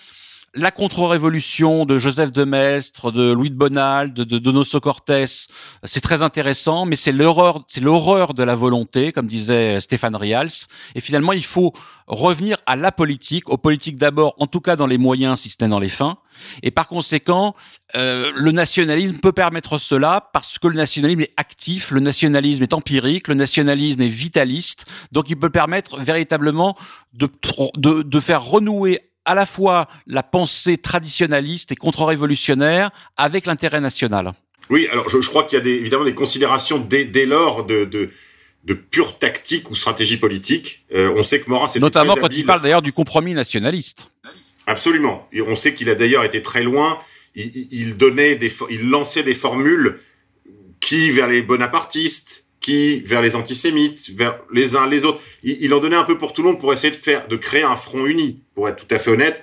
la 0.54 0.70
contre-révolution 0.70 1.84
de 1.84 1.98
Joseph 1.98 2.32
de 2.32 2.44
Maistre, 2.44 3.12
de 3.12 3.32
Louis 3.32 3.50
de 3.50 3.54
Bonald, 3.54 4.14
de, 4.14 4.38
Donoso 4.38 4.80
Cortés, 4.80 5.26
c'est 5.84 6.00
très 6.00 6.22
intéressant, 6.22 6.86
mais 6.86 6.96
c'est 6.96 7.12
l'horreur, 7.12 7.64
c'est 7.68 7.82
l'horreur 7.82 8.34
de 8.34 8.42
la 8.42 8.54
volonté, 8.54 9.12
comme 9.12 9.26
disait 9.26 9.80
Stéphane 9.80 10.16
Rials. 10.16 10.66
Et 10.94 11.00
finalement, 11.00 11.32
il 11.32 11.44
faut 11.44 11.72
revenir 12.06 12.56
à 12.64 12.76
la 12.76 12.90
politique, 12.90 13.50
aux 13.50 13.58
politiques 13.58 13.98
d'abord, 13.98 14.34
en 14.38 14.46
tout 14.46 14.60
cas 14.60 14.76
dans 14.76 14.86
les 14.86 14.96
moyens, 14.96 15.40
si 15.40 15.50
ce 15.50 15.56
n'est 15.60 15.68
dans 15.68 15.78
les 15.78 15.90
fins. 15.90 16.16
Et 16.62 16.70
par 16.70 16.88
conséquent, 16.88 17.54
euh, 17.94 18.32
le 18.34 18.52
nationalisme 18.52 19.18
peut 19.18 19.32
permettre 19.32 19.78
cela 19.78 20.30
parce 20.32 20.58
que 20.58 20.68
le 20.68 20.76
nationalisme 20.76 21.20
est 21.20 21.34
actif, 21.36 21.90
le 21.90 22.00
nationalisme 22.00 22.62
est 22.62 22.72
empirique, 22.72 23.28
le 23.28 23.34
nationalisme 23.34 24.00
est 24.00 24.08
vitaliste. 24.08 24.86
Donc, 25.12 25.28
il 25.28 25.36
peut 25.36 25.50
permettre 25.50 25.98
véritablement 25.98 26.76
de, 27.12 27.28
de, 27.76 28.02
de 28.02 28.20
faire 28.20 28.42
renouer 28.42 29.07
à 29.28 29.34
la 29.34 29.44
fois 29.44 29.88
la 30.06 30.22
pensée 30.22 30.78
traditionnaliste 30.78 31.70
et 31.70 31.76
contre-révolutionnaire 31.76 32.90
avec 33.18 33.46
l'intérêt 33.46 33.80
national. 33.80 34.32
Oui, 34.70 34.88
alors 34.90 35.08
je, 35.08 35.18
crois 35.28 35.44
qu'il 35.44 35.58
y 35.58 35.60
a 35.60 35.64
des, 35.64 35.74
évidemment 35.74 36.04
des 36.04 36.14
considérations 36.14 36.78
dès, 36.78 37.04
dès 37.04 37.26
lors 37.26 37.64
de, 37.64 37.84
de, 37.84 38.10
de, 38.64 38.74
pure 38.74 39.18
tactique 39.18 39.70
ou 39.70 39.74
stratégie 39.74 40.16
politique. 40.16 40.84
Euh, 40.94 41.12
on 41.14 41.22
sait 41.22 41.40
que 41.40 41.50
Maurras 41.50 41.68
était 41.68 41.80
Notamment 41.80 42.14
très 42.14 42.22
quand 42.22 42.34
il 42.34 42.46
parle 42.46 42.62
d'ailleurs 42.62 42.82
du 42.82 42.92
compromis 42.92 43.34
nationaliste. 43.34 44.10
Absolument. 44.66 45.28
Et 45.32 45.42
on 45.42 45.56
sait 45.56 45.74
qu'il 45.74 45.90
a 45.90 45.94
d'ailleurs 45.94 46.24
été 46.24 46.40
très 46.40 46.62
loin. 46.62 46.98
Il, 47.34 47.68
il, 47.70 47.96
donnait 47.98 48.36
des, 48.36 48.52
il 48.70 48.88
lançait 48.88 49.22
des 49.22 49.34
formules 49.34 50.00
qui, 50.80 51.10
vers 51.10 51.26
les 51.26 51.42
bonapartistes, 51.42 52.47
qui 52.68 53.00
vers 53.00 53.22
les 53.22 53.34
antisémites, 53.34 54.10
vers 54.10 54.38
les 54.52 54.76
uns 54.76 54.86
les 54.86 55.06
autres. 55.06 55.20
Il, 55.42 55.72
en 55.72 55.80
donnait 55.80 55.96
un 55.96 56.04
peu 56.04 56.18
pour 56.18 56.34
tout 56.34 56.42
le 56.42 56.50
monde 56.50 56.60
pour 56.60 56.70
essayer 56.72 56.90
de 56.90 56.98
faire, 56.98 57.26
de 57.26 57.36
créer 57.36 57.62
un 57.62 57.76
front 57.76 58.04
uni. 58.04 58.42
Pour 58.54 58.68
être 58.68 58.86
tout 58.86 58.94
à 58.94 58.98
fait 58.98 59.10
honnête, 59.10 59.42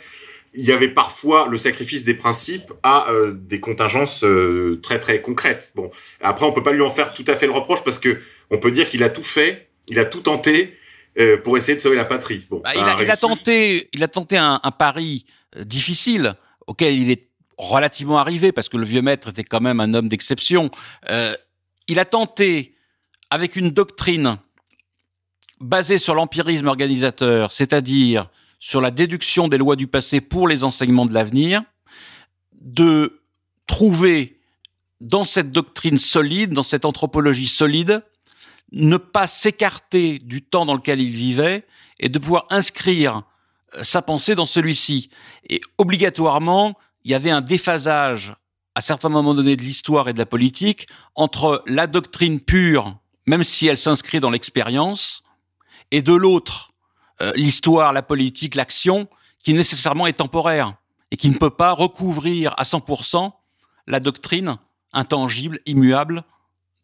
il 0.53 0.63
y 0.63 0.71
avait 0.71 0.89
parfois 0.89 1.47
le 1.49 1.57
sacrifice 1.57 2.03
des 2.03 2.13
principes 2.13 2.71
à 2.83 3.09
euh, 3.09 3.33
des 3.33 3.59
contingences 3.59 4.23
euh, 4.23 4.79
très 4.83 4.99
très 4.99 5.21
concrètes. 5.21 5.71
Bon, 5.73 5.89
après 6.21 6.45
on 6.45 6.51
peut 6.51 6.61
pas 6.61 6.71
lui 6.71 6.83
en 6.83 6.89
faire 6.89 7.15
tout 7.15 7.25
à 7.27 7.35
fait 7.35 7.47
le 7.47 7.53
reproche 7.53 7.83
parce 7.83 7.97
que 7.97 8.21
on 8.51 8.59
peut 8.59 8.71
dire 8.71 8.87
qu'il 8.87 9.01
a 9.01 9.09
tout 9.09 9.23
fait, 9.23 9.69
il 9.87 9.97
a 9.97 10.05
tout 10.05 10.21
tenté 10.21 10.77
euh, 11.17 11.37
pour 11.37 11.57
essayer 11.57 11.75
de 11.75 11.81
sauver 11.81 11.95
la 11.95 12.05
patrie. 12.05 12.45
Bon, 12.49 12.61
bah, 12.63 12.73
il, 12.75 12.81
a, 12.81 13.01
il, 13.01 13.09
a, 13.09 13.17
tenté, 13.17 13.89
il 13.91 14.03
a 14.03 14.07
tenté 14.07 14.37
un, 14.37 14.59
un 14.61 14.71
pari 14.71 15.25
difficile 15.57 16.35
auquel 16.67 16.93
il 16.93 17.09
est 17.09 17.29
relativement 17.57 18.19
arrivé 18.19 18.51
parce 18.51 18.69
que 18.69 18.77
le 18.77 18.85
vieux 18.85 19.01
maître 19.01 19.29
était 19.29 19.43
quand 19.43 19.61
même 19.61 19.79
un 19.79 19.95
homme 19.95 20.09
d'exception. 20.09 20.69
il 21.87 21.99
a 21.99 22.05
tenté 22.05 22.74
avec 23.35 23.57
une 23.57 23.69
doctrine 23.69 24.37
basée 25.59 25.97
sur 25.97 26.15
l'empirisme 26.15 26.67
organisateur, 26.67 27.51
c'est-à-dire 27.51 28.29
sur 28.59 28.79
la 28.79 28.91
déduction 28.91 29.49
des 29.49 29.57
lois 29.57 29.75
du 29.75 29.87
passé 29.87 30.21
pour 30.21 30.47
les 30.47 30.63
enseignements 30.63 31.05
de 31.05 31.13
l'avenir, 31.13 31.61
de 32.53 33.21
trouver 33.67 34.39
dans 35.01 35.25
cette 35.25 35.51
doctrine 35.51 35.97
solide, 35.97 36.53
dans 36.53 36.63
cette 36.63 36.85
anthropologie 36.85 37.47
solide, 37.47 38.03
ne 38.71 38.95
pas 38.95 39.27
s'écarter 39.27 40.17
du 40.19 40.41
temps 40.41 40.65
dans 40.65 40.75
lequel 40.75 41.01
il 41.01 41.11
vivait 41.11 41.67
et 41.99 42.07
de 42.07 42.17
pouvoir 42.17 42.45
inscrire 42.49 43.23
sa 43.81 44.01
pensée 44.01 44.35
dans 44.35 44.45
celui-ci. 44.45 45.09
Et 45.49 45.59
obligatoirement, 45.77 46.77
il 47.03 47.11
y 47.11 47.15
avait 47.15 47.31
un 47.31 47.41
déphasage 47.41 48.33
à 48.75 48.79
certains 48.79 49.09
moments 49.09 49.33
donnés 49.33 49.57
de 49.57 49.61
l'histoire 49.61 50.07
et 50.07 50.13
de 50.13 50.19
la 50.19 50.25
politique 50.25 50.87
entre 51.15 51.63
la 51.67 51.85
doctrine 51.85 52.39
pure 52.39 52.97
même 53.25 53.43
si 53.43 53.67
elle 53.67 53.77
s'inscrit 53.77 54.19
dans 54.19 54.29
l'expérience, 54.29 55.23
et 55.91 56.01
de 56.01 56.13
l'autre, 56.13 56.71
euh, 57.21 57.31
l'histoire, 57.35 57.93
la 57.93 58.01
politique, 58.01 58.55
l'action, 58.55 59.07
qui 59.39 59.53
nécessairement 59.53 60.07
est 60.07 60.13
temporaire 60.13 60.75
et 61.11 61.17
qui 61.17 61.29
ne 61.29 61.37
peut 61.37 61.51
pas 61.51 61.71
recouvrir 61.71 62.53
à 62.57 62.63
100% 62.63 63.31
la 63.87 63.99
doctrine 63.99 64.57
intangible, 64.91 65.59
immuable 65.65 66.23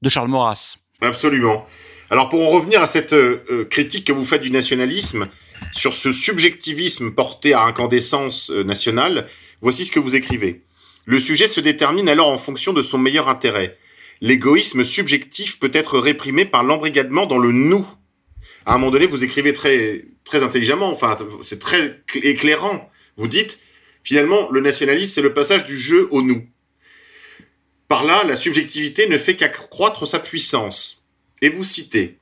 de 0.01 0.09
Charles 0.09 0.27
Maurras. 0.27 0.77
Absolument. 1.01 1.65
Alors 2.09 2.29
pour 2.29 2.41
en 2.41 2.49
revenir 2.49 2.81
à 2.81 2.87
cette 2.87 3.13
euh, 3.13 3.43
euh, 3.49 3.65
critique 3.65 4.05
que 4.05 4.13
vous 4.13 4.25
faites 4.25 4.41
du 4.41 4.51
nationalisme, 4.51 5.27
sur 5.73 5.93
ce 5.93 6.11
subjectivisme 6.11 7.11
porté 7.11 7.53
à 7.53 7.61
incandescence 7.61 8.49
nationale, 8.49 9.27
voici 9.61 9.85
ce 9.85 9.91
que 9.91 9.99
vous 9.99 10.15
écrivez. 10.15 10.63
Le 11.05 11.19
sujet 11.19 11.47
se 11.47 11.59
détermine 11.59 12.09
alors 12.09 12.29
en 12.29 12.39
fonction 12.39 12.73
de 12.73 12.81
son 12.81 12.97
meilleur 12.97 13.29
intérêt 13.29 13.77
l'égoïsme 14.21 14.85
subjectif 14.85 15.59
peut 15.59 15.71
être 15.73 15.99
réprimé 15.99 16.45
par 16.45 16.63
l'embrigadement 16.63 17.25
dans 17.25 17.39
le 17.39 17.51
nous. 17.51 17.85
À 18.65 18.75
un 18.75 18.77
moment 18.77 18.91
donné, 18.91 19.07
vous 19.07 19.23
écrivez 19.23 19.53
très, 19.53 20.05
très 20.23 20.43
intelligemment, 20.43 20.91
enfin, 20.91 21.17
c'est 21.41 21.59
très 21.59 22.01
éclairant. 22.13 22.89
Vous 23.17 23.27
dites, 23.27 23.59
finalement, 24.03 24.49
le 24.51 24.61
nationalisme, 24.61 25.13
c'est 25.15 25.21
le 25.21 25.33
passage 25.33 25.65
du 25.65 25.77
jeu 25.77 26.07
au 26.11 26.21
nous. 26.21 26.47
Par 27.87 28.05
là, 28.05 28.23
la 28.23 28.37
subjectivité 28.37 29.09
ne 29.09 29.17
fait 29.17 29.35
qu'accroître 29.35 30.07
sa 30.07 30.19
puissance. 30.19 31.03
Et 31.41 31.49
vous 31.49 31.63
citez 31.63 32.19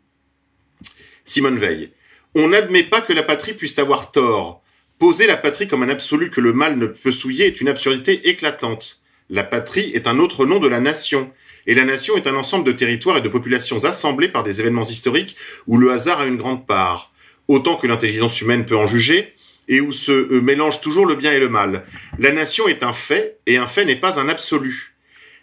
Simone 1.25 1.59
Veil. 1.59 1.91
On 2.33 2.47
n'admet 2.47 2.83
pas 2.83 3.01
que 3.01 3.13
la 3.13 3.21
patrie 3.21 3.53
puisse 3.53 3.77
avoir 3.77 4.11
tort. 4.11 4.63
Poser 4.97 5.27
la 5.27 5.37
patrie 5.37 5.67
comme 5.67 5.83
un 5.83 5.89
absolu 5.89 6.31
que 6.31 6.41
le 6.41 6.53
mal 6.53 6.77
ne 6.77 6.87
peut 6.87 7.11
souiller 7.11 7.47
est 7.47 7.61
une 7.61 7.67
absurdité 7.67 8.29
éclatante. 8.29 9.03
La 9.29 9.43
patrie 9.43 9.91
est 9.93 10.07
un 10.07 10.19
autre 10.19 10.45
nom 10.45 10.59
de 10.59 10.67
la 10.67 10.79
nation. 10.79 11.31
Et 11.67 11.75
la 11.75 11.85
nation 11.85 12.15
est 12.17 12.27
un 12.27 12.35
ensemble 12.35 12.65
de 12.65 12.71
territoires 12.71 13.17
et 13.17 13.21
de 13.21 13.29
populations 13.29 13.85
assemblés 13.85 14.29
par 14.29 14.43
des 14.43 14.59
événements 14.59 14.83
historiques 14.83 15.35
où 15.67 15.77
le 15.77 15.91
hasard 15.91 16.21
a 16.21 16.25
une 16.25 16.37
grande 16.37 16.65
part, 16.65 17.13
autant 17.47 17.75
que 17.75 17.87
l'intelligence 17.87 18.41
humaine 18.41 18.65
peut 18.65 18.77
en 18.77 18.87
juger, 18.87 19.33
et 19.67 19.81
où 19.81 19.93
se 19.93 20.11
euh, 20.11 20.41
mélange 20.41 20.81
toujours 20.81 21.05
le 21.05 21.15
bien 21.15 21.31
et 21.31 21.39
le 21.39 21.47
mal. 21.47 21.85
La 22.17 22.31
nation 22.31 22.67
est 22.67 22.83
un 22.83 22.93
fait, 22.93 23.39
et 23.45 23.57
un 23.57 23.67
fait 23.67 23.85
n'est 23.85 23.95
pas 23.95 24.19
un 24.19 24.27
absolu. 24.27 24.95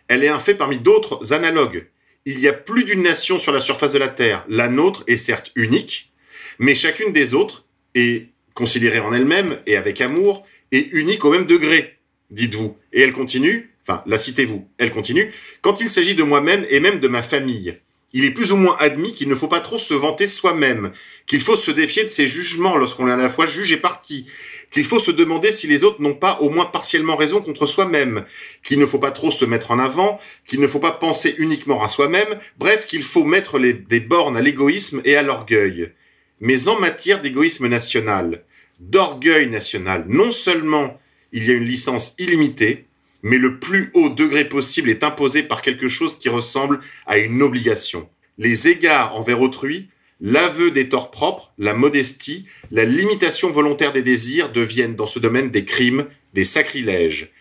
Elle 0.08 0.24
est 0.24 0.28
un 0.28 0.40
fait 0.40 0.54
parmi 0.54 0.78
d'autres 0.78 1.32
analogues. 1.32 1.86
Il 2.26 2.40
y 2.40 2.48
a 2.48 2.52
plus 2.52 2.84
d'une 2.84 3.02
nation 3.02 3.38
sur 3.38 3.52
la 3.52 3.60
surface 3.60 3.92
de 3.92 3.98
la 3.98 4.08
Terre. 4.08 4.44
La 4.48 4.68
nôtre 4.68 5.04
est 5.06 5.16
certes 5.16 5.52
unique, 5.54 6.12
mais 6.58 6.74
chacune 6.74 7.12
des 7.12 7.34
autres 7.34 7.66
est 7.94 8.28
considérée 8.54 8.98
en 8.98 9.12
elle-même 9.12 9.58
et 9.66 9.76
avec 9.76 10.00
amour, 10.00 10.44
et 10.72 10.88
unique 10.92 11.24
au 11.24 11.30
même 11.30 11.46
degré, 11.46 11.98
dites-vous. 12.30 12.76
Et 12.92 13.02
elle 13.02 13.12
continue, 13.12 13.70
enfin, 13.86 14.02
la 14.06 14.18
citez-vous, 14.18 14.68
elle 14.78 14.90
continue, 14.90 15.32
quand 15.62 15.80
il 15.80 15.90
s'agit 15.90 16.14
de 16.14 16.22
moi-même 16.22 16.66
et 16.70 16.80
même 16.80 17.00
de 17.00 17.08
ma 17.08 17.22
famille, 17.22 17.78
il 18.12 18.24
est 18.24 18.30
plus 18.30 18.52
ou 18.52 18.56
moins 18.56 18.76
admis 18.78 19.12
qu'il 19.12 19.28
ne 19.28 19.34
faut 19.34 19.48
pas 19.48 19.60
trop 19.60 19.78
se 19.78 19.94
vanter 19.94 20.26
soi-même, 20.26 20.92
qu'il 21.26 21.40
faut 21.40 21.56
se 21.56 21.70
défier 21.70 22.04
de 22.04 22.08
ses 22.08 22.26
jugements 22.26 22.76
lorsqu'on 22.76 23.08
est 23.08 23.12
à 23.12 23.16
la 23.16 23.28
fois 23.28 23.46
juge 23.46 23.72
et 23.72 23.76
parti, 23.76 24.26
qu'il 24.70 24.84
faut 24.84 25.00
se 25.00 25.10
demander 25.10 25.52
si 25.52 25.66
les 25.66 25.84
autres 25.84 26.00
n'ont 26.00 26.14
pas 26.14 26.38
au 26.40 26.48
moins 26.48 26.64
partiellement 26.64 27.16
raison 27.16 27.40
contre 27.40 27.66
soi-même, 27.66 28.24
qu'il 28.64 28.78
ne 28.78 28.86
faut 28.86 28.98
pas 28.98 29.10
trop 29.10 29.30
se 29.30 29.44
mettre 29.44 29.70
en 29.70 29.78
avant, 29.78 30.20
qu'il 30.48 30.60
ne 30.60 30.66
faut 30.66 30.78
pas 30.78 30.92
penser 30.92 31.34
uniquement 31.38 31.82
à 31.82 31.88
soi-même, 31.88 32.38
bref, 32.58 32.86
qu'il 32.86 33.02
faut 33.02 33.24
mettre 33.24 33.58
des 33.58 34.00
bornes 34.00 34.36
à 34.36 34.40
l'égoïsme 34.40 35.02
et 35.04 35.16
à 35.16 35.22
l'orgueil. 35.22 35.92
Mais 36.40 36.68
en 36.68 36.78
matière 36.78 37.20
d'égoïsme 37.20 37.68
national, 37.68 38.44
d'orgueil 38.80 39.48
national, 39.48 40.04
non 40.08 40.32
seulement 40.32 40.98
il 41.32 41.46
y 41.46 41.50
a 41.50 41.54
une 41.54 41.64
licence 41.64 42.14
illimitée, 42.18 42.85
mais 43.26 43.38
le 43.38 43.58
plus 43.58 43.90
haut 43.94 44.08
degré 44.08 44.44
possible 44.44 44.88
est 44.88 45.02
imposé 45.02 45.42
par 45.42 45.60
quelque 45.60 45.88
chose 45.88 46.16
qui 46.16 46.28
ressemble 46.28 46.78
à 47.06 47.18
une 47.18 47.42
obligation. 47.42 48.08
Les 48.38 48.68
égards 48.68 49.16
envers 49.16 49.40
autrui, 49.40 49.88
l'aveu 50.20 50.70
des 50.70 50.88
torts 50.88 51.10
propres, 51.10 51.52
la 51.58 51.74
modestie, 51.74 52.46
la 52.70 52.84
limitation 52.84 53.50
volontaire 53.50 53.92
des 53.92 54.04
désirs 54.04 54.52
deviennent 54.52 54.94
dans 54.94 55.08
ce 55.08 55.18
domaine 55.18 55.50
des 55.50 55.64
crimes, 55.64 56.06
des 56.34 56.44
sacrilèges. 56.44 57.32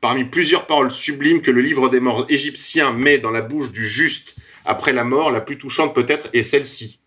Parmi 0.00 0.24
plusieurs 0.24 0.66
paroles 0.66 0.94
sublimes 0.94 1.42
que 1.42 1.50
le 1.50 1.60
livre 1.60 1.90
des 1.90 2.00
morts 2.00 2.24
égyptien 2.30 2.94
met 2.94 3.18
dans 3.18 3.30
la 3.30 3.42
bouche 3.42 3.70
du 3.70 3.86
juste 3.86 4.38
après 4.64 4.94
la 4.94 5.04
mort, 5.04 5.30
la 5.30 5.42
plus 5.42 5.58
touchante 5.58 5.94
peut-être 5.94 6.30
est 6.32 6.42
celle-ci. 6.42 7.00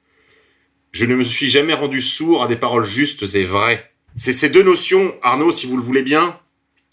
Je 0.92 1.06
ne 1.06 1.16
me 1.16 1.24
suis 1.24 1.50
jamais 1.50 1.74
rendu 1.74 2.02
sourd 2.02 2.44
à 2.44 2.48
des 2.48 2.56
paroles 2.56 2.86
justes 2.86 3.34
et 3.34 3.46
vraies. 3.46 3.92
C'est 4.16 4.32
ces 4.32 4.50
deux 4.50 4.64
notions, 4.64 5.16
Arnaud, 5.24 5.52
si 5.52 5.66
vous 5.66 5.76
le 5.76 5.82
voulez 5.82 6.04
bien, 6.04 6.40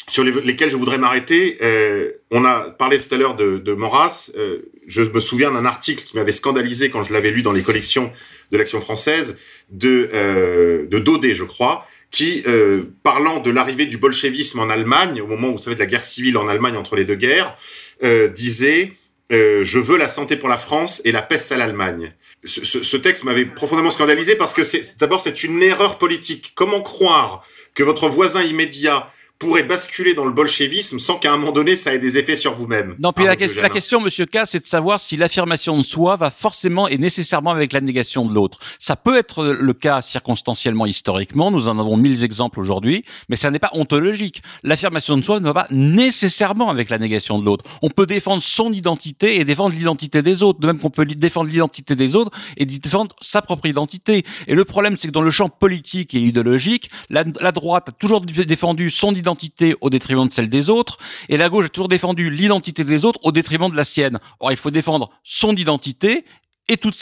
sur 0.09 0.25
lesquelles 0.25 0.71
je 0.71 0.77
voudrais 0.77 0.99
m'arrêter. 0.99 1.59
Euh, 1.63 2.13
on 2.31 2.45
a 2.45 2.71
parlé 2.71 3.01
tout 3.01 3.15
à 3.15 3.19
l'heure 3.19 3.37
de, 3.37 3.59
de 3.59 3.73
Maurras. 3.73 4.33
Euh, 4.37 4.71
je 4.87 5.03
me 5.03 5.21
souviens 5.21 5.51
d'un 5.51 5.65
article 5.65 6.05
qui 6.05 6.17
m'avait 6.17 6.33
scandalisé 6.33 6.91
quand 6.91 7.03
je 7.03 7.13
l'avais 7.13 7.31
lu 7.31 7.43
dans 7.43 7.53
les 7.53 7.63
collections 7.63 8.13
de 8.51 8.59
l'Action 8.59 8.81
française 8.81 9.39
de, 9.71 10.11
euh, 10.13 10.87
de 10.87 10.99
Daudet, 10.99 11.35
je 11.35 11.45
crois, 11.45 11.87
qui, 12.11 12.45
euh, 12.47 12.85
parlant 13.03 13.41
de 13.41 13.51
l'arrivée 13.51 13.87
du 13.87 13.99
bolchevisme 13.99 14.61
en 14.61 14.71
Allemagne, 14.71 15.21
au 15.21 15.27
moment, 15.27 15.49
où 15.49 15.53
vous 15.53 15.59
savez, 15.59 15.75
de 15.75 15.81
la 15.81 15.87
guerre 15.87 16.05
civile 16.05 16.39
en 16.39 16.49
Allemagne 16.49 16.77
entre 16.77 16.97
les 16.97 17.05
deux 17.05 17.17
guerres, 17.17 17.57
euh, 18.05 18.29
disait 18.29 18.93
euh, 19.33 19.65
Je 19.65 19.79
veux 19.79 19.99
la 19.99 20.09
santé 20.09 20.37
pour 20.37 20.49
la 20.49 20.57
France 20.57 21.03
et 21.05 21.13
la 21.13 21.23
peste 21.23 21.51
à 21.51 21.57
l'Allemagne». 21.57 22.15
Ce, 22.45 22.85
ce, 22.85 22.97
texte 22.99 23.25
m'avait 23.25 23.47
profondément 23.47 23.91
scandalisé 23.91 24.37
parce 24.37 24.53
que 24.53 24.63
d'abord 24.99 25.23
c'est 25.23 25.45
une 25.45 25.63
erreur 25.63 25.97
politique. 25.97 26.53
Comment 26.55 26.83
croire 26.83 27.43
que 27.75 27.83
votre 27.83 28.07
voisin 28.11 28.43
immédiat 28.43 29.11
pourrait 29.45 29.63
basculer 29.63 30.15
dans 30.15 30.25
le 30.25 30.33
bolchevisme 30.33 30.99
sans 30.99 31.19
qu'à 31.19 31.31
un 31.31 31.37
moment 31.37 31.53
donné 31.53 31.77
ça 31.77 31.95
ait 31.95 31.99
des 31.99 32.17
effets 32.17 32.37
sur 32.37 32.55
vous-même. 32.55 32.97
Non, 32.99 33.13
puis 33.13 33.27
la, 33.27 33.37
que 33.37 33.45
la, 33.61 33.69
question, 33.69 34.01
Monsieur 34.01 34.25
K, 34.25 34.39
c'est 34.47 34.61
de 34.61 34.67
savoir 34.67 35.01
si 35.01 35.19
l'affirmation 35.19 35.77
de 35.77 35.83
soi 35.83 36.17
va 36.17 36.31
forcément 36.31 36.89
et 36.89 36.97
nécessairement 36.97 37.51
avec 37.51 37.75
la 37.75 37.83
négation 37.83 38.25
de 38.25 38.33
l'autre. 38.33 38.59
Ça 38.79 38.97
peut 38.97 39.19
être 39.19 39.45
le 39.45 39.73
cas 39.75 40.01
circonstanciellement, 40.01 40.87
historiquement. 40.87 41.51
Nous 41.51 41.69
en 41.69 41.79
avons 41.79 41.99
mille 41.99 42.25
exemples 42.25 42.59
aujourd'hui, 42.59 43.05
mais 43.29 43.37
ça 43.37 43.51
n'est 43.51 43.59
pas 43.59 43.69
ontologique. 43.75 44.43
L'affirmation 44.63 45.19
de 45.19 45.23
soi 45.23 45.41
ne 45.41 45.45
va 45.45 45.53
pas 45.53 45.67
nécessairement 45.71 46.71
avec 46.71 46.89
la 46.89 46.97
négation 46.97 47.39
de 47.39 47.45
l'autre. 47.45 47.65
On 47.83 47.91
peut 47.91 48.07
défendre 48.07 48.43
son 48.43 48.73
identité 48.73 49.37
et 49.37 49.45
défendre 49.45 49.75
l'identité 49.75 50.23
des 50.23 50.43
autres, 50.43 50.61
de 50.61 50.67
même 50.67 50.79
qu'on 50.79 50.91
peut 50.91 51.05
défendre 51.05 51.51
l'identité 51.51 51.97
des 51.97 52.15
autres 52.15 52.31
et 52.57 52.65
défendre 52.65 53.15
sa 53.21 53.43
propre 53.43 53.67
identité. 53.67 54.25
Et 54.47 54.55
le 54.55 54.65
problème, 54.65 54.97
c'est 54.97 55.09
que 55.09 55.13
dans 55.13 55.21
le 55.21 55.31
champ 55.31 55.51
politique 55.51 56.15
et 56.15 56.21
idéologique, 56.21 56.91
la, 57.11 57.25
la 57.41 57.53
droite 57.53 57.91
a 57.91 57.93
toujours 57.93 58.23
défendu 58.23 58.89
son 58.89 59.15
identité 59.15 59.34
au 59.81 59.91
détriment 59.91 60.27
de 60.27 60.33
celle 60.33 60.49
des 60.49 60.71
autres, 60.71 60.99
et 61.29 61.37
la 61.37 61.49
gauche 61.49 61.67
a 61.67 61.69
toujours 61.69 61.89
défendu 61.89 62.31
l'identité 62.31 62.85
des 62.85 63.05
autres 63.05 63.21
au 63.23 63.33
détriment 63.33 63.71
de 63.71 63.77
la 63.77 63.85
sienne. 63.85 64.19
Or, 64.41 64.53
il 64.53 64.57
faut 64.57 64.71
défendre 64.71 65.11
son 65.23 65.55
identité 65.55 66.25
et 66.69 66.77
toutes, 66.77 66.97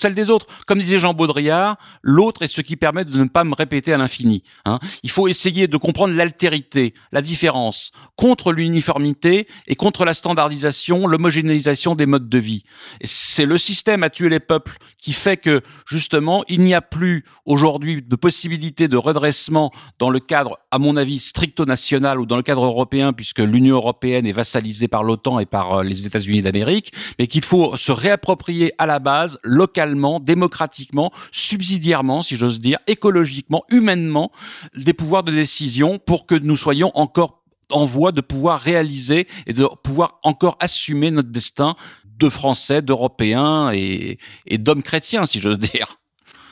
celles 0.00 0.14
des 0.14 0.30
autres. 0.30 0.46
Comme 0.66 0.78
disait 0.78 0.98
Jean 0.98 1.14
Baudrillard, 1.14 1.76
l'autre 2.02 2.42
est 2.42 2.48
ce 2.48 2.60
qui 2.60 2.76
permet 2.76 3.04
de 3.04 3.16
ne 3.16 3.24
pas 3.24 3.44
me 3.44 3.54
répéter 3.54 3.92
à 3.92 3.96
l'infini. 3.96 4.42
Hein. 4.66 4.78
Il 5.02 5.10
faut 5.10 5.28
essayer 5.28 5.68
de 5.68 5.76
comprendre 5.76 6.14
l'altérité, 6.14 6.92
la 7.12 7.22
différence, 7.22 7.92
contre 8.16 8.52
l'uniformité 8.52 9.46
et 9.66 9.74
contre 9.74 10.04
la 10.04 10.12
standardisation, 10.12 11.06
l'homogénéisation 11.06 11.94
des 11.94 12.06
modes 12.06 12.28
de 12.28 12.38
vie. 12.38 12.64
C'est 13.02 13.46
le 13.46 13.56
système 13.56 14.02
à 14.02 14.10
tuer 14.10 14.28
les 14.28 14.40
peuples 14.40 14.76
qui 14.98 15.14
fait 15.14 15.38
que, 15.38 15.62
justement, 15.88 16.44
il 16.48 16.60
n'y 16.60 16.74
a 16.74 16.82
plus 16.82 17.24
aujourd'hui 17.46 18.02
de 18.02 18.16
possibilité 18.16 18.88
de 18.88 18.98
redressement 18.98 19.72
dans 19.98 20.10
le 20.10 20.20
cadre, 20.20 20.58
à 20.70 20.78
mon 20.78 20.96
avis, 20.96 21.18
stricto 21.18 21.64
national 21.64 22.20
ou 22.20 22.26
dans 22.26 22.36
le 22.36 22.42
cadre 22.42 22.64
européen, 22.64 23.14
puisque 23.14 23.38
l'Union 23.38 23.76
européenne 23.76 24.26
est 24.26 24.32
vassalisée 24.32 24.88
par 24.88 25.02
l'OTAN 25.04 25.38
et 25.38 25.46
par 25.46 25.78
euh, 25.78 25.82
les 25.82 26.06
États-Unis 26.06 26.42
d'Amérique, 26.42 26.92
mais 27.18 27.26
qu'il 27.26 27.44
faut 27.44 27.76
se 27.76 27.92
réapproprier 27.92 28.72
à 28.76 28.89
la 28.90 28.98
base, 28.98 29.38
localement, 29.42 30.20
démocratiquement, 30.20 31.12
subsidiairement, 31.30 32.22
si 32.22 32.36
j'ose 32.36 32.60
dire, 32.60 32.78
écologiquement, 32.86 33.64
humainement, 33.70 34.32
des 34.74 34.92
pouvoirs 34.92 35.22
de 35.22 35.32
décision 35.32 35.98
pour 35.98 36.26
que 36.26 36.34
nous 36.34 36.56
soyons 36.56 36.90
encore 36.94 37.42
en 37.70 37.84
voie 37.84 38.12
de 38.12 38.20
pouvoir 38.20 38.60
réaliser 38.60 39.26
et 39.46 39.52
de 39.52 39.66
pouvoir 39.82 40.18
encore 40.24 40.56
assumer 40.60 41.10
notre 41.10 41.30
destin 41.30 41.76
de 42.04 42.28
Français, 42.28 42.82
d'Européens 42.82 43.72
et, 43.72 44.18
d'hommes 44.50 44.82
chrétiens, 44.82 45.24
si 45.24 45.40
j'ose 45.40 45.58
dire. 45.58 45.98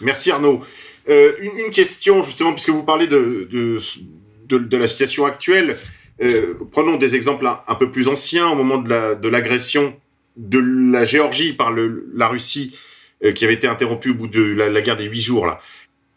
Merci 0.00 0.30
Arnaud. 0.30 0.62
Euh, 1.08 1.32
une, 1.40 1.70
question 1.70 2.22
justement, 2.22 2.52
puisque 2.52 2.70
vous 2.70 2.84
parlez 2.84 3.06
de, 3.06 3.48
de, 4.48 4.76
la 4.76 4.88
situation 4.88 5.26
actuelle, 5.26 5.76
euh, 6.22 6.54
prenons 6.70 6.96
des 6.96 7.16
exemples 7.16 7.46
un, 7.46 7.74
peu 7.74 7.90
plus 7.90 8.08
anciens 8.08 8.48
au 8.48 8.54
moment 8.54 8.78
de 8.78 9.28
l'agression 9.28 9.82
la, 9.82 10.07
de 10.38 10.58
la 10.92 11.04
Géorgie 11.04 11.52
par 11.52 11.70
le, 11.70 12.06
la 12.14 12.28
Russie 12.28 12.78
euh, 13.24 13.32
qui 13.32 13.44
avait 13.44 13.54
été 13.54 13.66
interrompue 13.66 14.10
au 14.10 14.14
bout 14.14 14.28
de 14.28 14.42
la, 14.42 14.70
la, 14.70 14.80
guerre 14.80 14.96
des 14.96 15.04
huit 15.04 15.20
jours 15.20 15.44
là. 15.44 15.60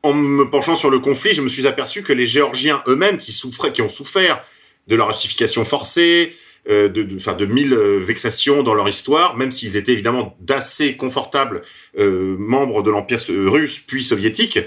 En 0.03 0.13
me 0.13 0.49
penchant 0.49 0.75
sur 0.75 0.89
le 0.89 0.99
conflit, 0.99 1.33
je 1.33 1.41
me 1.41 1.49
suis 1.49 1.67
aperçu 1.67 2.01
que 2.01 2.13
les 2.13 2.25
Géorgiens 2.25 2.81
eux-mêmes 2.87 3.19
qui 3.19 3.33
souffraient, 3.33 3.71
qui 3.71 3.83
ont 3.83 3.89
souffert 3.89 4.43
de 4.87 4.95
la 4.95 5.05
russification 5.05 5.63
forcée, 5.63 6.35
euh, 6.69 6.89
de, 6.89 7.03
de, 7.03 7.17
de 7.17 7.45
mille 7.45 7.73
euh, 7.73 7.99
vexations 7.99 8.63
dans 8.63 8.73
leur 8.73 8.87
histoire, 8.87 9.37
même 9.37 9.51
s'ils 9.51 9.77
étaient 9.77 9.93
évidemment 9.93 10.35
d'assez 10.39 10.95
confortables 10.95 11.63
euh, 11.99 12.35
membres 12.37 12.83
de 12.83 12.91
l'empire 12.91 13.19
russe 13.29 13.79
puis 13.79 14.03
soviétique, 14.03 14.59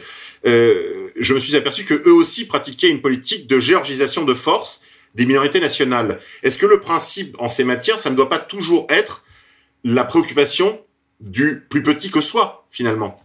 euh, 0.47 1.09
je 1.19 1.35
me 1.35 1.41
suis 1.41 1.57
aperçu 1.57 1.85
que 1.85 1.95
eux 1.95 2.13
aussi 2.13 2.47
pratiquaient 2.47 2.91
une 2.91 3.01
politique 3.01 3.47
de 3.47 3.59
géorgisation 3.59 4.25
de 4.25 4.35
force 4.35 4.83
des 5.15 5.27
minorités 5.27 5.61
nationales. 5.61 6.21
Est-ce 6.43 6.59
que 6.59 6.67
le 6.67 6.81
principe 6.81 7.37
en 7.39 7.49
ces 7.49 7.65
matières, 7.65 7.99
ça 7.99 8.11
ne 8.11 8.17
doit 8.17 8.29
pas 8.29 8.39
toujours 8.39 8.87
être 8.91 9.24
la 9.85 10.05
préoccupation 10.05 10.81
du 11.21 11.65
plus 11.69 11.83
petit 11.83 12.11
que 12.11 12.21
soi, 12.21 12.67
finalement. 12.71 13.21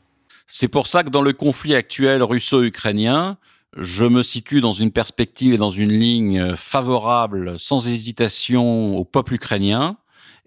C'est 0.45 0.67
pour 0.67 0.87
ça 0.87 1.03
que 1.03 1.09
dans 1.09 1.21
le 1.21 1.33
conflit 1.33 1.75
actuel 1.75 2.21
russo-ukrainien, 2.21 3.37
je 3.77 4.05
me 4.05 4.23
situe 4.23 4.61
dans 4.61 4.73
une 4.73 4.91
perspective 4.91 5.53
et 5.53 5.57
dans 5.57 5.71
une 5.71 5.91
ligne 5.91 6.55
favorable, 6.55 7.57
sans 7.59 7.87
hésitation, 7.87 8.97
au 8.97 9.05
peuple 9.05 9.35
ukrainien 9.35 9.97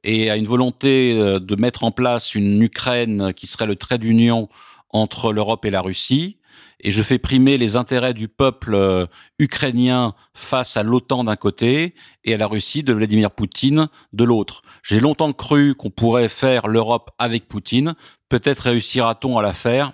et 0.04 0.30
à 0.30 0.36
une 0.36 0.46
volonté 0.46 1.16
euh, 1.16 1.38
de 1.38 1.56
mettre 1.56 1.84
en 1.84 1.92
place 1.92 2.34
une 2.34 2.60
Ukraine 2.60 3.32
qui 3.34 3.46
serait 3.46 3.66
le 3.66 3.76
trait 3.76 3.98
d'union 3.98 4.48
entre 4.90 5.32
l'Europe 5.32 5.64
et 5.64 5.70
la 5.70 5.80
Russie, 5.80 6.36
et 6.80 6.90
je 6.90 7.02
fais 7.02 7.18
primer 7.18 7.58
les 7.58 7.76
intérêts 7.76 8.14
du 8.14 8.28
peuple 8.28 8.74
euh, 8.74 9.06
ukrainien 9.38 10.14
face 10.34 10.76
à 10.76 10.82
l'OTAN 10.82 11.24
d'un 11.24 11.36
côté 11.36 11.94
et 12.24 12.34
à 12.34 12.36
la 12.36 12.46
Russie 12.46 12.82
de 12.82 12.92
Vladimir 12.92 13.30
Poutine 13.30 13.88
de 14.12 14.24
l'autre. 14.24 14.62
J'ai 14.82 15.00
longtemps 15.00 15.32
cru 15.32 15.74
qu'on 15.74 15.90
pourrait 15.90 16.28
faire 16.28 16.68
l'Europe 16.68 17.10
avec 17.18 17.48
Poutine. 17.48 17.94
Peut-être 18.28 18.60
réussira-t-on 18.60 19.38
à 19.38 19.42
la 19.42 19.52
faire 19.52 19.92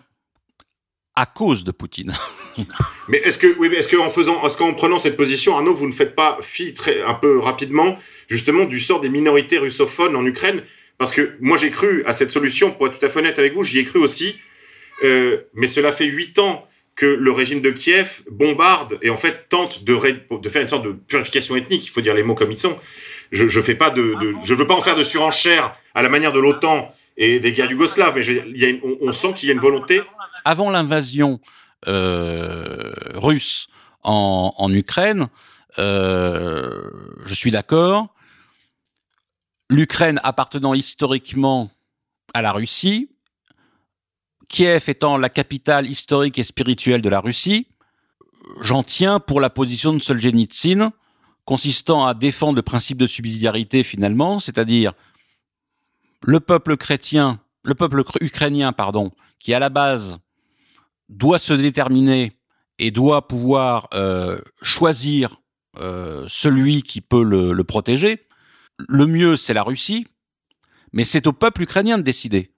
à 1.18 1.26
cause 1.26 1.64
de 1.64 1.72
Poutine. 1.72 2.14
mais 3.08 3.18
est-ce 3.18 3.38
que, 3.38 3.96
qu'en 3.96 4.08
faisant, 4.08 4.46
est-ce 4.46 4.56
qu'en 4.56 4.72
prenant 4.74 5.00
cette 5.00 5.16
position, 5.16 5.56
Arnaud, 5.56 5.74
vous 5.74 5.88
ne 5.88 5.92
faites 5.92 6.14
pas 6.14 6.38
fi 6.42 6.72
un 7.06 7.14
peu 7.14 7.40
rapidement, 7.40 7.98
justement, 8.28 8.64
du 8.64 8.78
sort 8.78 9.00
des 9.00 9.08
minorités 9.08 9.58
russophones 9.58 10.14
en 10.14 10.24
Ukraine? 10.24 10.62
Parce 10.96 11.12
que 11.12 11.36
moi, 11.40 11.56
j'ai 11.56 11.70
cru 11.70 12.04
à 12.06 12.12
cette 12.12 12.30
solution, 12.30 12.70
pour 12.70 12.86
être 12.86 12.98
tout 12.98 13.06
à 13.06 13.08
fait 13.08 13.18
honnête 13.18 13.38
avec 13.38 13.54
vous, 13.54 13.64
j'y 13.64 13.78
ai 13.78 13.84
cru 13.84 13.98
aussi. 13.98 14.38
Euh, 15.04 15.42
mais 15.54 15.68
cela 15.68 15.92
fait 15.92 16.06
huit 16.06 16.38
ans 16.38 16.66
que 16.96 17.06
le 17.06 17.30
régime 17.30 17.60
de 17.60 17.70
Kiev 17.70 18.22
bombarde 18.30 18.98
et 19.02 19.10
en 19.10 19.16
fait 19.16 19.48
tente 19.48 19.84
de, 19.84 19.94
de 20.36 20.48
faire 20.48 20.62
une 20.62 20.68
sorte 20.68 20.84
de 20.84 20.92
purification 20.92 21.54
ethnique. 21.54 21.86
Il 21.86 21.90
faut 21.90 22.00
dire 22.00 22.14
les 22.14 22.24
mots 22.24 22.34
comme 22.34 22.50
ils 22.50 22.58
sont. 22.58 22.76
Je, 23.30 23.46
je 23.48 23.60
fais 23.60 23.76
pas 23.76 23.90
de, 23.90 24.14
de 24.20 24.34
je 24.44 24.54
veux 24.54 24.66
pas 24.66 24.74
en 24.74 24.82
faire 24.82 24.96
de 24.96 25.04
surenchère 25.04 25.76
à 25.94 26.02
la 26.02 26.08
manière 26.08 26.32
de 26.32 26.40
l'OTAN 26.40 26.92
et 27.16 27.40
des 27.40 27.52
guerres 27.52 27.70
yougoslaves, 27.70 28.14
mais 28.16 28.22
je, 28.22 28.32
y 28.32 28.64
a 28.64 28.68
une, 28.68 28.80
on, 28.82 28.96
on, 29.08 29.12
sent 29.12 29.34
qu'il 29.36 29.48
y 29.48 29.50
a 29.50 29.54
une 29.54 29.60
volonté. 29.60 30.00
Avant 30.44 30.70
l'invasion 30.70 31.40
euh, 31.86 32.92
russe 33.14 33.68
en, 34.02 34.54
en 34.56 34.72
Ukraine, 34.72 35.28
euh, 35.78 36.90
je 37.24 37.34
suis 37.34 37.50
d'accord. 37.50 38.14
L'Ukraine 39.70 40.20
appartenant 40.24 40.74
historiquement 40.74 41.70
à 42.34 42.42
la 42.42 42.52
Russie, 42.52 43.10
Kiev 44.48 44.84
étant 44.88 45.18
la 45.18 45.28
capitale 45.28 45.86
historique 45.86 46.38
et 46.38 46.44
spirituelle 46.44 47.02
de 47.02 47.08
la 47.08 47.20
Russie, 47.20 47.68
j'en 48.60 48.82
tiens 48.82 49.20
pour 49.20 49.40
la 49.40 49.50
position 49.50 49.92
de 49.92 49.98
Solzhenitsyn, 50.00 50.92
consistant 51.44 52.06
à 52.06 52.14
défendre 52.14 52.56
le 52.56 52.62
principe 52.62 52.98
de 52.98 53.06
subsidiarité 53.06 53.82
finalement, 53.82 54.38
c'est-à-dire 54.38 54.92
le 56.22 56.40
peuple 56.40 56.76
chrétien, 56.76 57.40
le 57.64 57.74
peuple 57.74 58.02
ukrainien, 58.20 58.72
pardon, 58.72 59.12
qui 59.38 59.54
à 59.54 59.58
la 59.58 59.68
base 59.68 60.18
doit 61.08 61.38
se 61.38 61.54
déterminer 61.54 62.32
et 62.78 62.90
doit 62.90 63.28
pouvoir 63.28 63.88
euh, 63.94 64.40
choisir 64.62 65.40
euh, 65.76 66.24
celui 66.28 66.82
qui 66.82 67.00
peut 67.00 67.22
le, 67.22 67.52
le 67.52 67.64
protéger. 67.64 68.26
Le 68.78 69.06
mieux, 69.06 69.36
c'est 69.36 69.54
la 69.54 69.62
Russie, 69.62 70.06
mais 70.92 71.04
c'est 71.04 71.26
au 71.26 71.32
peuple 71.32 71.62
ukrainien 71.62 71.98
de 71.98 72.02
décider. 72.02 72.52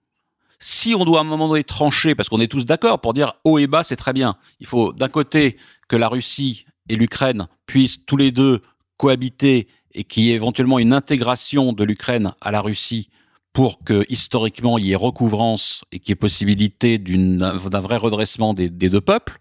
Si 0.61 0.95
on 0.95 1.05
doit 1.05 1.19
à 1.19 1.23
un 1.23 1.25
moment 1.25 1.49
donné 1.49 1.65
trancher, 1.65 2.15
parce 2.15 2.29
qu'on 2.29 2.41
est 2.41 2.51
tous 2.51 2.67
d'accord 2.67 3.01
pour 3.01 3.15
dire 3.15 3.35
haut 3.45 3.59
et 3.59 3.67
bas, 3.67 3.83
c'est 3.83 3.97
très 3.97 4.13
bien. 4.13 4.37
Il 4.61 4.67
faut 4.67 4.93
d'un 4.93 5.09
côté 5.09 5.57
que 5.89 5.97
la 5.97 6.07
Russie 6.09 6.67
et 6.91 6.97
l'Ukraine 6.97 7.49
puissent 7.65 8.05
tous 8.05 8.19
les 8.19 8.31
deux 8.31 8.61
cohabiter 8.99 9.69
et 9.93 10.05
qu'il 10.05 10.25
y 10.25 10.31
ait 10.31 10.35
éventuellement 10.35 10.79
une 10.79 10.93
intégration 10.93 11.73
de 11.73 11.83
l'Ukraine 11.83 12.35
à 12.43 12.51
la 12.51 12.61
Russie 12.61 13.09
pour 13.53 13.83
que 13.83 14.05
historiquement 14.09 14.79
il 14.79 14.87
y 14.87 14.93
ait 14.93 14.97
recouvrance 14.97 15.85
et 15.91 15.99
qu'il 15.99 16.11
y 16.11 16.13
ait 16.13 16.17
possibilité 16.17 16.99
d'un 16.99 17.81
vrai 17.81 17.97
redressement 17.97 18.53
des, 18.53 18.69
deux 18.69 19.01
peuples. 19.01 19.39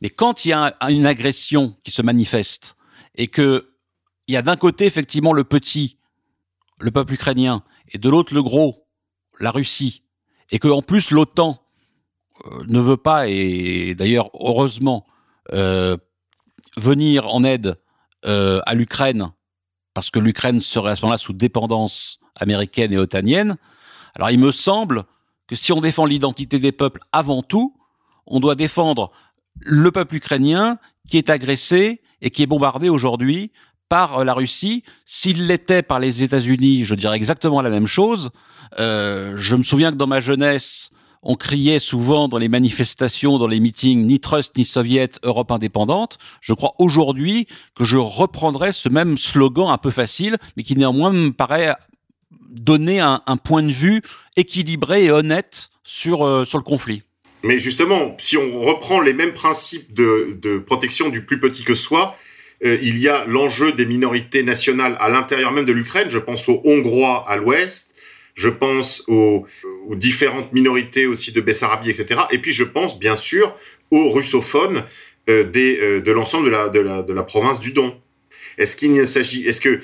Mais 0.00 0.08
quand 0.08 0.44
il 0.44 0.48
y 0.48 0.52
a 0.52 0.74
une 0.88 1.06
agression 1.06 1.76
qui 1.84 1.90
se 1.90 2.00
manifeste 2.00 2.76
et 3.14 3.28
que 3.28 3.74
il 4.26 4.34
y 4.34 4.36
a 4.36 4.42
d'un 4.42 4.56
côté 4.56 4.86
effectivement 4.86 5.32
le 5.32 5.44
petit, 5.44 5.98
le 6.78 6.90
peuple 6.90 7.14
ukrainien, 7.14 7.62
et 7.92 7.98
de 7.98 8.08
l'autre 8.08 8.32
le 8.32 8.42
gros, 8.42 8.86
la 9.40 9.50
Russie, 9.50 10.04
et 10.50 10.58
que 10.58 10.68
en 10.68 10.82
plus 10.82 11.10
l'OTAN 11.10 11.58
euh, 12.46 12.64
ne 12.66 12.80
veut 12.80 12.96
pas, 12.96 13.28
et 13.28 13.94
d'ailleurs 13.94 14.30
heureusement, 14.34 15.06
euh, 15.52 15.96
venir 16.76 17.26
en 17.28 17.44
aide 17.44 17.78
euh, 18.26 18.60
à 18.66 18.74
l'Ukraine, 18.74 19.32
parce 19.94 20.10
que 20.10 20.18
l'Ukraine 20.18 20.60
serait 20.60 20.92
à 20.92 20.94
ce 20.94 21.02
moment-là 21.02 21.18
sous 21.18 21.32
dépendance 21.32 22.20
américaine 22.38 22.92
et 22.92 22.98
otanienne, 22.98 23.56
alors 24.14 24.30
il 24.30 24.38
me 24.38 24.52
semble 24.52 25.04
que 25.46 25.56
si 25.56 25.72
on 25.72 25.80
défend 25.80 26.06
l'identité 26.06 26.58
des 26.58 26.72
peuples 26.72 27.00
avant 27.12 27.42
tout, 27.42 27.76
on 28.26 28.40
doit 28.40 28.54
défendre 28.54 29.10
le 29.60 29.90
peuple 29.90 30.16
ukrainien 30.16 30.78
qui 31.08 31.18
est 31.18 31.30
agressé 31.30 32.00
et 32.22 32.30
qui 32.30 32.42
est 32.42 32.46
bombardé 32.46 32.88
aujourd'hui 32.88 33.50
par 33.90 34.24
la 34.24 34.32
Russie. 34.32 34.84
S'il 35.04 35.46
l'était 35.48 35.82
par 35.82 35.98
les 35.98 36.22
États-Unis, 36.22 36.84
je 36.86 36.94
dirais 36.94 37.16
exactement 37.16 37.60
la 37.60 37.68
même 37.68 37.88
chose. 37.88 38.30
Euh, 38.78 39.34
je 39.36 39.56
me 39.56 39.64
souviens 39.64 39.90
que 39.90 39.96
dans 39.96 40.06
ma 40.06 40.20
jeunesse, 40.20 40.90
on 41.22 41.34
criait 41.34 41.80
souvent 41.80 42.28
dans 42.28 42.38
les 42.38 42.48
manifestations, 42.48 43.36
dans 43.36 43.48
les 43.48 43.60
meetings, 43.60 44.06
ni 44.06 44.20
trust 44.20 44.56
ni 44.56 44.64
soviet, 44.64 45.18
Europe 45.24 45.50
indépendante. 45.50 46.18
Je 46.40 46.54
crois 46.54 46.74
aujourd'hui 46.78 47.46
que 47.74 47.84
je 47.84 47.98
reprendrai 47.98 48.72
ce 48.72 48.88
même 48.88 49.18
slogan 49.18 49.68
un 49.68 49.76
peu 49.76 49.90
facile, 49.90 50.38
mais 50.56 50.62
qui 50.62 50.76
néanmoins 50.76 51.12
me 51.12 51.30
paraît 51.32 51.74
donner 52.48 53.00
un, 53.00 53.22
un 53.26 53.36
point 53.36 53.62
de 53.62 53.72
vue 53.72 54.02
équilibré 54.36 55.04
et 55.04 55.10
honnête 55.10 55.70
sur, 55.82 56.24
euh, 56.24 56.44
sur 56.44 56.58
le 56.58 56.64
conflit. 56.64 57.02
Mais 57.42 57.58
justement, 57.58 58.16
si 58.18 58.36
on 58.36 58.60
reprend 58.60 59.00
les 59.00 59.14
mêmes 59.14 59.32
principes 59.32 59.92
de, 59.92 60.38
de 60.40 60.58
protection 60.58 61.08
du 61.08 61.24
plus 61.24 61.40
petit 61.40 61.64
que 61.64 61.74
soi, 61.74 62.16
euh, 62.64 62.78
il 62.82 62.98
y 62.98 63.08
a 63.08 63.24
l'enjeu 63.26 63.72
des 63.72 63.86
minorités 63.86 64.42
nationales 64.42 64.96
à 65.00 65.08
l'intérieur 65.08 65.52
même 65.52 65.64
de 65.64 65.72
l'Ukraine. 65.72 66.08
Je 66.10 66.18
pense 66.18 66.48
aux 66.48 66.60
Hongrois 66.64 67.24
à 67.28 67.36
l'ouest, 67.36 67.94
je 68.34 68.48
pense 68.48 69.04
aux, 69.08 69.46
différentes 69.90 70.52
minorités 70.52 71.06
aussi 71.06 71.32
de 71.32 71.40
Bessarabie, 71.40 71.90
etc. 71.90 72.20
Et 72.30 72.38
puis 72.38 72.52
je 72.52 72.64
pense 72.64 72.98
bien 72.98 73.16
sûr 73.16 73.56
aux 73.90 74.10
russophones 74.10 74.84
euh, 75.28 75.44
euh, 75.56 76.00
de 76.00 76.12
l'ensemble 76.12 76.50
de 76.72 77.12
la, 77.12 77.22
province 77.22 77.60
du 77.60 77.72
Don. 77.72 77.98
Est-ce 78.58 78.76
qu'il 78.76 79.08
s'agit, 79.08 79.46
est-ce 79.46 79.60
que, 79.60 79.80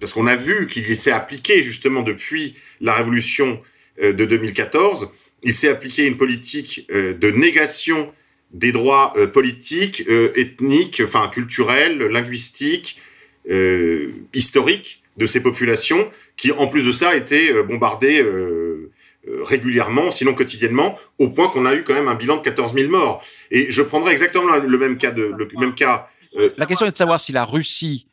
parce 0.00 0.12
qu'on 0.12 0.26
a 0.26 0.34
vu 0.34 0.66
qu'il 0.66 0.96
s'est 0.96 1.12
appliqué 1.12 1.62
justement 1.62 2.02
depuis 2.02 2.56
la 2.80 2.94
révolution 2.94 3.60
de 4.02 4.24
2014, 4.24 5.12
il 5.44 5.54
s'est 5.54 5.68
appliqué 5.68 6.06
une 6.06 6.16
politique 6.16 6.88
de 6.90 7.30
négation 7.30 8.12
des 8.52 8.72
droits 8.72 9.12
euh, 9.16 9.26
politiques, 9.26 10.04
ethniques, 10.36 11.02
enfin 11.04 11.28
culturels, 11.28 11.98
linguistiques, 11.98 12.98
historiques 14.32 15.02
de 15.16 15.26
ces 15.26 15.42
populations 15.42 16.08
qui, 16.36 16.52
en 16.52 16.68
plus 16.68 16.86
de 16.86 16.92
ça, 16.92 17.16
étaient 17.16 17.52
bombardées 17.64 18.24
régulièrement, 19.26 20.12
sinon 20.12 20.32
quotidiennement, 20.32 20.96
au 21.18 21.28
point 21.28 21.48
qu'on 21.48 21.66
a 21.66 21.74
eu 21.74 21.82
quand 21.82 21.94
même 21.94 22.06
un 22.06 22.14
bilan 22.14 22.36
de 22.36 22.42
14 22.42 22.72
000 22.72 22.88
morts. 22.88 23.20
Et 23.50 23.72
je 23.72 23.82
prendrai 23.82 24.12
exactement 24.12 24.56
le 24.56 24.78
même 24.78 24.96
cas 24.96 25.10
de 25.10 25.24
le 25.24 25.48
même 25.58 25.74
cas 25.74 26.08
euh, 26.36 26.50
la 26.58 26.66
question 26.66 26.86
est 26.86 26.92
de 26.92 26.96
savoir 26.96 27.20
si 27.20 27.32
la 27.32 27.44
Russie 27.44 28.06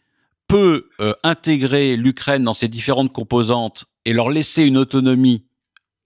peut 0.47 0.89
euh, 0.99 1.13
intégrer 1.23 1.95
l'Ukraine 1.95 2.43
dans 2.43 2.53
ses 2.53 2.67
différentes 2.67 3.13
composantes 3.13 3.85
et 4.05 4.13
leur 4.13 4.29
laisser 4.29 4.63
une 4.63 4.77
autonomie 4.77 5.45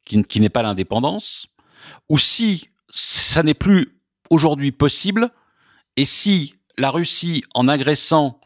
qui, 0.06 0.24
qui 0.24 0.40
n'est 0.40 0.50
pas 0.50 0.64
l'indépendance, 0.64 1.48
ou 2.10 2.18
si 2.18 2.70
ça 2.90 3.42
n'est 3.44 3.54
plus 3.54 3.98
aujourd'hui 4.34 4.72
possible, 4.72 5.30
et 5.96 6.06
si 6.06 6.56
la 6.78 6.90
Russie, 6.90 7.44
en 7.54 7.68
agressant 7.68 8.40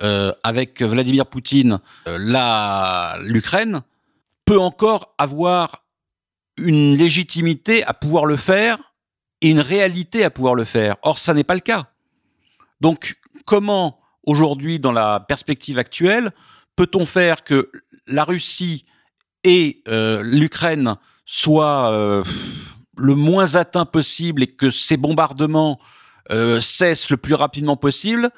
euh, 0.00 0.32
avec 0.42 0.80
Vladimir 0.82 1.26
Poutine 1.26 1.80
euh, 2.06 3.18
l'Ukraine, 3.22 3.82
peut 4.44 4.58
encore 4.58 5.14
avoir 5.18 5.84
une 6.58 6.96
légitimité 6.96 7.84
à 7.84 7.92
pouvoir 7.92 8.24
le 8.24 8.36
faire 8.36 8.94
et 9.40 9.50
une 9.50 9.60
réalité 9.60 10.24
à 10.24 10.30
pouvoir 10.30 10.54
le 10.54 10.64
faire. 10.64 10.96
Or, 11.02 11.18
ça 11.18 11.34
n'est 11.34 11.44
pas 11.44 11.54
le 11.54 11.60
cas. 11.60 11.90
Donc, 12.80 13.18
comment 13.44 14.00
aujourd'hui, 14.24 14.78
dans 14.78 14.92
la 14.92 15.20
perspective 15.20 15.78
actuelle, 15.78 16.32
peut-on 16.76 17.04
faire 17.04 17.42
que 17.42 17.70
la 18.06 18.24
Russie 18.24 18.84
et 19.44 19.82
euh, 19.88 20.22
l'Ukraine 20.24 20.96
soient 21.24 22.22
le 22.96 23.14
moins 23.14 23.54
atteints 23.54 23.86
possible 23.86 24.42
et 24.42 24.46
que 24.46 24.70
ces 24.70 24.96
bombardements 24.96 25.78
euh, 26.30 26.60
cessent 26.60 27.10
le 27.10 27.16
plus 27.16 27.34
rapidement 27.34 27.76
possible 27.76 28.30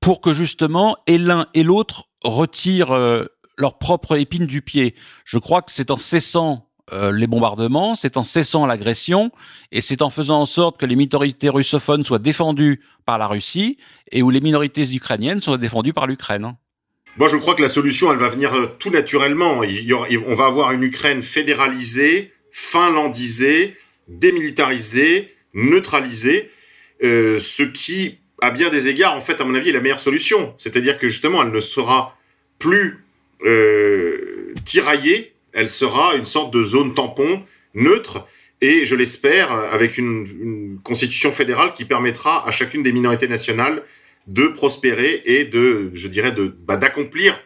pour 0.00 0.20
que 0.20 0.34
justement 0.34 0.96
et 1.06 1.18
l'un 1.18 1.46
et 1.54 1.62
l'autre 1.62 2.04
retirent 2.22 2.92
euh, 2.92 3.24
leur 3.56 3.78
propre 3.78 4.16
épine 4.18 4.46
du 4.46 4.62
pied. 4.62 4.94
Je 5.24 5.38
crois 5.38 5.62
que 5.62 5.70
c'est 5.70 5.90
en 5.90 5.98
cessant 5.98 6.68
euh, 6.92 7.12
les 7.12 7.26
bombardements, 7.26 7.94
c'est 7.94 8.16
en 8.16 8.24
cessant 8.24 8.66
l'agression 8.66 9.30
et 9.70 9.80
c'est 9.80 10.02
en 10.02 10.10
faisant 10.10 10.40
en 10.40 10.46
sorte 10.46 10.78
que 10.78 10.86
les 10.86 10.96
minorités 10.96 11.48
russophones 11.48 12.04
soient 12.04 12.18
défendues 12.18 12.82
par 13.06 13.16
la 13.18 13.26
Russie 13.26 13.78
et 14.10 14.22
où 14.22 14.30
les 14.30 14.40
minorités 14.40 14.92
ukrainiennes 14.94 15.40
soient 15.40 15.58
défendues 15.58 15.92
par 15.92 16.06
l'Ukraine. 16.06 16.54
Moi, 17.16 17.28
je 17.28 17.36
crois 17.36 17.54
que 17.54 17.62
la 17.62 17.68
solution, 17.68 18.12
elle 18.12 18.18
va 18.18 18.28
venir 18.28 18.52
tout 18.78 18.90
naturellement. 18.90 19.60
On 20.26 20.34
va 20.34 20.46
avoir 20.46 20.72
une 20.72 20.82
Ukraine 20.82 21.22
fédéralisée, 21.22 22.32
finlandisée, 22.52 23.76
démilitarisée, 24.10 25.34
neutralisée, 25.54 26.50
euh, 27.02 27.40
ce 27.40 27.62
qui, 27.62 28.18
à 28.42 28.50
bien 28.50 28.68
des 28.68 28.88
égards, 28.88 29.16
en 29.16 29.22
fait, 29.22 29.40
à 29.40 29.44
mon 29.44 29.54
avis, 29.54 29.70
est 29.70 29.72
la 29.72 29.80
meilleure 29.80 30.00
solution. 30.00 30.54
C'est-à-dire 30.58 30.98
que 30.98 31.08
justement, 31.08 31.42
elle 31.42 31.50
ne 31.50 31.60
sera 31.60 32.18
plus 32.58 32.98
euh, 33.44 34.52
tiraillée 34.64 35.32
elle 35.52 35.68
sera 35.68 36.14
une 36.14 36.24
sorte 36.24 36.52
de 36.52 36.62
zone 36.62 36.94
tampon 36.94 37.42
neutre 37.74 38.26
et 38.60 38.84
je 38.84 38.94
l'espère 38.94 39.52
avec 39.52 39.98
une, 39.98 40.26
une, 40.40 40.78
constitution 40.82 41.32
fédérale 41.32 41.72
qui 41.72 41.84
permettra 41.84 42.46
à 42.46 42.50
chacune 42.50 42.82
des 42.82 42.92
minorités 42.92 43.28
nationales 43.28 43.82
de 44.26 44.46
prospérer 44.48 45.22
et 45.24 45.44
de, 45.44 45.90
je 45.94 46.08
dirais, 46.08 46.32
de 46.32 46.54
bah, 46.66 46.76
d'accomplir 46.76 47.40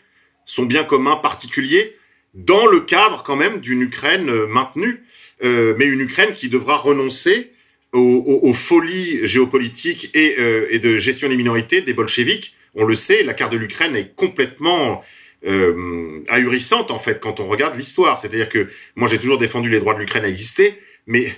son 0.44 0.64
bien 0.64 0.84
commun 0.84 1.16
particulier 1.16 1.96
dans 2.34 2.66
le 2.66 2.80
cadre 2.80 3.22
quand 3.22 3.36
même 3.36 3.60
d'une 3.60 3.82
Ukraine 3.82 4.28
euh, 4.28 4.46
maintenue, 4.46 5.04
euh, 5.45 5.74
mais 5.78 5.84
une 5.84 6.01
Ukraine 6.01 6.34
qui 6.34 6.49
devra 6.49 6.76
renoncer 6.76 7.51
aux, 7.92 8.53
folies 8.55 9.24
géopolitiques 9.24 10.11
et, 10.14 10.34
euh, 10.40 10.66
et, 10.70 10.80
de 10.80 10.97
gestion 10.97 11.28
des 11.28 11.36
minorités 11.36 11.80
des 11.80 11.92
bolcheviks. 11.92 12.57
On 12.74 12.84
le 12.84 12.97
sait, 12.97 13.22
la 13.22 13.34
carte 13.34 13.53
de 13.53 13.57
l'Ukraine 13.57 13.95
est 13.95 14.16
complètement 14.16 15.05
euh, 15.47 16.24
ahurissante 16.26 16.90
en 16.90 16.99
fait 16.99 17.20
quand 17.20 17.38
on 17.38 17.47
regarde 17.47 17.76
l'histoire. 17.76 18.18
C'est-à-dire 18.18 18.49
que 18.49 18.68
moi 18.97 19.09
j'ai 19.09 19.18
toujours 19.18 19.38
défendu 19.38 19.70
les 19.70 19.78
droits 19.78 19.95
de 19.95 20.01
l'Ukraine 20.01 20.24
à 20.24 20.28
exister, 20.28 20.74
mais 21.07 21.32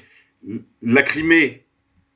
la 0.81 1.03
Crimée 1.03 1.65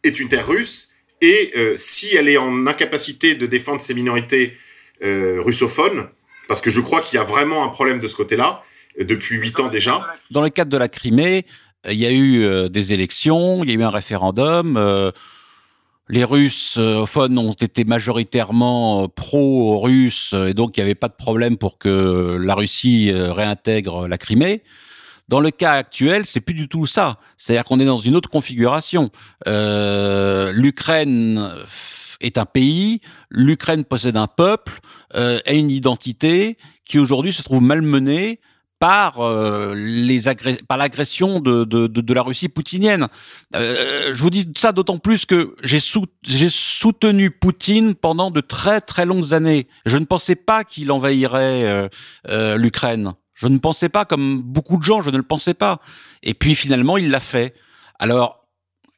est 0.05 0.19
une 0.19 0.29
terre 0.29 0.49
russe 0.49 0.91
et 1.21 1.53
si 1.77 2.17
elle 2.17 2.31
est 2.31 2.39
en 2.39 2.67
incapacité 2.67 3.35
de 3.35 3.45
défendre 3.45 3.83
ses 3.83 3.93
minorités 3.93 4.57
russophones, 5.03 6.09
parce 6.49 6.63
que 6.63 6.71
je 6.71 6.81
crois 6.81 7.03
qu'il 7.03 7.19
y 7.19 7.21
a 7.21 7.25
vraiment 7.25 7.63
un 7.63 7.69
problème 7.69 8.01
de 8.01 8.09
ce 8.09 8.17
côté-là 8.17 8.65
depuis 8.99 9.37
huit 9.37 9.59
ans 9.61 9.69
déjà. 9.69 10.15
Dans 10.31 10.41
le 10.43 10.49
cadre 10.49 10.71
de 10.71 10.79
la 10.79 10.89
Crimée, 10.89 11.45
il 11.89 11.99
y 11.99 12.07
a 12.07 12.11
eu 12.11 12.43
euh, 12.43 12.69
des 12.69 12.93
élections, 12.93 13.65
il 13.65 13.71
y 13.71 13.73
a 13.73 13.77
eu 13.77 13.83
un 13.83 13.91
référendum 13.91 14.77
euh, 14.77 15.11
les 16.11 16.25
russophones 16.25 17.39
ont 17.39 17.53
été 17.53 17.85
majoritairement 17.85 19.05
euh, 19.05 19.09
pro-russes 19.09 20.35
et 20.35 20.55
donc 20.55 20.77
il 20.77 20.81
n'y 20.81 20.85
avait 20.85 20.97
pas 20.97 21.09
de 21.09 21.15
problème 21.15 21.57
pour 21.57 21.79
que 21.79 22.37
la 22.41 22.55
Russie 22.55 23.11
euh, 23.13 23.33
réintègre 23.33 24.09
la 24.09 24.19
Crimée. 24.19 24.63
Dans 25.29 25.39
le 25.39 25.53
cas 25.53 25.75
actuel, 25.75 26.27
c'est 26.27 26.41
plus 26.41 26.55
du 26.55 26.69
tout 26.69 26.87
ça. 26.87 27.19
C'est-à-dire 27.37 27.65
qu'on 27.65 27.79
est 27.79 27.85
dans 27.85 27.99
une 27.99 28.17
autre 28.17 28.29
configuration. 28.29 29.11
Euh, 29.47 30.51
L'Ukraine 30.53 31.53
est 32.21 32.37
un 32.37 32.45
pays, 32.47 33.01
l'Ukraine 33.31 33.85
possède 33.85 34.17
un 34.17 34.27
peuple, 34.27 34.81
euh, 35.15 35.39
a 35.47 35.53
une 35.53 35.71
identité 35.71 36.59
qui 36.85 36.99
aujourd'hui 36.99 37.33
se 37.33 37.45
trouve 37.45 37.63
malmenée 37.63 38.41
par 38.81 39.21
euh, 39.21 39.75
les 39.77 40.23
par 40.67 40.79
l'agression 40.79 41.39
de, 41.39 41.65
de, 41.65 41.87
de, 41.87 42.01
de, 42.01 42.15
la 42.15 42.23
Russie 42.23 42.49
poutinienne. 42.49 43.09
Euh, 43.55 44.13
je 44.15 44.23
vous 44.23 44.31
dis 44.31 44.51
ça 44.57 44.73
d'autant 44.73 44.99
plus 44.99 45.27
que 45.27 45.55
j'ai 45.63 45.81
sou 45.81 46.07
j'ai 46.23 46.49
soutenu 46.49 47.31
Poutine 47.31 47.95
pendant 47.95 48.31
de 48.31 48.41
très 48.41 48.81
très 48.81 49.05
longues 49.05 49.35
années. 49.35 49.69
Je 49.85 49.99
ne 49.99 50.07
pensais 50.07 50.35
pas 50.35 50.65
qu'il 50.65 50.91
envahirait 50.91 51.89
euh, 52.27 52.57
l'Ukraine. 52.57 53.13
Je 53.35 53.49
ne 53.49 53.59
pensais 53.59 53.89
pas, 53.89 54.05
comme 54.05 54.41
beaucoup 54.43 54.77
de 54.77 54.83
gens, 54.83 55.03
je 55.03 55.11
ne 55.11 55.17
le 55.17 55.23
pensais 55.23 55.55
pas. 55.55 55.81
Et 56.23 56.35
puis 56.35 56.55
finalement, 56.55 56.97
il 56.97 57.11
l'a 57.11 57.21
fait. 57.21 57.55
Alors, 57.99 58.47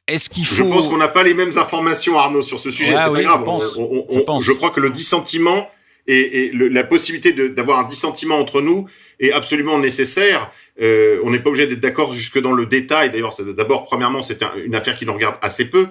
est-ce 0.07 0.29
qu'il 0.29 0.45
faut... 0.45 0.55
Je 0.55 0.63
pense 0.63 0.87
qu'on 0.87 0.97
n'a 0.97 1.07
pas 1.07 1.23
les 1.23 1.33
mêmes 1.33 1.57
informations, 1.57 2.17
Arnaud, 2.17 2.41
sur 2.41 2.59
ce 2.59 2.71
sujet. 2.71 2.95
c'est 2.97 3.11
pas 3.11 3.23
grave. 3.23 3.39
Je, 3.39 3.45
pense, 3.45 3.77
on, 3.77 4.05
on, 4.27 4.41
je, 4.41 4.47
je, 4.47 4.51
crois 4.53 4.71
que 4.71 4.81
le 4.81 4.89
dissentiment 4.89 5.69
et, 6.07 6.45
et 6.45 6.51
le, 6.51 6.67
la 6.67 6.83
possibilité 6.83 7.33
d'avoir 7.49 7.79
un 7.79 7.83
dissentiment 7.83 8.37
entre 8.37 8.61
nous 8.61 8.87
est 9.19 9.31
absolument 9.31 9.79
nécessaire. 9.79 10.51
Euh, 10.81 11.19
on 11.23 11.29
n'est 11.29 11.39
pas 11.39 11.49
obligé 11.49 11.67
d'être 11.67 11.79
d'accord 11.79 12.13
jusque 12.13 12.39
dans 12.39 12.53
le 12.53 12.65
détail. 12.65 13.11
D'ailleurs, 13.11 13.35
d'abord, 13.55 13.85
premièrement, 13.85 14.23
c'est 14.23 14.43
une 14.63 14.75
affaire 14.75 14.97
qui 14.97 15.05
nous 15.05 15.13
regarde 15.13 15.35
assez 15.41 15.69
peu. 15.69 15.87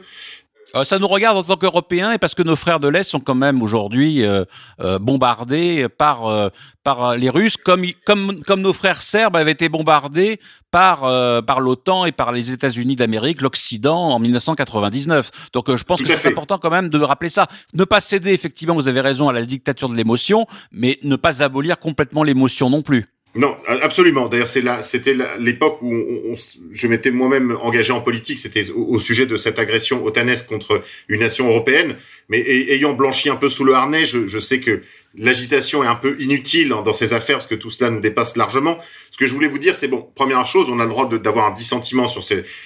Euh, 0.74 0.84
ça 0.84 0.98
nous 0.98 1.08
regarde 1.08 1.36
en 1.36 1.42
tant 1.42 1.56
qu'Européens 1.56 2.12
et 2.12 2.18
parce 2.18 2.34
que 2.34 2.42
nos 2.42 2.56
frères 2.56 2.80
de 2.80 2.88
l'Est 2.88 3.04
sont 3.04 3.20
quand 3.20 3.34
même 3.34 3.62
aujourd'hui 3.62 4.24
euh, 4.24 4.44
euh, 4.80 4.98
bombardés 4.98 5.86
par 5.88 6.26
euh, 6.26 6.48
par 6.82 7.16
les 7.16 7.28
Russes, 7.30 7.56
comme 7.56 7.84
comme 8.06 8.42
comme 8.42 8.62
nos 8.62 8.72
frères 8.72 9.02
serbes 9.02 9.36
avaient 9.36 9.52
été 9.52 9.68
bombardés 9.68 10.40
par 10.70 11.04
euh, 11.04 11.42
par 11.42 11.60
l'OTAN 11.60 12.06
et 12.06 12.12
par 12.12 12.32
les 12.32 12.52
États-Unis 12.52 12.96
d'Amérique, 12.96 13.42
l'Occident 13.42 14.10
en 14.10 14.18
1999. 14.18 15.30
Donc 15.52 15.74
je 15.74 15.82
pense 15.84 16.00
Tout 16.00 16.06
que 16.06 16.14
c'est 16.14 16.28
important 16.28 16.58
quand 16.58 16.70
même 16.70 16.88
de 16.88 16.98
rappeler 17.00 17.28
ça. 17.28 17.48
Ne 17.74 17.84
pas 17.84 18.00
céder 18.00 18.32
effectivement, 18.32 18.74
vous 18.74 18.88
avez 18.88 19.00
raison, 19.00 19.28
à 19.28 19.32
la 19.32 19.44
dictature 19.44 19.88
de 19.88 19.94
l'émotion, 19.94 20.46
mais 20.70 20.98
ne 21.02 21.16
pas 21.16 21.42
abolir 21.42 21.78
complètement 21.78 22.22
l'émotion 22.22 22.70
non 22.70 22.82
plus. 22.82 23.08
Non, 23.34 23.56
absolument. 23.66 24.28
D'ailleurs, 24.28 24.46
c'est 24.46 24.60
là, 24.60 24.82
c'était 24.82 25.16
l'époque 25.38 25.80
où 25.80 26.36
je 26.72 26.86
m'étais 26.86 27.10
moi-même 27.10 27.56
engagé 27.62 27.90
en 27.90 28.02
politique. 28.02 28.38
C'était 28.38 28.68
au, 28.70 28.98
sujet 29.00 29.24
de 29.24 29.38
cette 29.38 29.58
agression 29.58 30.04
otanesque 30.04 30.48
contre 30.48 30.84
une 31.08 31.20
nation 31.20 31.48
européenne. 31.48 31.96
Mais 32.28 32.40
ayant 32.40 32.92
blanchi 32.92 33.30
un 33.30 33.36
peu 33.36 33.48
sous 33.48 33.64
le 33.64 33.74
harnais, 33.74 34.04
je, 34.04 34.38
sais 34.38 34.60
que 34.60 34.82
l'agitation 35.16 35.82
est 35.82 35.86
un 35.86 35.94
peu 35.94 36.14
inutile 36.20 36.68
dans 36.68 36.92
ces 36.92 37.14
affaires 37.14 37.36
parce 37.36 37.46
que 37.46 37.54
tout 37.54 37.70
cela 37.70 37.88
nous 37.88 38.00
dépasse 38.00 38.36
largement. 38.36 38.78
Ce 39.10 39.16
que 39.16 39.26
je 39.26 39.32
voulais 39.32 39.48
vous 39.48 39.58
dire, 39.58 39.74
c'est 39.74 39.88
bon. 39.88 40.06
Première 40.14 40.46
chose, 40.46 40.68
on 40.68 40.78
a 40.78 40.84
le 40.84 40.90
droit 40.90 41.08
d'avoir 41.08 41.46
un 41.46 41.52
dissentiment 41.52 42.08
sur, 42.08 42.22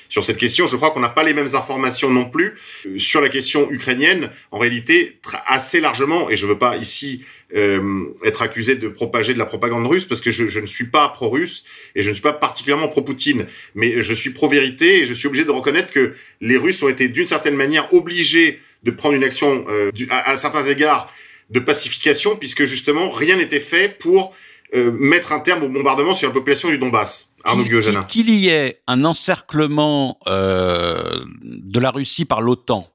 sur 0.09 0.25
cette 0.25 0.37
question. 0.37 0.67
Je 0.67 0.77
crois 0.77 0.91
qu'on 0.91 1.01
n'a 1.01 1.09
pas 1.09 1.23
les 1.23 1.35
mêmes 1.35 1.55
informations 1.55 2.11
non 2.11 2.29
plus 2.29 2.57
euh, 2.87 2.99
sur 2.99 3.21
la 3.21 3.29
question 3.29 3.71
ukrainienne. 3.71 4.31
En 4.51 4.59
réalité, 4.59 5.21
assez 5.47 5.81
largement, 5.81 6.29
et 6.29 6.37
je 6.37 6.47
veux 6.47 6.59
pas 6.59 6.77
ici 6.77 7.25
euh, 7.55 8.07
être 8.25 8.43
accusé 8.43 8.75
de 8.75 8.89
propager 8.89 9.33
de 9.35 9.39
la 9.39 9.47
propagande 9.47 9.87
russe 9.87 10.05
parce 10.05 10.21
que 10.21 10.31
je, 10.31 10.49
je 10.49 10.61
ne 10.61 10.67
suis 10.67 10.87
pas 10.87 11.09
pro-russe 11.09 11.65
et 11.95 12.03
je 12.03 12.09
ne 12.09 12.15
suis 12.15 12.23
pas 12.23 12.33
particulièrement 12.33 12.89
pro-Poutine, 12.89 13.47
mais 13.75 14.01
je 14.01 14.15
suis 14.15 14.31
pro-vérité 14.31 15.01
et 15.01 15.05
je 15.05 15.15
suis 15.15 15.29
obligé 15.29 15.45
de 15.45 15.51
reconnaître 15.51 15.91
que 15.91 16.15
les 16.41 16.57
Russes 16.57 16.83
ont 16.83 16.89
été 16.89 17.09
d'une 17.09 17.27
certaine 17.27 17.57
manière 17.57 17.93
obligés 17.95 18.61
de 18.83 18.91
prendre 18.91 19.15
une 19.15 19.25
action 19.25 19.65
euh, 19.69 19.91
à, 20.11 20.31
à, 20.31 20.37
certains 20.37 20.65
égards 20.65 21.13
de 21.51 21.61
pacification 21.61 22.37
puisque 22.37 22.65
justement 22.65 23.11
rien 23.11 23.37
n'était 23.37 23.61
fait 23.61 23.89
pour 23.89 24.35
euh, 24.75 24.91
mettre 24.93 25.33
un 25.33 25.39
terme 25.39 25.63
au 25.63 25.69
bombardement 25.69 26.15
sur 26.15 26.27
la 26.29 26.35
population 26.35 26.69
du 26.69 26.79
Donbass. 26.79 27.35
Arnaud 27.45 27.65
Qu'il 28.09 28.31
y 28.31 28.49
ait 28.49 28.81
un 28.89 29.05
encerclement 29.05 30.19
euh, 30.27 31.25
de 31.43 31.79
la 31.79 31.93
Russie 31.93 32.25
par 32.25 32.41
l'OTAN 32.41 32.89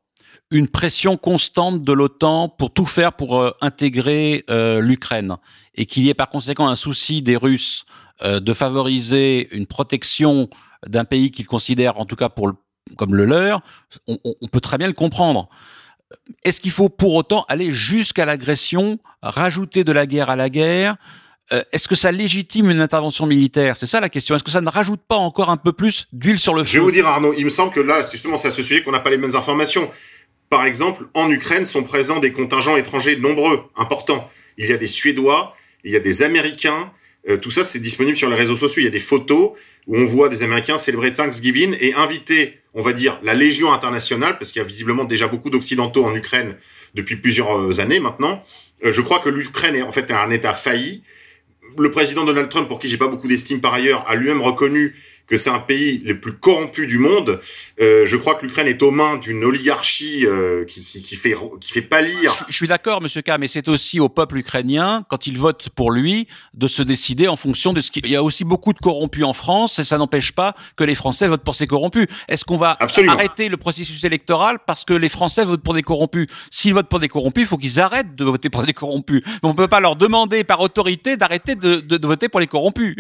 une 0.52 0.68
pression 0.68 1.18
constante 1.18 1.82
de 1.82 1.94
l'OTAN 1.94 2.50
pour 2.50 2.72
tout 2.72 2.86
faire 2.86 3.14
pour 3.14 3.40
euh, 3.40 3.52
intégrer 3.62 4.44
euh, 4.50 4.82
l'Ukraine 4.82 5.38
et 5.76 5.86
qu'il 5.86 6.04
y 6.04 6.10
ait 6.10 6.14
par 6.14 6.30
conséquent 6.30 6.68
un 6.68 6.76
souci 6.76 7.22
des 7.22 7.38
Russes 7.38 7.86
euh, 8.22 8.42
de 8.42 8.54
favoriser 8.54 9.48
une 9.56 9.66
protection 9.66 10.50
d'un 10.86 11.06
pays 11.06 11.32
qu'ils 11.32 11.48
considèrent 11.48 11.98
en 12.00 12.06
tout 12.06 12.18
cas 12.18 12.28
pour 12.28 12.48
le, 12.48 12.54
comme 12.98 13.16
le 13.16 13.26
leur, 13.26 13.62
on, 14.08 14.18
on, 14.24 14.48
peut 14.48 14.60
très 14.60 14.78
bien 14.78 14.88
le 14.88 14.94
comprendre. 14.94 15.48
Est-ce 16.44 16.60
qu'il 16.60 16.72
faut 16.72 16.90
pour 16.90 17.14
autant 17.14 17.46
aller 17.48 17.72
jusqu'à 17.72 18.26
l'agression, 18.26 19.00
rajouter 19.22 19.86
de 19.86 19.94
la 19.94 20.06
guerre 20.06 20.30
à 20.30 20.36
la 20.36 20.50
guerre? 20.50 20.98
Est-ce 21.74 21.90
que 21.90 21.96
ça 21.96 22.14
légitime 22.14 22.72
une 22.72 22.80
intervention 22.80 23.26
militaire? 23.26 23.76
C'est 23.76 23.86
ça 23.86 24.00
la 24.00 24.08
question. 24.08 24.36
Est-ce 24.36 24.44
que 24.44 24.52
ça 24.52 24.62
ne 24.62 24.70
rajoute 24.70 25.02
pas 25.06 25.18
encore 25.18 25.50
un 25.50 25.58
peu 25.58 25.74
plus 25.74 26.08
d'huile 26.14 26.40
sur 26.40 26.54
le 26.54 26.64
feu 26.64 26.70
Je 26.70 26.78
vais 26.80 26.84
vous 26.84 26.92
dire 26.92 27.08
Arnaud, 27.08 27.34
il 27.38 27.44
me 27.44 27.50
semble 27.50 27.74
que 27.74 27.82
là, 27.82 28.02
justement, 28.10 28.38
c'est 28.38 28.48
à 28.48 28.52
ce 28.52 28.64
sujet 28.64 28.84
qu'on 28.84 28.92
n'a 28.92 29.02
pas 29.02 29.10
les 29.10 29.18
mêmes 29.18 29.36
informations. 29.36 29.92
Par 30.52 30.66
exemple, 30.66 31.06
en 31.14 31.32
Ukraine 31.32 31.66
sont 31.66 31.82
présents 31.82 32.20
des 32.20 32.34
contingents 32.34 32.76
étrangers 32.76 33.16
nombreux, 33.16 33.64
importants. 33.78 34.30
Il 34.58 34.68
y 34.68 34.74
a 34.74 34.78
des 34.78 34.90
Suédois, 34.90 35.56
il 35.86 35.94
y 35.94 35.96
a 35.96 36.02
des 36.02 36.24
Américains. 36.24 36.92
Euh, 37.30 37.38
tout 37.38 37.52
ça, 37.52 37.64
c'est 37.64 37.80
disponible 37.80 38.18
sur 38.18 38.30
les 38.30 38.36
réseaux 38.36 38.58
sociaux. 38.58 38.82
Il 38.82 38.84
y 38.84 38.90
a 38.90 38.92
des 38.92 39.00
photos 39.00 39.54
où 39.88 39.96
on 39.96 40.04
voit 40.04 40.28
des 40.28 40.44
Américains 40.44 40.78
célébrer 40.78 41.14
Thanksgiving 41.14 41.78
et 41.80 41.94
inviter, 41.94 42.60
on 42.74 42.82
va 42.82 42.92
dire, 42.92 43.18
la 43.24 43.34
Légion 43.34 43.72
internationale, 43.72 44.38
parce 44.38 44.52
qu'il 44.52 44.62
y 44.62 44.66
a 44.66 44.68
visiblement 44.68 45.06
déjà 45.06 45.28
beaucoup 45.28 45.50
d'Occidentaux 45.50 46.04
en 46.04 46.14
Ukraine 46.14 46.58
depuis 46.96 47.16
plusieurs 47.16 47.58
euh, 47.58 47.80
années 47.80 48.02
maintenant. 48.02 48.44
Euh, 48.84 48.92
je 48.92 49.00
crois 49.00 49.20
que 49.20 49.30
l'Ukraine 49.30 49.78
est 49.78 49.84
en 49.84 49.94
fait 49.94 50.12
un 50.12 50.32
État 50.32 50.54
failli. 50.54 51.02
Le 51.78 51.92
président 51.92 52.26
Donald 52.26 52.50
Trump, 52.50 52.68
pour 52.68 52.80
qui 52.80 52.90
j'ai 52.90 52.98
pas 52.98 53.08
beaucoup 53.08 53.30
d'estime 53.30 53.62
par 53.62 53.74
ailleurs, 53.74 54.04
a 54.06 54.16
lui-même 54.16 54.42
reconnu 54.42 54.98
que 55.32 55.38
c'est 55.38 55.50
un 55.50 55.60
pays 55.60 56.02
les 56.04 56.14
plus 56.14 56.34
corrompus 56.34 56.90
du 56.90 57.00
monde. 57.00 57.40
Euh, 57.80 58.06
je 58.06 58.18
crois 58.18 58.36
que 58.36 58.46
l'Ukraine 58.46 58.68
est 58.68 58.84
aux 58.84 58.92
mains 58.92 59.16
d'une 59.16 59.46
oligarchie 59.46 60.26
euh, 60.26 60.66
qui, 60.66 60.84
qui, 60.84 61.02
qui, 61.02 61.16
fait 61.16 61.34
qui 61.62 61.72
fait 61.72 61.82
pâlir. 61.82 62.34
Je, 62.34 62.44
je 62.50 62.56
suis 62.58 62.68
d'accord, 62.68 63.02
Monsieur 63.02 63.22
K, 63.22 63.38
mais 63.40 63.48
c'est 63.48 63.70
aussi 63.70 64.02
au 64.02 64.10
peuple 64.10 64.40
ukrainien, 64.40 65.06
quand 65.08 65.28
il 65.28 65.38
vote 65.38 65.70
pour 65.70 65.90
lui, 65.90 66.28
de 66.54 66.68
se 66.68 66.84
décider 66.84 67.30
en 67.30 67.38
fonction 67.38 67.72
de 67.72 67.80
ce 67.80 67.92
qu'il. 67.92 68.06
Il 68.06 68.12
y 68.12 68.18
a 68.18 68.24
aussi 68.24 68.44
beaucoup 68.44 68.74
de 68.74 68.80
corrompus 68.80 69.24
en 69.24 69.32
France, 69.32 69.80
et 69.80 69.86
ça 69.86 69.98
n'empêche 69.98 70.34
pas 70.34 70.54
que 70.76 70.84
les 70.84 70.96
Français 70.96 71.30
votent 71.30 71.46
pour 71.46 71.56
ces 71.56 71.66
corrompus. 71.66 72.08
Est-ce 72.28 72.44
qu'on 72.44 72.58
va 72.58 72.76
Absolument. 72.82 73.14
arrêter 73.14 73.48
le 73.48 73.56
processus 73.56 74.04
électoral 74.04 74.58
parce 74.68 74.84
que 74.84 74.94
les 74.94 75.08
Français 75.08 75.46
votent 75.46 75.64
pour 75.64 75.76
des 75.76 75.82
corrompus? 75.82 76.28
S'ils 76.50 76.74
votent 76.74 76.90
pour 76.90 77.00
des 77.00 77.08
corrompus, 77.08 77.44
il 77.44 77.48
faut 77.48 77.58
qu'ils 77.58 77.80
arrêtent 77.80 78.16
de 78.16 78.26
voter 78.26 78.50
pour 78.50 78.64
des 78.64 78.74
corrompus. 78.74 79.22
Mais 79.26 79.48
on 79.50 79.54
peut 79.54 79.70
pas 79.70 79.80
leur 79.80 79.96
demander 79.96 80.44
par 80.44 80.60
autorité 80.60 81.16
d'arrêter 81.16 81.56
de, 81.56 81.78
de, 81.78 81.96
de 81.96 82.08
voter 82.08 82.28
pour 82.28 82.42
les 82.42 82.48
corrompus. 82.48 82.98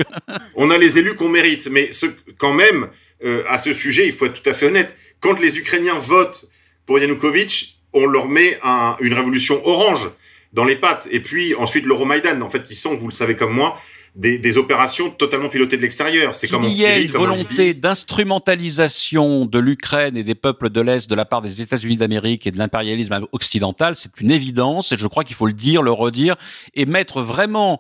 on 0.56 0.70
a 0.72 0.78
les 0.78 0.98
élus 0.98 1.16
qu'on 1.16 1.28
mérite, 1.28 1.68
mais 1.70 1.92
ce 1.92 2.06
quand 2.38 2.54
même, 2.54 2.90
euh, 3.24 3.44
à 3.48 3.58
ce 3.58 3.74
sujet, 3.74 4.08
il 4.08 4.14
faut 4.14 4.26
être 4.26 4.42
tout 4.42 4.50
à 4.50 4.54
fait 4.54 4.66
honnête. 4.66 4.96
Quand 5.20 5.40
les 5.40 5.58
Ukrainiens 5.58 5.98
votent 6.00 6.46
pour 6.86 7.00
Yanukovych, 7.00 7.80
on 7.94 8.06
leur 8.06 8.28
met 8.28 8.58
un, 8.64 8.96
une 9.00 9.14
révolution 9.14 9.62
orange 9.66 10.10
dans 10.54 10.66
les 10.66 10.76
pattes. 10.76 11.08
Et 11.12 11.20
puis 11.20 11.56
ensuite 11.56 11.86
l'Euromaïdan, 11.86 12.42
en 12.42 12.50
fait, 12.50 12.64
qui 12.64 12.76
sont, 12.76 12.96
vous 12.96 13.08
le 13.08 13.14
savez 13.14 13.36
comme 13.36 13.54
moi, 13.54 13.80
des, 14.16 14.38
des 14.38 14.58
opérations 14.58 15.10
totalement 15.10 15.48
pilotées 15.48 15.78
de 15.78 15.82
l'extérieur. 15.82 16.36
C'est 16.36 16.48
comme 16.50 16.66
en 16.66 16.72
Syrie, 16.72 16.82
Il 16.82 16.84
y 16.84 16.86
a 16.86 17.00
une 17.00 17.12
volonté 17.12 17.74
d'instrumentalisation 17.74 19.46
de 19.46 19.60
l'Ukraine 19.60 20.18
et 20.18 20.24
des 20.24 20.36
peuples 20.36 20.70
de 20.70 20.82
l'Est 20.82 21.10
de 21.10 21.16
la 21.16 21.24
part 21.24 21.42
des 21.42 21.62
États-Unis 21.62 21.96
d'Amérique 21.96 22.46
et 22.46 22.52
de 22.52 22.58
l'impérialisme 22.58 23.26
occidental. 23.32 23.96
C'est 23.96 24.20
une 24.20 24.32
évidence 24.32 24.92
et 24.92 24.98
je 24.98 25.08
crois 25.08 25.24
qu'il 25.24 25.36
faut 25.36 25.48
le 25.48 25.54
dire, 25.54 25.82
le 25.82 25.92
redire 25.92 26.36
et 26.74 26.86
mettre 26.86 27.22
vraiment 27.22 27.80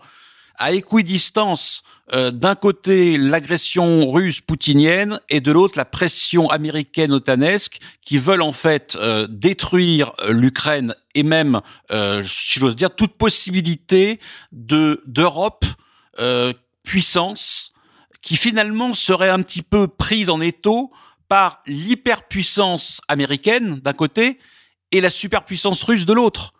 à 0.57 0.71
équidistance 0.71 1.83
euh, 2.13 2.31
d'un 2.31 2.55
côté 2.55 3.17
l'agression 3.17 4.11
russe 4.11 4.41
poutinienne 4.41 5.19
et 5.29 5.39
de 5.39 5.51
l'autre 5.51 5.77
la 5.77 5.85
pression 5.85 6.49
américaine 6.49 7.11
otanesque 7.11 7.79
qui 8.01 8.17
veulent 8.17 8.41
en 8.41 8.51
fait 8.51 8.97
euh, 8.99 9.27
détruire 9.29 10.11
euh, 10.21 10.33
l'Ukraine 10.33 10.95
et 11.15 11.23
même, 11.23 11.61
euh, 11.91 12.21
si 12.23 12.59
j'ose 12.59 12.75
dire, 12.75 12.93
toute 12.93 13.13
possibilité 13.13 14.19
de 14.51 15.01
d'Europe 15.05 15.65
euh, 16.19 16.53
puissance 16.83 17.73
qui 18.21 18.35
finalement 18.35 18.93
serait 18.93 19.29
un 19.29 19.41
petit 19.41 19.63
peu 19.63 19.87
prise 19.87 20.29
en 20.29 20.41
étau 20.41 20.91
par 21.27 21.61
l'hyperpuissance 21.65 23.01
américaine 23.07 23.79
d'un 23.79 23.93
côté 23.93 24.37
et 24.91 25.01
la 25.01 25.09
superpuissance 25.09 25.83
russe 25.83 26.05
de 26.05 26.13
l'autre. 26.13 26.53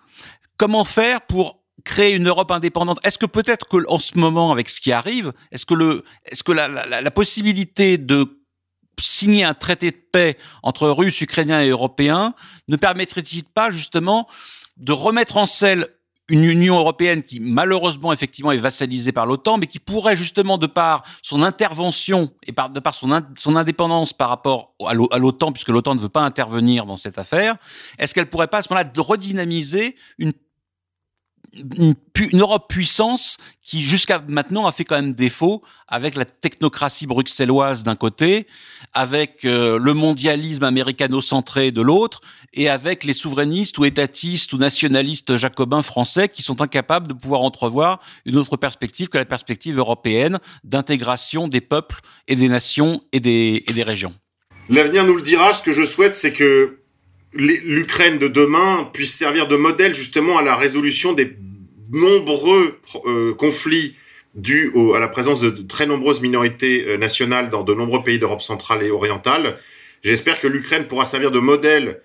Comment 0.58 0.86
faire 0.86 1.22
pour 1.22 1.61
créer 1.84 2.16
une 2.16 2.28
Europe 2.28 2.52
indépendante. 2.52 3.00
Est-ce 3.04 3.18
que 3.18 3.26
peut-être 3.26 3.68
que 3.68 3.78
en 3.88 3.98
ce 3.98 4.18
moment, 4.18 4.52
avec 4.52 4.70
ce 4.70 4.82
qui 4.82 4.92
arrive, 4.92 5.34
est-ce 5.52 5.66
que 5.66 5.74
le, 5.74 6.04
est-ce 6.26 6.44
que 6.44 6.52
la, 6.52 7.12
possibilité 7.12 7.98
de 7.98 8.40
signer 9.00 9.44
un 9.44 9.54
traité 9.54 9.92
de 9.92 10.02
paix 10.12 10.38
entre 10.64 10.90
Russes, 10.90 11.22
Ukrainiens 11.22 11.62
et 11.62 11.70
Européens 11.70 12.34
ne 12.68 12.76
permettrait-il 12.76 13.44
pas 13.44 13.72
justement 13.72 14.28
de 14.78 14.92
remettre 14.92 15.38
en 15.38 15.46
selle 15.46 15.88
une 16.30 16.46
Union 16.46 16.78
européenne 16.78 17.24
qui 17.24 17.42
malheureusement 17.42 18.14
effectivement 18.14 18.54
est 18.54 18.58
vassalisée 18.58 19.12
par 19.12 19.26
l'OTAN, 19.26 19.58
mais 19.58 19.68
qui 19.68 19.80
pourrait 19.80 20.16
justement 20.16 20.58
de 20.58 20.68
par 20.68 21.04
son 21.22 21.44
intervention 21.44 22.32
et 22.48 22.54
par, 22.54 22.70
de 22.70 22.80
par 22.80 22.94
son, 22.94 23.22
son 23.38 23.56
indépendance 23.58 24.14
par 24.14 24.30
rapport 24.30 24.74
à 24.86 24.94
l'OTAN, 24.94 25.52
puisque 25.52 25.70
l'OTAN 25.70 25.96
ne 25.96 26.00
veut 26.00 26.10
pas 26.10 26.22
intervenir 26.22 26.86
dans 26.86 26.96
cette 26.96 27.18
affaire, 27.18 27.58
est-ce 27.98 28.14
qu'elle 28.14 28.30
pourrait 28.30 28.48
pas 28.48 28.60
à 28.60 28.62
ce 28.62 28.72
moment-là 28.72 28.90
redynamiser 28.98 29.96
une 30.20 30.32
une, 31.54 31.96
Europe 32.34 32.68
puissance 32.70 33.38
qui 33.64 33.82
jusqu'à 33.82 34.24
maintenant 34.28 34.68
a 34.68 34.72
fait 34.72 34.86
quand 34.86 34.96
même 34.96 35.14
défaut 35.14 35.62
avec 35.88 36.16
la 36.16 36.26
technocratie 36.26 37.08
bruxelloise 37.08 37.84
d'un 37.84 37.96
côté, 37.96 38.48
avec 38.94 39.44
euh, 39.44 39.78
le 39.78 39.94
mondialisme 39.94 40.64
américano-centré 40.64 41.72
de 41.72 41.82
l'autre, 41.82 42.22
et 42.54 42.70
avec 42.70 43.04
les 43.04 43.14
souverainistes 43.14 43.78
ou 43.78 43.86
étatistes 43.86 44.54
ou 44.54 44.58
nationalistes 44.58 45.38
jacobins 45.38 45.82
français 45.82 46.28
qui 46.28 46.42
sont 46.42 46.62
incapables 46.62 47.08
de 47.08 47.14
pouvoir 47.14 47.42
entrevoir 47.42 48.00
une 48.26 48.38
autre 48.38 48.58
perspective 48.58 49.08
que 49.08 49.18
la 49.18 49.26
perspective 49.26 49.78
européenne 49.78 50.40
d'intégration 50.64 51.48
des 51.48 51.62
peuples 51.62 52.00
et 52.28 52.36
des 52.36 52.50
nations 52.50 53.02
et 53.14 53.20
des, 53.20 53.64
et 53.68 53.74
des 53.74 53.84
régions. 53.84 54.14
L'avenir 54.70 55.06
nous 55.06 55.16
le 55.16 55.22
dira. 55.22 55.54
Ce 55.54 55.64
que 55.64 55.74
je 55.74 55.86
souhaite, 55.86 56.16
c'est 56.16 56.34
que 56.34 56.81
l'Ukraine 57.34 58.20
de 58.20 58.28
demain 58.28 58.90
puisse 58.94 59.14
servir 59.14 59.48
de 59.48 59.56
modèle 59.56 59.94
justement 59.94 60.38
à 60.38 60.42
la 60.42 60.56
résolution 60.56 61.14
des 61.14 61.36
nombreux 61.92 62.80
euh, 63.06 63.34
conflits 63.34 63.98
dus 64.34 64.72
à 64.96 65.00
la 65.00 65.10
présence 65.10 65.42
de 65.42 65.50
très 65.50 65.86
nombreuses 65.86 66.22
minorités 66.22 66.86
euh, 66.88 66.98
nationales 66.98 67.50
dans 67.50 67.64
de 67.64 67.74
nombreux 67.74 68.04
pays 68.04 68.18
d'Europe 68.18 68.42
centrale 68.42 68.84
et 68.84 68.90
orientale. 68.90 69.60
J'espère 70.04 70.40
que 70.40 70.48
l'Ukraine 70.48 70.88
pourra 70.88 71.06
servir 71.06 71.32
de 71.32 71.40
modèle 71.40 72.02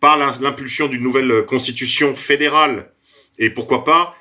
par 0.00 0.18
l'impulsion 0.18 0.88
d'une 0.88 1.02
nouvelle 1.02 1.44
constitution 1.44 2.14
fédérale 2.16 2.90
et 3.38 3.50
pourquoi 3.50 3.84
pas 3.84 4.16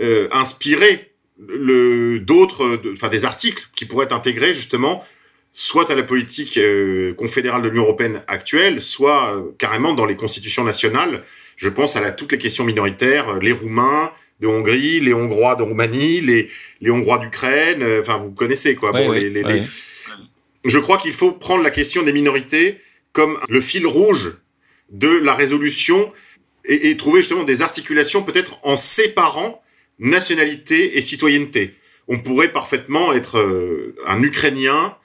euh, 0.00 0.28
inspirer 0.30 1.12
d'autres, 1.38 2.80
enfin 2.92 3.08
des 3.08 3.24
articles 3.24 3.68
qui 3.76 3.84
pourraient 3.84 4.06
être 4.06 4.14
intégrés 4.14 4.54
justement 4.54 5.04
soit 5.52 5.90
à 5.90 5.94
la 5.94 6.02
politique 6.02 6.56
euh, 6.56 7.14
confédérale 7.14 7.62
de 7.62 7.68
l'Union 7.68 7.84
européenne 7.84 8.22
actuelle, 8.26 8.82
soit 8.82 9.34
euh, 9.34 9.54
carrément 9.58 9.94
dans 9.94 10.04
les 10.04 10.16
constitutions 10.16 10.64
nationales. 10.64 11.24
Je 11.56 11.68
pense 11.68 11.96
à 11.96 12.00
la, 12.00 12.12
toutes 12.12 12.32
les 12.32 12.38
questions 12.38 12.64
minoritaires, 12.64 13.28
euh, 13.30 13.38
les 13.40 13.52
Roumains 13.52 14.12
de 14.40 14.46
Hongrie, 14.46 15.00
les 15.00 15.14
Hongrois 15.14 15.56
de 15.56 15.62
Roumanie, 15.64 16.20
les, 16.20 16.48
les 16.80 16.90
Hongrois 16.90 17.18
d'Ukraine, 17.18 17.84
enfin 17.98 18.18
vous 18.18 18.30
connaissez 18.30 18.76
quoi. 18.76 18.92
bon, 18.92 19.10
les, 19.10 19.30
les, 19.30 19.64
Je 20.64 20.78
crois 20.78 20.98
qu'il 20.98 21.12
faut 21.12 21.32
prendre 21.32 21.64
la 21.64 21.72
question 21.72 22.04
des 22.04 22.12
minorités 22.12 22.78
comme 23.12 23.36
le 23.48 23.60
fil 23.60 23.84
rouge 23.84 24.38
de 24.90 25.08
la 25.08 25.34
résolution 25.34 26.12
et, 26.64 26.90
et 26.90 26.96
trouver 26.96 27.22
justement 27.22 27.42
des 27.42 27.62
articulations 27.62 28.22
peut-être 28.22 28.60
en 28.62 28.76
séparant 28.76 29.60
nationalité 29.98 30.96
et 30.96 31.02
citoyenneté. 31.02 31.74
On 32.06 32.20
pourrait 32.20 32.52
parfaitement 32.52 33.12
être 33.12 33.44
un 34.06 34.22
Ukrainien 34.22 34.96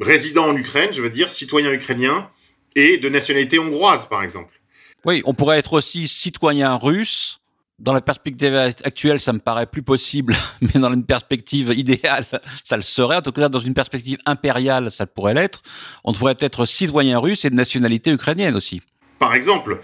résident 0.00 0.46
en 0.46 0.56
Ukraine, 0.56 0.90
je 0.92 1.02
veux 1.02 1.10
dire 1.10 1.30
citoyen 1.30 1.72
ukrainien 1.72 2.28
et 2.76 2.98
de 2.98 3.08
nationalité 3.08 3.58
hongroise, 3.58 4.08
par 4.08 4.22
exemple. 4.22 4.60
Oui, 5.04 5.22
on 5.24 5.34
pourrait 5.34 5.58
être 5.58 5.74
aussi 5.74 6.08
citoyen 6.08 6.76
russe. 6.76 7.38
Dans 7.78 7.94
la 7.94 8.02
perspective 8.02 8.54
actuelle, 8.54 9.20
ça 9.20 9.32
me 9.32 9.38
paraît 9.38 9.64
plus 9.64 9.82
possible, 9.82 10.36
mais 10.60 10.78
dans 10.80 10.92
une 10.92 11.06
perspective 11.06 11.72
idéale, 11.74 12.26
ça 12.62 12.76
le 12.76 12.82
serait. 12.82 13.16
En 13.16 13.22
tout 13.22 13.32
cas, 13.32 13.48
dans 13.48 13.58
une 13.58 13.72
perspective 13.72 14.18
impériale, 14.26 14.90
ça 14.90 15.06
pourrait 15.06 15.32
l'être. 15.32 15.62
On 16.04 16.12
pourrait 16.12 16.36
être 16.40 16.66
citoyen 16.66 17.18
russe 17.18 17.44
et 17.46 17.50
de 17.50 17.54
nationalité 17.54 18.10
ukrainienne 18.10 18.54
aussi. 18.54 18.82
Par 19.18 19.34
exemple, 19.34 19.80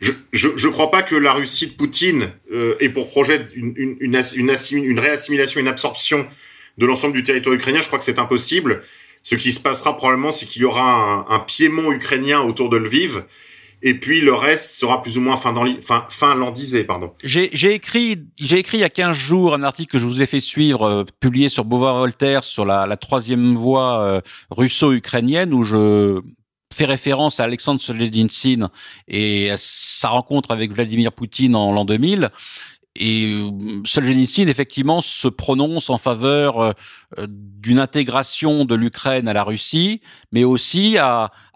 je 0.00 0.12
je, 0.32 0.68
crois 0.68 0.90
pas 0.90 1.02
que 1.02 1.16
la 1.16 1.32
Russie 1.32 1.66
de 1.66 1.72
Poutine 1.72 2.30
euh, 2.52 2.76
ait 2.80 2.88
pour 2.88 3.10
projet 3.10 3.48
une, 3.54 3.74
une, 3.76 3.96
une, 4.00 4.84
une 4.84 5.00
réassimilation, 5.00 5.60
une 5.60 5.68
absorption 5.68 6.26
de 6.78 6.86
l'ensemble 6.86 7.14
du 7.14 7.24
territoire 7.24 7.54
ukrainien. 7.54 7.82
Je 7.82 7.88
crois 7.88 7.98
que 7.98 8.04
c'est 8.04 8.18
impossible. 8.18 8.84
Ce 9.22 9.34
qui 9.34 9.52
se 9.52 9.60
passera 9.60 9.96
probablement, 9.96 10.32
c'est 10.32 10.46
qu'il 10.46 10.62
y 10.62 10.64
aura 10.64 11.26
un, 11.28 11.40
piémont 11.40 11.92
ukrainien 11.92 12.40
autour 12.40 12.68
de 12.70 12.78
Lviv, 12.78 13.24
et 13.82 13.94
puis 13.94 14.20
le 14.20 14.34
reste 14.34 14.72
sera 14.72 15.02
plus 15.02 15.18
ou 15.18 15.20
moins 15.20 15.36
fin, 15.36 15.54
finlandisé, 16.08 16.84
pardon. 16.84 17.12
J'ai 17.22 17.74
écrit, 17.74 18.18
j'ai 18.36 18.58
écrit 18.58 18.78
il 18.78 18.80
y 18.80 18.84
a 18.84 18.90
15 18.90 19.16
jours 19.16 19.54
un 19.54 19.62
article 19.62 19.92
que 19.92 19.98
je 19.98 20.06
vous 20.06 20.20
ai 20.20 20.26
fait 20.26 20.40
suivre, 20.40 20.82
euh, 20.84 21.04
publié 21.20 21.48
sur 21.48 21.64
Beauvoir-Voltaire 21.64 22.44
sur 22.44 22.64
la, 22.64 22.86
la, 22.86 22.96
troisième 22.96 23.54
voie 23.54 24.00
euh, 24.00 24.20
russo-ukrainienne, 24.50 25.54
où 25.54 25.62
je 25.62 26.20
fais 26.72 26.84
référence 26.84 27.40
à 27.40 27.44
Alexandre 27.44 27.80
Solzhenitsyn 27.80 28.70
et 29.08 29.50
à 29.50 29.56
sa 29.56 30.08
rencontre 30.08 30.50
avec 30.50 30.72
Vladimir 30.72 31.12
Poutine 31.12 31.56
en 31.56 31.72
l'an 31.72 31.84
2000. 31.84 32.30
Et 32.96 33.32
euh, 33.32 33.50
Solzhenitsyn, 33.84 34.48
effectivement, 34.48 35.00
se 35.00 35.28
prononce 35.28 35.90
en 35.90 35.98
faveur 35.98 36.60
euh, 36.60 36.72
d'une 37.28 37.78
intégration 37.78 38.64
de 38.64 38.74
l'Ukraine 38.74 39.28
à 39.28 39.32
la 39.32 39.44
Russie, 39.44 40.00
mais 40.32 40.42
aussi 40.42 40.96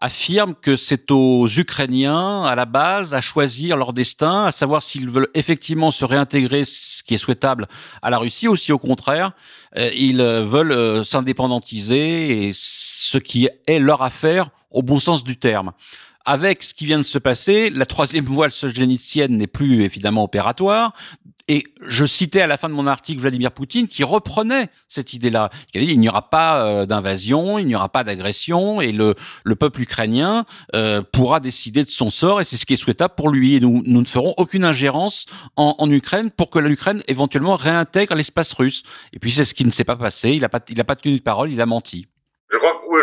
affirme 0.00 0.54
que 0.54 0.76
c'est 0.76 1.10
aux 1.10 1.48
Ukrainiens, 1.48 2.44
à 2.44 2.54
la 2.54 2.66
base, 2.66 3.14
à 3.14 3.20
choisir 3.20 3.76
leur 3.76 3.92
destin, 3.92 4.44
à 4.44 4.52
savoir 4.52 4.82
s'ils 4.82 5.10
veulent 5.10 5.30
effectivement 5.34 5.90
se 5.90 6.04
réintégrer, 6.04 6.64
ce 6.64 7.02
qui 7.02 7.14
est 7.14 7.18
souhaitable, 7.18 7.66
à 8.00 8.10
la 8.10 8.18
Russie, 8.18 8.46
ou 8.46 8.56
si 8.56 8.70
au 8.70 8.78
contraire, 8.78 9.32
euh, 9.76 9.90
ils 9.92 10.22
veulent 10.22 11.04
s'indépendantiser, 11.04 12.50
ce 12.54 13.18
qui 13.18 13.48
est 13.66 13.78
leur 13.80 14.02
affaire 14.02 14.50
au 14.70 14.82
bon 14.82 15.00
sens 15.00 15.24
du 15.24 15.36
terme 15.36 15.72
avec 16.24 16.62
ce 16.62 16.74
qui 16.74 16.86
vient 16.86 16.98
de 16.98 17.04
se 17.04 17.18
passer, 17.18 17.70
la 17.70 17.86
troisième 17.86 18.24
voie 18.24 18.50
solzhenitsyenne 18.50 19.36
n'est 19.36 19.46
plus 19.46 19.84
évidemment 19.84 20.24
opératoire. 20.24 20.94
Et 21.46 21.64
je 21.82 22.06
citais 22.06 22.40
à 22.40 22.46
la 22.46 22.56
fin 22.56 22.70
de 22.70 22.74
mon 22.74 22.86
article 22.86 23.20
Vladimir 23.20 23.52
Poutine 23.52 23.86
qui 23.86 24.02
reprenait 24.02 24.68
cette 24.88 25.12
idée-là. 25.12 25.50
Il 25.74 25.82
a 25.82 25.84
dit 25.84 25.98
n'y 25.98 26.08
aura 26.08 26.30
pas 26.30 26.64
euh, 26.64 26.86
d'invasion, 26.86 27.58
il 27.58 27.66
n'y 27.66 27.74
aura 27.74 27.90
pas 27.90 28.02
d'agression 28.02 28.80
et 28.80 28.92
le, 28.92 29.14
le 29.44 29.54
peuple 29.54 29.82
ukrainien 29.82 30.46
euh, 30.74 31.02
pourra 31.02 31.40
décider 31.40 31.84
de 31.84 31.90
son 31.90 32.08
sort 32.08 32.40
et 32.40 32.44
c'est 32.44 32.56
ce 32.56 32.64
qui 32.64 32.72
est 32.72 32.78
souhaitable 32.78 33.14
pour 33.14 33.28
lui. 33.28 33.56
Et 33.56 33.60
nous, 33.60 33.82
ne 33.84 34.06
ferons 34.06 34.32
aucune 34.38 34.64
ingérence 34.64 35.26
en, 35.56 35.90
Ukraine 35.90 36.30
pour 36.30 36.48
que 36.48 36.58
l'Ukraine 36.58 37.02
éventuellement 37.08 37.56
réintègre 37.56 38.14
l'espace 38.14 38.54
russe. 38.54 38.82
Et 39.12 39.18
puis 39.18 39.30
c'est 39.30 39.44
ce 39.44 39.52
qui 39.52 39.66
ne 39.66 39.70
s'est 39.70 39.84
pas 39.84 39.96
passé. 39.96 40.30
Il 40.30 40.40
n'a 40.40 40.48
pas, 40.48 40.60
pas 40.60 40.96
tenu 40.96 41.18
de 41.18 41.22
parole, 41.22 41.52
il 41.52 41.60
a 41.60 41.66
menti. 41.66 42.06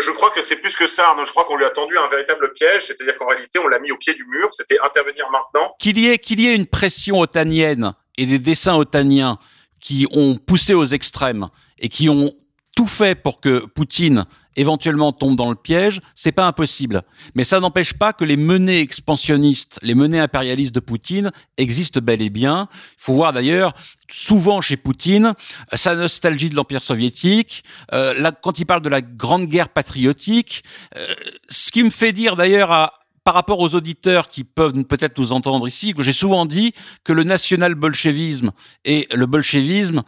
je 0.00 0.10
crois 0.10 0.30
que 0.30 0.42
c'est 0.42 0.56
plus 0.56 0.76
que 0.76 0.86
ça. 0.86 1.14
Je 1.24 1.30
crois 1.30 1.44
qu'on 1.44 1.56
lui 1.56 1.64
a 1.64 1.70
tendu 1.70 1.98
un 1.98 2.08
véritable 2.08 2.52
piège, 2.52 2.86
c'est-à-dire 2.86 3.16
qu'en 3.18 3.26
réalité, 3.26 3.58
on 3.58 3.68
l'a 3.68 3.78
mis 3.78 3.92
au 3.92 3.96
pied 3.96 4.14
du 4.14 4.24
mur. 4.24 4.48
C'était 4.52 4.78
intervenir 4.82 5.28
maintenant. 5.30 5.74
Qu'il 5.78 5.98
y 5.98 6.08
ait, 6.08 6.18
qu'il 6.18 6.40
y 6.40 6.48
ait 6.48 6.54
une 6.54 6.66
pression 6.66 7.20
otanienne 7.20 7.94
et 8.16 8.26
des 8.26 8.38
dessins 8.38 8.76
otaniens 8.76 9.38
qui 9.80 10.06
ont 10.12 10.36
poussé 10.36 10.74
aux 10.74 10.86
extrêmes 10.86 11.48
et 11.78 11.88
qui 11.88 12.08
ont 12.08 12.32
tout 12.76 12.86
fait 12.86 13.20
pour 13.20 13.40
que 13.40 13.66
Poutine 13.66 14.24
éventuellement 14.56 15.12
tombe 15.12 15.36
dans 15.36 15.50
le 15.50 15.56
piège, 15.56 16.00
c'est 16.14 16.32
pas 16.32 16.46
impossible. 16.46 17.02
Mais 17.34 17.44
ça 17.44 17.60
n'empêche 17.60 17.94
pas 17.94 18.12
que 18.12 18.24
les 18.24 18.36
menées 18.36 18.80
expansionnistes, 18.80 19.78
les 19.82 19.94
menées 19.94 20.20
impérialistes 20.20 20.74
de 20.74 20.80
Poutine 20.80 21.30
existent 21.56 22.00
bel 22.02 22.22
et 22.22 22.30
bien. 22.30 22.68
Il 22.72 23.02
faut 23.02 23.14
voir 23.14 23.32
d'ailleurs 23.32 23.74
souvent 24.10 24.60
chez 24.60 24.76
Poutine 24.76 25.34
sa 25.72 25.94
nostalgie 25.94 26.50
de 26.50 26.54
l'Empire 26.54 26.82
soviétique, 26.82 27.64
euh, 27.92 28.14
là, 28.14 28.32
quand 28.32 28.58
il 28.58 28.66
parle 28.66 28.82
de 28.82 28.88
la 28.88 29.00
grande 29.00 29.46
guerre 29.46 29.68
patriotique, 29.68 30.64
euh, 30.96 31.14
ce 31.48 31.70
qui 31.70 31.82
me 31.82 31.90
fait 31.90 32.12
dire 32.12 32.36
d'ailleurs 32.36 32.72
à, 32.72 33.02
par 33.24 33.34
rapport 33.34 33.60
aux 33.60 33.74
auditeurs 33.74 34.28
qui 34.28 34.44
peuvent 34.44 34.72
peut-être 34.84 35.18
nous 35.18 35.32
entendre 35.32 35.68
ici, 35.68 35.94
que 35.94 36.02
j'ai 36.02 36.12
souvent 36.12 36.46
dit 36.46 36.72
que 37.04 37.12
le 37.12 37.24
national-bolchevisme 37.24 38.52
et 38.84 39.06
le 39.12 39.26
bolchevisme, 39.26 40.02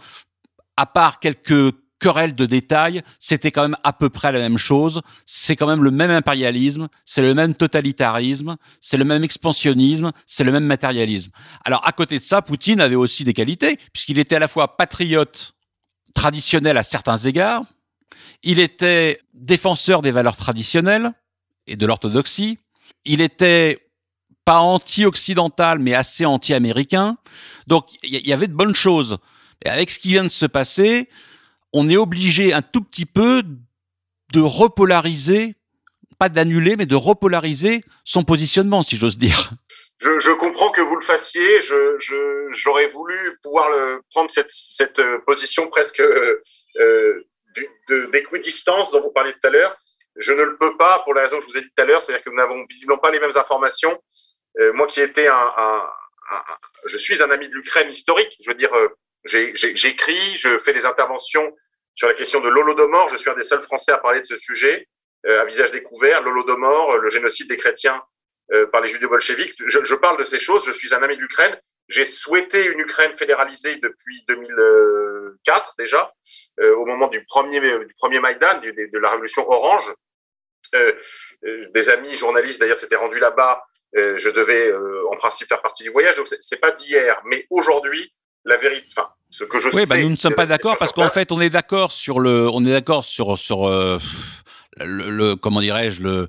à 0.76 0.86
part 0.86 1.20
quelques 1.20 1.72
querelles 2.05 2.34
de 2.34 2.44
détails, 2.44 3.00
c'était 3.18 3.50
quand 3.50 3.62
même 3.62 3.78
à 3.82 3.94
peu 3.94 4.11
près 4.11 4.30
la 4.30 4.38
même 4.38 4.59
chose. 4.59 5.00
C'est 5.24 5.57
quand 5.57 5.66
même 5.66 5.82
le 5.82 5.90
même 5.90 6.11
impérialisme, 6.11 6.88
c'est 7.07 7.22
le 7.22 7.32
même 7.32 7.55
totalitarisme, 7.55 8.57
c'est 8.82 8.98
le 8.98 9.07
même 9.07 9.24
expansionnisme, 9.24 10.12
c'est 10.26 10.44
le 10.44 10.52
même 10.52 10.66
matérialisme. 10.66 11.30
Alors 11.64 11.80
à 11.86 11.92
côté 11.92 12.18
de 12.18 12.24
ça, 12.24 12.42
Poutine 12.42 12.82
avait 12.82 12.94
aussi 12.94 13.24
des 13.24 13.32
qualités, 13.32 13.78
puisqu'il 13.94 14.18
était 14.18 14.36
à 14.36 14.38
la 14.38 14.48
fois 14.48 14.76
patriote 14.76 15.55
traditionnel 16.14 16.76
à 16.76 16.82
certains 16.82 17.16
égards, 17.16 17.64
il 18.42 18.59
était 18.59 19.22
défenseur 19.32 20.02
des 20.02 20.11
valeurs 20.11 20.36
traditionnelles 20.36 21.11
et 21.66 21.76
de 21.76 21.86
l'orthodoxie, 21.86 22.59
il 23.07 23.22
était 23.22 23.78
pas 24.44 24.59
anti-occidental, 24.59 25.78
mais 25.78 25.94
assez 25.94 26.26
anti-américain. 26.26 27.16
Donc, 27.66 27.86
il 28.02 28.26
y, 28.26 28.32
avait 28.34 28.46
de 28.46 28.52
bonnes 28.52 28.74
choses. 28.74 29.16
Et 29.64 29.70
avec 29.70 29.90
ce 29.90 29.98
qui 29.98 30.09
vient 30.09 30.24
de 30.24 30.28
se 30.28 30.44
passer, 30.44 31.09
on 31.75 31.91
est 31.91 31.97
obligé 31.97 32.55
un 32.55 32.62
tout 32.62 32.83
petit 32.83 33.05
peu 33.05 33.43
de 34.33 34.41
repolariser, 34.41 35.57
pas 36.18 36.29
d'annuler, 36.29 36.77
mais 36.77 36.87
de 36.87 36.95
repolariser 36.95 37.83
son 38.05 38.22
positionnement, 38.22 38.83
si 38.83 38.97
j'ose 38.97 39.18
dire. 39.18 39.51
Je, 39.99 40.33
comprends 40.33 40.70
que 40.70 40.81
vous 40.81 40.97
le 40.97 41.05
fassiez. 41.05 41.61
J'aurais 42.53 42.89
voulu 42.89 43.39
pouvoir 43.43 43.68
prendre 44.11 44.31
cette, 44.31 44.99
euh, 45.01 45.18
position 45.27 45.68
presque 45.68 46.01
euh, 46.01 46.43
euh 46.81 47.22
d'équidistance 48.12 48.91
dont 48.91 49.01
vous 49.01 49.12
parliez 49.12 49.33
tout 49.33 49.47
à 49.47 49.51
l'heure. 49.51 49.77
Je 50.16 50.33
ne 50.33 50.43
le 50.43 50.57
peux 50.57 50.77
pas 50.77 50.99
pour 51.05 51.14
la 51.14 51.22
raison 51.22 51.37
que 51.37 51.43
je 51.43 51.47
vous 51.47 51.59
ai 51.59 51.61
dit 51.61 51.68
tout 51.68 51.83
à 51.83 51.87
l'heure, 51.87 52.03
c'est-à-dire 52.03 52.25
que 52.25 52.31
nous 52.31 52.37
n'avons 52.37 52.64
visiblement 52.68 52.99
pas 52.99 53.12
les 53.12 53.20
mêmes 53.20 53.37
informations. 53.37 53.97
Euh, 54.59 54.72
moi 54.72 54.89
qui 54.89 55.01
étais 55.01 55.29
un, 55.29 55.53
je 56.87 56.99
suis 56.99 57.22
un 57.22 57.31
ami 57.31 57.49
de 57.49 57.55
l'Ukraine 57.55 57.89
historique, 57.89 58.37
je 58.45 58.51
veux 58.51 58.57
dire, 58.57 58.72
j'écris, 59.25 60.37
je 60.37 60.59
fais 60.59 60.72
des 60.72 60.85
interventions 60.85 61.55
sur 61.95 62.09
la 62.09 62.14
question 62.14 62.40
de 62.40 62.49
l'Holodomor. 62.49 63.09
Je 63.09 63.16
suis 63.16 63.30
un 63.30 63.34
des 63.34 63.45
seuls 63.45 63.62
Français 63.62 63.92
à 63.92 63.99
parler 63.99 64.20
de 64.20 64.26
ce 64.26 64.36
sujet 64.36 64.88
euh, 65.26 65.40
à 65.40 65.45
visage 65.45 65.70
découvert, 65.70 66.22
l'Holodomor, 66.22 66.99
le 66.99 67.09
génocide 67.09 67.49
des 67.49 67.57
chrétiens 67.57 68.03
euh, 68.53 68.66
par 68.66 68.80
les 68.80 68.88
judéo-bolcheviques. 68.88 69.55
Je, 69.66 69.84
je, 69.84 69.95
parle 69.95 70.18
de 70.18 70.24
ces 70.24 70.38
choses. 70.38 70.64
Je 70.66 70.72
suis 70.72 70.95
un 70.95 71.03
ami 71.03 71.16
de 71.16 71.22
l'Ukraine. 71.22 71.59
J'ai 71.88 72.07
souhaité 72.07 72.64
une 72.66 72.80
Ukraine 72.80 73.12
fédéralisée 73.12 73.76
depuis 73.76 74.24
2004 74.28 75.74
déjà, 75.78 76.12
euh, 76.61 76.74
au 76.76 76.86
moment 76.86 77.09
du 77.09 77.24
premier, 77.24 77.61
du 77.61 77.95
premier 77.99 78.20
Maïdan, 78.20 78.59
du, 78.61 78.72
de, 78.72 78.99
la 78.99 79.11
révolution 79.11 79.49
orange. 79.51 79.92
Euh, 80.74 80.92
euh, 81.45 81.68
des 81.74 81.90
amis 81.90 82.16
journalistes 82.16 82.59
d'ailleurs 82.59 82.78
s'étaient 82.78 82.97
rendus 82.97 83.18
là-bas. 83.18 83.62
Euh, 83.97 84.16
je 84.16 84.30
devais 84.30 84.72
en 85.11 85.16
principe 85.16 85.49
faire 85.49 85.62
partie 85.62 85.84
du 85.84 85.90
voyage, 85.90 86.16
donc 86.16 86.26
c'est 86.26 86.61
pas 86.61 86.72
d'hier. 86.72 87.20
Mais 87.26 87.47
aujourd'hui, 87.51 88.12
la 88.45 88.57
vérité, 88.57 88.86
enfin, 88.97 89.09
ce 89.30 89.45
que 89.45 89.61
je 89.61 89.68
oui, 89.72 89.86
bah, 89.86 89.97
nous 89.99 90.11
ne 90.11 90.16
sommes 90.16 90.34
pas 90.34 90.47
d'accord 90.47 90.76
parce 90.76 90.92
qu'en 90.92 91.09
fait, 91.09 91.32
on 91.32 91.40
est 91.40 91.51
d'accord 91.51 91.92
sur 91.92 92.20
le, 92.20 92.49
on 92.49 92.64
est 92.64 92.70
d'accord 92.70 93.05
sur 93.05 93.38
sur 93.38 93.68
le, 94.80 95.34
comment 95.34 95.61
dirais-je 95.61 96.03
le, 96.03 96.28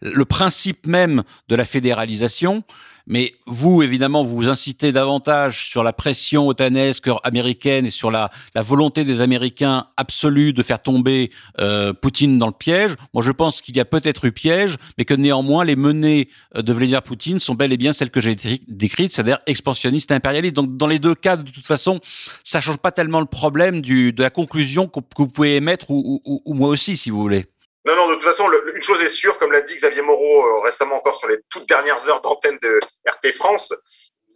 le, 0.00 0.24
principe 0.24 0.86
même 0.86 1.22
de 1.48 1.56
la 1.56 1.64
fédéralisation. 1.64 2.64
Mais 3.06 3.34
vous, 3.46 3.82
évidemment, 3.82 4.22
vous 4.24 4.36
vous 4.36 4.48
incitez 4.48 4.92
davantage 4.92 5.66
sur 5.66 5.82
la 5.82 5.92
pression 5.92 6.48
otanesque 6.48 7.08
américaine 7.24 7.86
et 7.86 7.90
sur 7.90 8.10
la, 8.10 8.30
volonté 8.54 9.04
des 9.04 9.20
Américains 9.20 9.86
absolue 9.96 10.52
de 10.52 10.62
faire 10.62 10.80
tomber 10.80 11.30
euh, 11.58 11.92
Poutine 11.92 12.38
dans 12.38 12.46
le 12.46 12.52
piège. 12.52 12.94
Moi, 13.14 13.22
je 13.22 13.30
pense 13.30 13.60
qu'il 13.60 13.76
y 13.76 13.80
a 13.80 13.84
peut-être 13.84 14.24
eu 14.24 14.32
piège, 14.32 14.76
mais 14.98 15.04
que 15.04 15.14
néanmoins, 15.14 15.64
les 15.64 15.76
menées 15.76 16.28
euh, 16.56 16.62
de 16.62 16.72
Vladimir 16.72 17.02
Poutine 17.02 17.40
sont 17.40 17.54
bel 17.54 17.72
et 17.72 17.76
bien 17.76 17.92
celles 17.92 18.10
que 18.10 18.20
j'ai 18.20 18.36
décrites, 18.68 19.12
c'est-à-dire 19.12 19.38
expansionnistes 19.46 20.10
et 20.10 20.14
impérialistes. 20.14 20.56
Donc, 20.56 20.76
dans 20.76 20.86
les 20.86 20.98
deux 20.98 21.14
cas, 21.14 21.36
de 21.36 21.50
toute 21.50 21.66
façon, 21.66 22.00
ça 22.44 22.60
change 22.60 22.78
pas 22.78 22.92
tellement 22.92 23.20
le 23.20 23.26
problème 23.26 23.80
du, 23.80 24.12
de 24.12 24.22
la 24.22 24.30
conclusion 24.30 24.86
que, 24.86 25.00
vous 25.16 25.28
pouvez 25.28 25.56
émettre, 25.56 25.90
ou, 25.90 26.20
ou, 26.24 26.42
ou 26.44 26.54
moi 26.54 26.68
aussi, 26.68 26.96
si 26.96 27.10
vous 27.10 27.20
voulez. 27.20 27.51
Non, 27.84 27.96
non, 27.96 28.08
de 28.08 28.14
toute 28.14 28.22
façon, 28.22 28.48
une 28.74 28.82
chose 28.82 29.00
est 29.02 29.08
sûre, 29.08 29.38
comme 29.38 29.52
l'a 29.52 29.60
dit 29.60 29.74
Xavier 29.74 30.02
Moreau 30.02 30.46
euh, 30.46 30.60
récemment 30.60 30.96
encore 30.96 31.16
sur 31.16 31.28
les 31.28 31.38
toutes 31.48 31.68
dernières 31.68 32.08
heures 32.08 32.20
d'antenne 32.20 32.58
de 32.62 32.78
RT 33.08 33.32
France, 33.32 33.74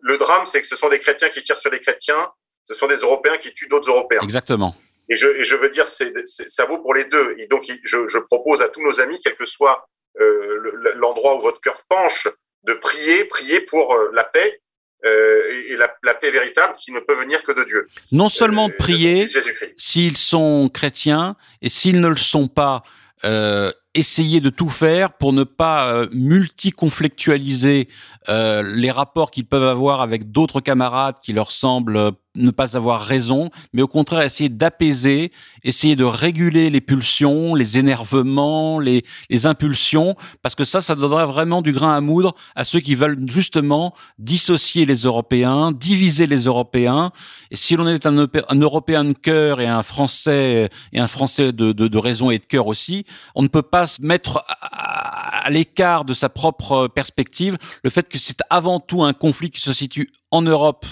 le 0.01 0.19
drame, 0.19 0.47
c'est 0.47 0.61
que 0.61 0.67
ce 0.67 0.77
sont 0.77 0.89
des 0.89 0.99
chrétiens 0.99 1.29
qui 1.29 1.43
tirent 1.43 1.59
sur 1.59 1.71
des 1.71 1.81
chrétiens, 1.81 2.31
ce 2.65 2.75
sont 2.75 2.87
des 2.87 2.97
Européens 2.97 3.37
qui 3.39 3.53
tuent 3.55 3.69
d'autres 3.69 3.89
Européens. 3.89 4.21
Exactement. 4.23 4.75
Et 5.09 5.17
je, 5.17 5.29
et 5.29 5.45
je 5.45 5.55
veux 5.55 5.69
dire, 5.69 5.89
c'est, 5.89 6.13
ça 6.27 6.65
vaut 6.65 6.79
pour 6.79 6.95
les 6.95 7.05
deux. 7.05 7.37
Et 7.39 7.47
donc, 7.47 7.71
je, 7.85 8.09
je 8.09 8.19
propose 8.19 8.61
à 8.61 8.69
tous 8.69 8.83
nos 8.83 9.01
amis, 9.01 9.21
quel 9.23 9.37
que 9.37 9.45
soit 9.45 9.89
euh, 10.21 10.93
l'endroit 10.97 11.37
où 11.37 11.41
votre 11.41 11.61
cœur 11.61 11.81
penche, 11.89 12.27
de 12.65 12.75
prier, 12.75 13.25
prier 13.25 13.61
pour 13.61 13.95
euh, 13.95 14.11
la 14.13 14.25
paix 14.25 14.61
euh, 15.05 15.69
et 15.69 15.77
la, 15.77 15.95
la, 16.03 16.15
paix 16.15 16.31
véritable 16.31 16.75
qui 16.77 16.91
ne 16.91 17.01
peut 17.01 17.15
venir 17.15 17.45
que 17.45 17.53
de 17.53 17.65
Dieu. 17.65 17.87
Non 18.13 18.29
seulement 18.29 18.69
de 18.69 18.73
euh, 18.73 18.77
prier, 18.79 19.29
s'ils 19.77 20.17
sont 20.17 20.69
chrétiens, 20.73 21.37
et 21.63 21.69
s'ils 21.69 22.01
ne 22.01 22.09
le 22.09 22.17
sont 22.17 22.49
pas, 22.49 22.83
euh, 23.25 23.73
essayer 23.95 24.43
de 24.43 24.51
tout 24.51 24.69
faire 24.69 25.15
pour 25.15 25.33
ne 25.33 25.43
pas 25.45 25.89
euh, 25.89 26.07
multiconflictualiser 26.13 27.89
euh, 28.29 28.63
les 28.63 28.91
rapports 28.91 29.31
qu'ils 29.31 29.47
peuvent 29.47 29.67
avoir 29.67 30.03
avec 30.03 30.31
d'autres 30.31 30.61
camarades 30.61 31.17
qui 31.23 31.33
leur 31.33 31.51
semblent 31.51 32.13
ne 32.37 32.51
pas 32.51 32.77
avoir 32.77 33.03
raison, 33.03 33.51
mais 33.73 33.83
au 33.83 33.89
contraire 33.89 34.23
essayer 34.23 34.49
d'apaiser, 34.49 35.33
essayer 35.65 35.97
de 35.97 36.05
réguler 36.05 36.71
les 36.71 36.81
pulsions, 36.81 37.55
les 37.55 37.79
énervements, 37.79 38.79
les, 38.79 39.05
les 39.31 39.47
impulsions, 39.47 40.17
parce 40.43 40.55
que 40.55 40.65
ça, 40.65 40.81
ça 40.81 40.95
donnerait 40.95 41.27
vraiment 41.27 41.63
du 41.63 41.73
grain 41.73 41.97
à 41.97 42.01
moudre 42.01 42.35
à 42.55 42.65
ceux 42.65 42.81
qui 42.81 42.95
veulent 42.95 43.19
justement 43.29 43.95
dissocier 44.19 44.87
les 44.87 45.03
Européens, 45.03 45.73
diviser 45.73 46.27
les 46.27 46.45
Européens. 46.45 47.11
Et 47.51 47.57
si 47.57 47.77
l'on 47.77 47.89
est 47.89 48.07
un, 48.07 48.29
Européen 48.61 49.05
de 49.05 49.13
cœur 49.13 49.61
et 49.61 49.67
un 49.67 49.83
Français 49.83 50.69
et 50.93 51.01
un 51.01 51.07
Français 51.07 51.53
de, 51.53 51.73
de, 51.73 51.89
de 51.89 51.99
raison 51.99 52.31
et 52.31 52.39
de 52.39 52.45
cœur 52.45 52.67
aussi, 52.67 53.05
on 53.35 53.43
ne 53.43 53.49
peut 53.49 53.63
pas 53.63 53.87
se 53.87 54.03
mettre 54.03 54.45
à, 54.61 55.47
à 55.47 55.51
l'écart 55.51 56.05
de 56.05 56.15
sa 56.15 56.29
propre 56.29 56.89
perspective 56.89 57.57
le 57.83 57.91
fait 57.91 58.09
que 58.09 58.19
c'est 58.19 58.41
avant 58.51 58.81
tout 58.81 59.05
un 59.05 59.13
conflit 59.13 59.51
qui 59.51 59.61
se 59.61 59.73
situe 59.73 60.13
en 60.31 60.43
Europe 60.43 60.87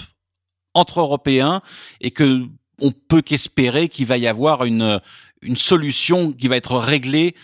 entre 0.75 0.99
Européens 0.99 1.61
et 2.01 2.11
que 2.11 2.43
on 2.79 2.91
peut 2.91 3.21
qu'espérer 3.21 3.87
qu'il 3.87 4.05
va 4.05 4.17
y 4.17 4.27
avoir 4.27 4.65
une, 4.65 5.01
solution 5.55 6.31
qui 6.31 6.47
va 6.47 6.57
être 6.57 6.77
réglée 6.77 7.35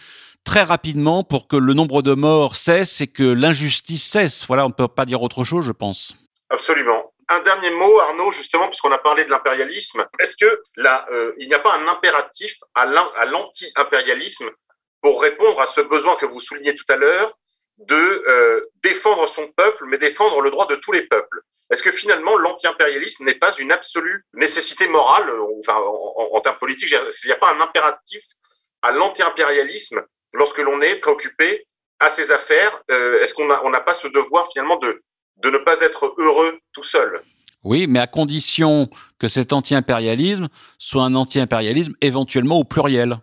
très 0.44 0.64
rapidement 0.64 1.24
pour 1.24 1.48
que 1.48 1.56
le 1.56 1.74
nombre 1.74 2.02
de 2.02 2.14
morts 2.14 2.56
cesse 2.56 3.00
et 3.02 3.08
que 3.08 3.24
l'injustice 3.24 4.04
cesse. 4.04 4.46
Voilà, 4.48 4.66
on 4.66 4.70
ne 4.70 4.74
peut 4.74 4.88
pas 4.88 5.06
dire 5.06 5.22
autre 5.22 5.44
chose, 5.44 5.66
je 5.66 5.72
pense. 5.72 6.16
Absolument. 6.50 7.14
Un 7.30 7.42
dernier 7.42 7.70
mot, 7.70 8.00
Arnaud, 8.00 8.32
justement, 8.32 8.68
puisqu'on 8.68 8.92
a 8.92 8.98
parlé 8.98 9.24
de 9.24 9.30
l'impérialisme. 9.30 10.06
Est-ce 10.20 10.36
que 10.36 10.62
euh, 10.80 11.34
il 11.38 11.48
n'y 11.48 11.54
a 11.54 11.60
pas 11.60 11.78
un 11.78 11.88
impératif 11.88 12.58
à 12.74 12.86
l'anti-impérialisme 13.26 14.50
pour 15.02 15.22
répondre 15.22 15.62
à 15.62 15.68
ce 15.68 15.82
besoin 15.82 16.16
que 16.16 16.26
vous 16.26 16.40
soulignez 16.40 16.74
tout 16.74 16.86
à 16.90 16.96
l'heure 16.96 17.38
de 17.78 17.96
euh, 17.96 18.62
défendre 18.84 19.28
son 19.28 19.48
peuple, 19.48 19.86
mais 19.88 19.98
défendre 19.98 20.42
le 20.42 20.50
droit 20.50 20.68
de 20.68 20.76
tous 20.76 20.92
les 20.92 21.04
peuples? 21.04 21.42
Est-ce 21.72 21.84
que 21.84 21.92
finalement 21.92 22.38
l'anti-impérialisme 22.38 23.24
n'est 23.24 23.36
pas 23.36 23.56
une 23.58 23.72
absolue 23.72 24.26
nécessité 24.34 24.88
morale, 24.88 25.30
euh, 25.30 25.60
enfin 25.60 25.76
en, 25.76 26.40
termes 26.42 26.58
politiques 26.60 26.90
qu'il 26.90 27.28
n'y 27.28 27.32
a 27.32 27.38
pas 27.38 27.54
un 27.54 27.62
impératif 27.62 28.24
à 28.82 28.92
l'anti-impérialisme 28.92 30.02
lorsque 30.34 30.60
l'on 30.60 30.82
est 30.82 30.96
préoccupé 30.98 31.66
à 32.00 32.10
ses 32.10 32.32
affaires 32.32 32.82
euh, 32.90 33.22
Est-ce 33.22 33.34
qu'on 33.34 33.48
n'a 33.48 33.82
pas 33.82 33.94
ce 33.94 34.08
devoir 34.08 34.50
finalement 34.52 34.78
de, 34.78 35.02
de 35.38 35.50
ne 35.50 35.58
pas 35.60 35.80
être 35.82 36.14
heureux 36.18 36.60
tout 36.74 36.84
seul? 36.84 37.22
Oui, 37.64 37.86
mais 37.88 38.00
à 38.00 38.08
condition 38.08 38.90
que 39.20 39.28
cet 39.28 39.54
anti-impérialisme 39.54 40.50
soit 40.80 41.04
un 41.04 41.16
anti-impérialisme 41.16 41.94
éventuellement 42.02 42.58
au 42.58 42.64
pluriel. 42.64 43.20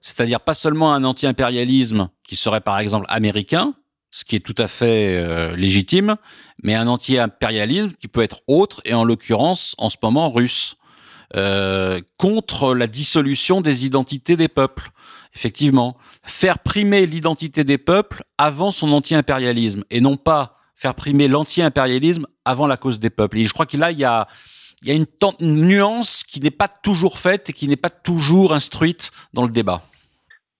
C'est-à-dire 0.00 0.40
pas 0.40 0.54
seulement 0.54 0.94
un 0.94 1.04
anti-impérialisme 1.04 2.08
qui 2.22 2.36
serait 2.36 2.60
par 2.60 2.78
exemple 2.78 3.06
américain, 3.08 3.74
ce 4.10 4.24
qui 4.24 4.36
est 4.36 4.40
tout 4.40 4.54
à 4.58 4.68
fait 4.68 5.16
euh, 5.16 5.54
légitime, 5.56 6.16
mais 6.62 6.74
un 6.74 6.86
anti-impérialisme 6.88 7.92
qui 7.92 8.08
peut 8.08 8.22
être 8.22 8.42
autre, 8.46 8.80
et 8.84 8.94
en 8.94 9.04
l'occurrence, 9.04 9.74
en 9.78 9.88
ce 9.88 9.96
moment, 10.02 10.30
russe, 10.30 10.76
euh, 11.36 12.00
contre 12.16 12.74
la 12.74 12.88
dissolution 12.88 13.60
des 13.60 13.86
identités 13.86 14.36
des 14.36 14.48
peuples. 14.48 14.90
Effectivement, 15.34 15.96
faire 16.24 16.58
primer 16.58 17.06
l'identité 17.06 17.62
des 17.62 17.78
peuples 17.78 18.24
avant 18.36 18.72
son 18.72 18.90
anti-impérialisme, 18.92 19.84
et 19.90 20.00
non 20.00 20.16
pas 20.16 20.56
faire 20.74 20.94
primer 20.94 21.28
l'anti-impérialisme 21.28 22.26
avant 22.44 22.66
la 22.66 22.76
cause 22.76 22.98
des 22.98 23.10
peuples. 23.10 23.38
Et 23.38 23.44
je 23.44 23.52
crois 23.52 23.66
que 23.66 23.76
là, 23.76 23.92
il 23.92 23.98
y 23.98 24.04
a, 24.04 24.26
il 24.82 24.88
y 24.88 24.90
a 24.90 24.94
une, 24.94 25.06
une 25.38 25.66
nuance 25.66 26.24
qui 26.24 26.40
n'est 26.40 26.50
pas 26.50 26.68
toujours 26.68 27.18
faite 27.18 27.50
et 27.50 27.52
qui 27.52 27.68
n'est 27.68 27.76
pas 27.76 27.90
toujours 27.90 28.52
instruite 28.54 29.12
dans 29.32 29.44
le 29.44 29.50
débat. 29.50 29.84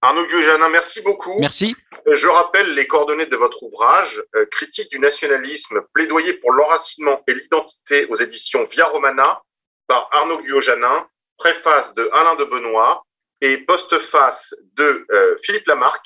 Arnaud 0.03 0.27
Guyojanin, 0.27 0.69
merci 0.71 1.01
beaucoup. 1.03 1.39
Merci. 1.41 1.75
Euh, 2.07 2.17
je 2.17 2.27
rappelle 2.27 2.75
les 2.75 2.87
coordonnées 2.87 3.27
de 3.27 3.37
votre 3.37 3.63
ouvrage, 3.63 4.23
euh, 4.37 4.47
Critique 4.47 4.91
du 4.91 4.99
nationalisme, 4.99 5.83
plaidoyer 5.93 6.35
pour 6.35 6.53
l'enracinement 6.53 7.23
et 7.27 7.35
l'identité 7.35 8.07
aux 8.07 8.17
éditions 8.17 8.65
Via 8.65 8.87
Romana, 8.87 9.43
par 9.87 10.09
Arnaud 10.13 10.41
Guyojanin, 10.43 11.07
préface 11.37 11.95
de 11.95 12.09
Alain 12.13 12.37
de 12.37 12.45
Benoît 12.45 13.05
et 13.41 13.59
postface 13.59 14.55
de 14.75 15.07
euh, 15.11 15.37
Philippe 15.43 15.67
Lamarck, 15.67 16.05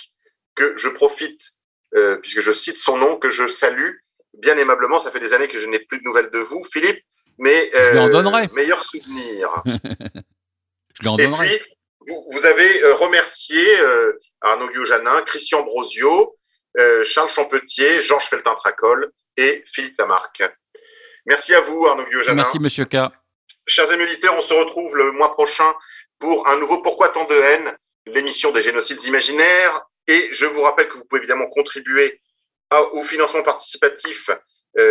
que 0.55 0.76
je 0.76 0.88
profite, 0.88 1.53
puisque 2.22 2.40
je 2.40 2.53
cite 2.53 2.78
son 2.78 2.99
nom, 2.99 3.16
que 3.16 3.30
je 3.30 3.47
salue 3.47 3.92
bien 4.38 4.57
aimablement. 4.57 4.99
Ça 4.99 5.12
fait 5.12 5.20
des 5.20 5.32
années 5.32 5.47
que 5.47 5.61
je 5.61 5.66
n'ai 5.66 5.78
plus 5.78 5.99
de 5.99 6.05
nouvelles 6.05 6.30
de 6.30 6.40
vous, 6.40 6.64
Philippe, 6.64 7.01
mais 7.38 7.70
je 7.72 7.92
lui 7.92 7.99
en 7.99 8.09
donnerai. 8.09 8.49
meilleur 8.53 8.84
souvenir. 8.84 9.62
je 9.66 11.03
lui 11.03 11.09
en 11.09 11.16
donnerai 11.16 11.61
vous, 12.07 12.46
avez 12.46 12.82
euh, 12.82 12.94
remercié 12.94 13.80
euh, 13.80 14.18
Arnaud 14.40 14.68
Guyojanin, 14.68 15.22
Christian 15.22 15.62
Brosio, 15.62 16.36
euh, 16.78 17.05
Charles 17.05 17.30
Champetier, 17.30 18.02
Georges 18.02 18.26
Feltin-Tracol 18.26 19.11
et 19.36 19.62
Philippe 19.66 19.98
Lamarck. 19.98 20.42
Merci 21.26 21.55
à 21.55 21.61
vous, 21.61 21.86
Arnaud 21.86 22.05
Guyojanin. 22.05 22.36
Merci, 22.36 22.59
Monsieur 22.59 22.84
K. 22.84 22.96
Chers 23.66 23.92
amis 23.92 24.05
militaires, 24.05 24.36
on 24.36 24.42
se 24.42 24.52
retrouve 24.52 24.96
le 24.96 25.12
mois 25.12 25.32
prochain 25.32 25.74
pour 26.18 26.46
un 26.48 26.59
nouveau 26.59 26.82
Pourquoi 26.82 27.09
tant 27.09 27.24
de 27.24 27.34
haine, 27.34 27.76
l'émission 28.07 28.52
des 28.52 28.62
génocides 28.62 29.02
imaginaires. 29.05 29.86
Et 30.07 30.28
je 30.32 30.44
vous 30.44 30.61
rappelle 30.61 30.88
que 30.88 30.98
vous 30.98 31.05
pouvez 31.05 31.20
évidemment 31.20 31.48
contribuer 31.48 32.20
au 32.92 33.02
financement 33.05 33.42
participatif 33.42 34.28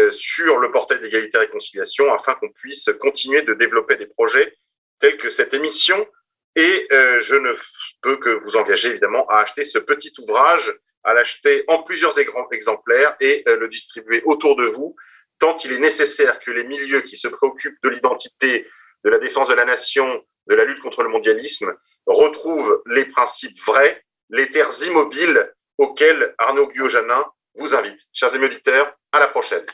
sur 0.10 0.58
le 0.58 0.72
portail 0.72 1.00
d'égalité 1.02 1.38
et 1.38 1.42
réconciliation 1.42 2.12
afin 2.12 2.34
qu'on 2.34 2.50
puisse 2.50 2.90
continuer 3.00 3.44
de 3.44 3.54
développer 3.54 3.96
des 3.96 4.08
projets 4.08 4.56
tels 5.00 5.18
que 5.18 5.30
cette 5.30 5.54
émission 5.54 6.08
et 6.56 6.88
euh, 6.92 7.20
je 7.20 7.36
ne 7.36 7.54
peux 8.02 8.18
que 8.18 8.30
vous 8.30 8.56
engager 8.58 8.90
évidemment 8.90 9.28
à 9.28 9.40
acheter 9.40 9.64
ce 9.64 9.80
petit 9.80 10.14
ouvrage, 10.20 10.74
à 11.04 11.14
l'acheter 11.14 11.64
en 11.68 11.84
plusieurs 11.84 12.16
exemplaires 12.52 13.16
et 13.20 13.44
euh, 13.48 13.58
le 13.58 13.68
distribuer 13.68 14.22
autour 14.26 14.56
de 14.56 14.66
vous, 14.66 14.96
tant 15.40 15.58
il 15.58 15.74
est 15.74 15.80
nécessaire 15.80 16.40
que 16.40 16.52
les 16.52 16.64
milieux 16.64 17.02
qui 17.02 17.18
se 17.18 17.28
préoccupent 17.28 17.82
de 17.84 17.90
l'identité, 17.90 18.68
de 19.04 19.10
la 19.10 19.20
défense 19.20 19.50
de 19.50 19.54
la 19.54 19.66
nation, 19.66 20.24
de 20.48 20.56
la 20.56 20.66
lutte 20.66 20.82
contre 20.82 21.04
le 21.04 21.10
mondialisme, 21.10 21.74
retrouvent 22.06 22.82
les 22.86 23.06
principes 23.06 23.60
vrais, 23.66 24.04
les 24.30 24.52
terres 24.52 24.72
immobiles 24.86 25.52
auxquelles 25.78 26.36
Arnaud 26.38 26.68
Guyojanin 26.68 27.26
vous 27.56 27.76
invite. 27.76 28.02
Chers 28.14 28.34
amis 28.36 28.46
auditeurs, 28.46 28.94
à 29.12 29.20
la 29.20 29.28
prochaine. 29.28 29.66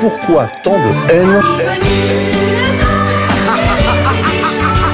Pourquoi 0.00 0.46
tant 0.64 0.78
de 0.78 1.12
haine? 1.12 2.71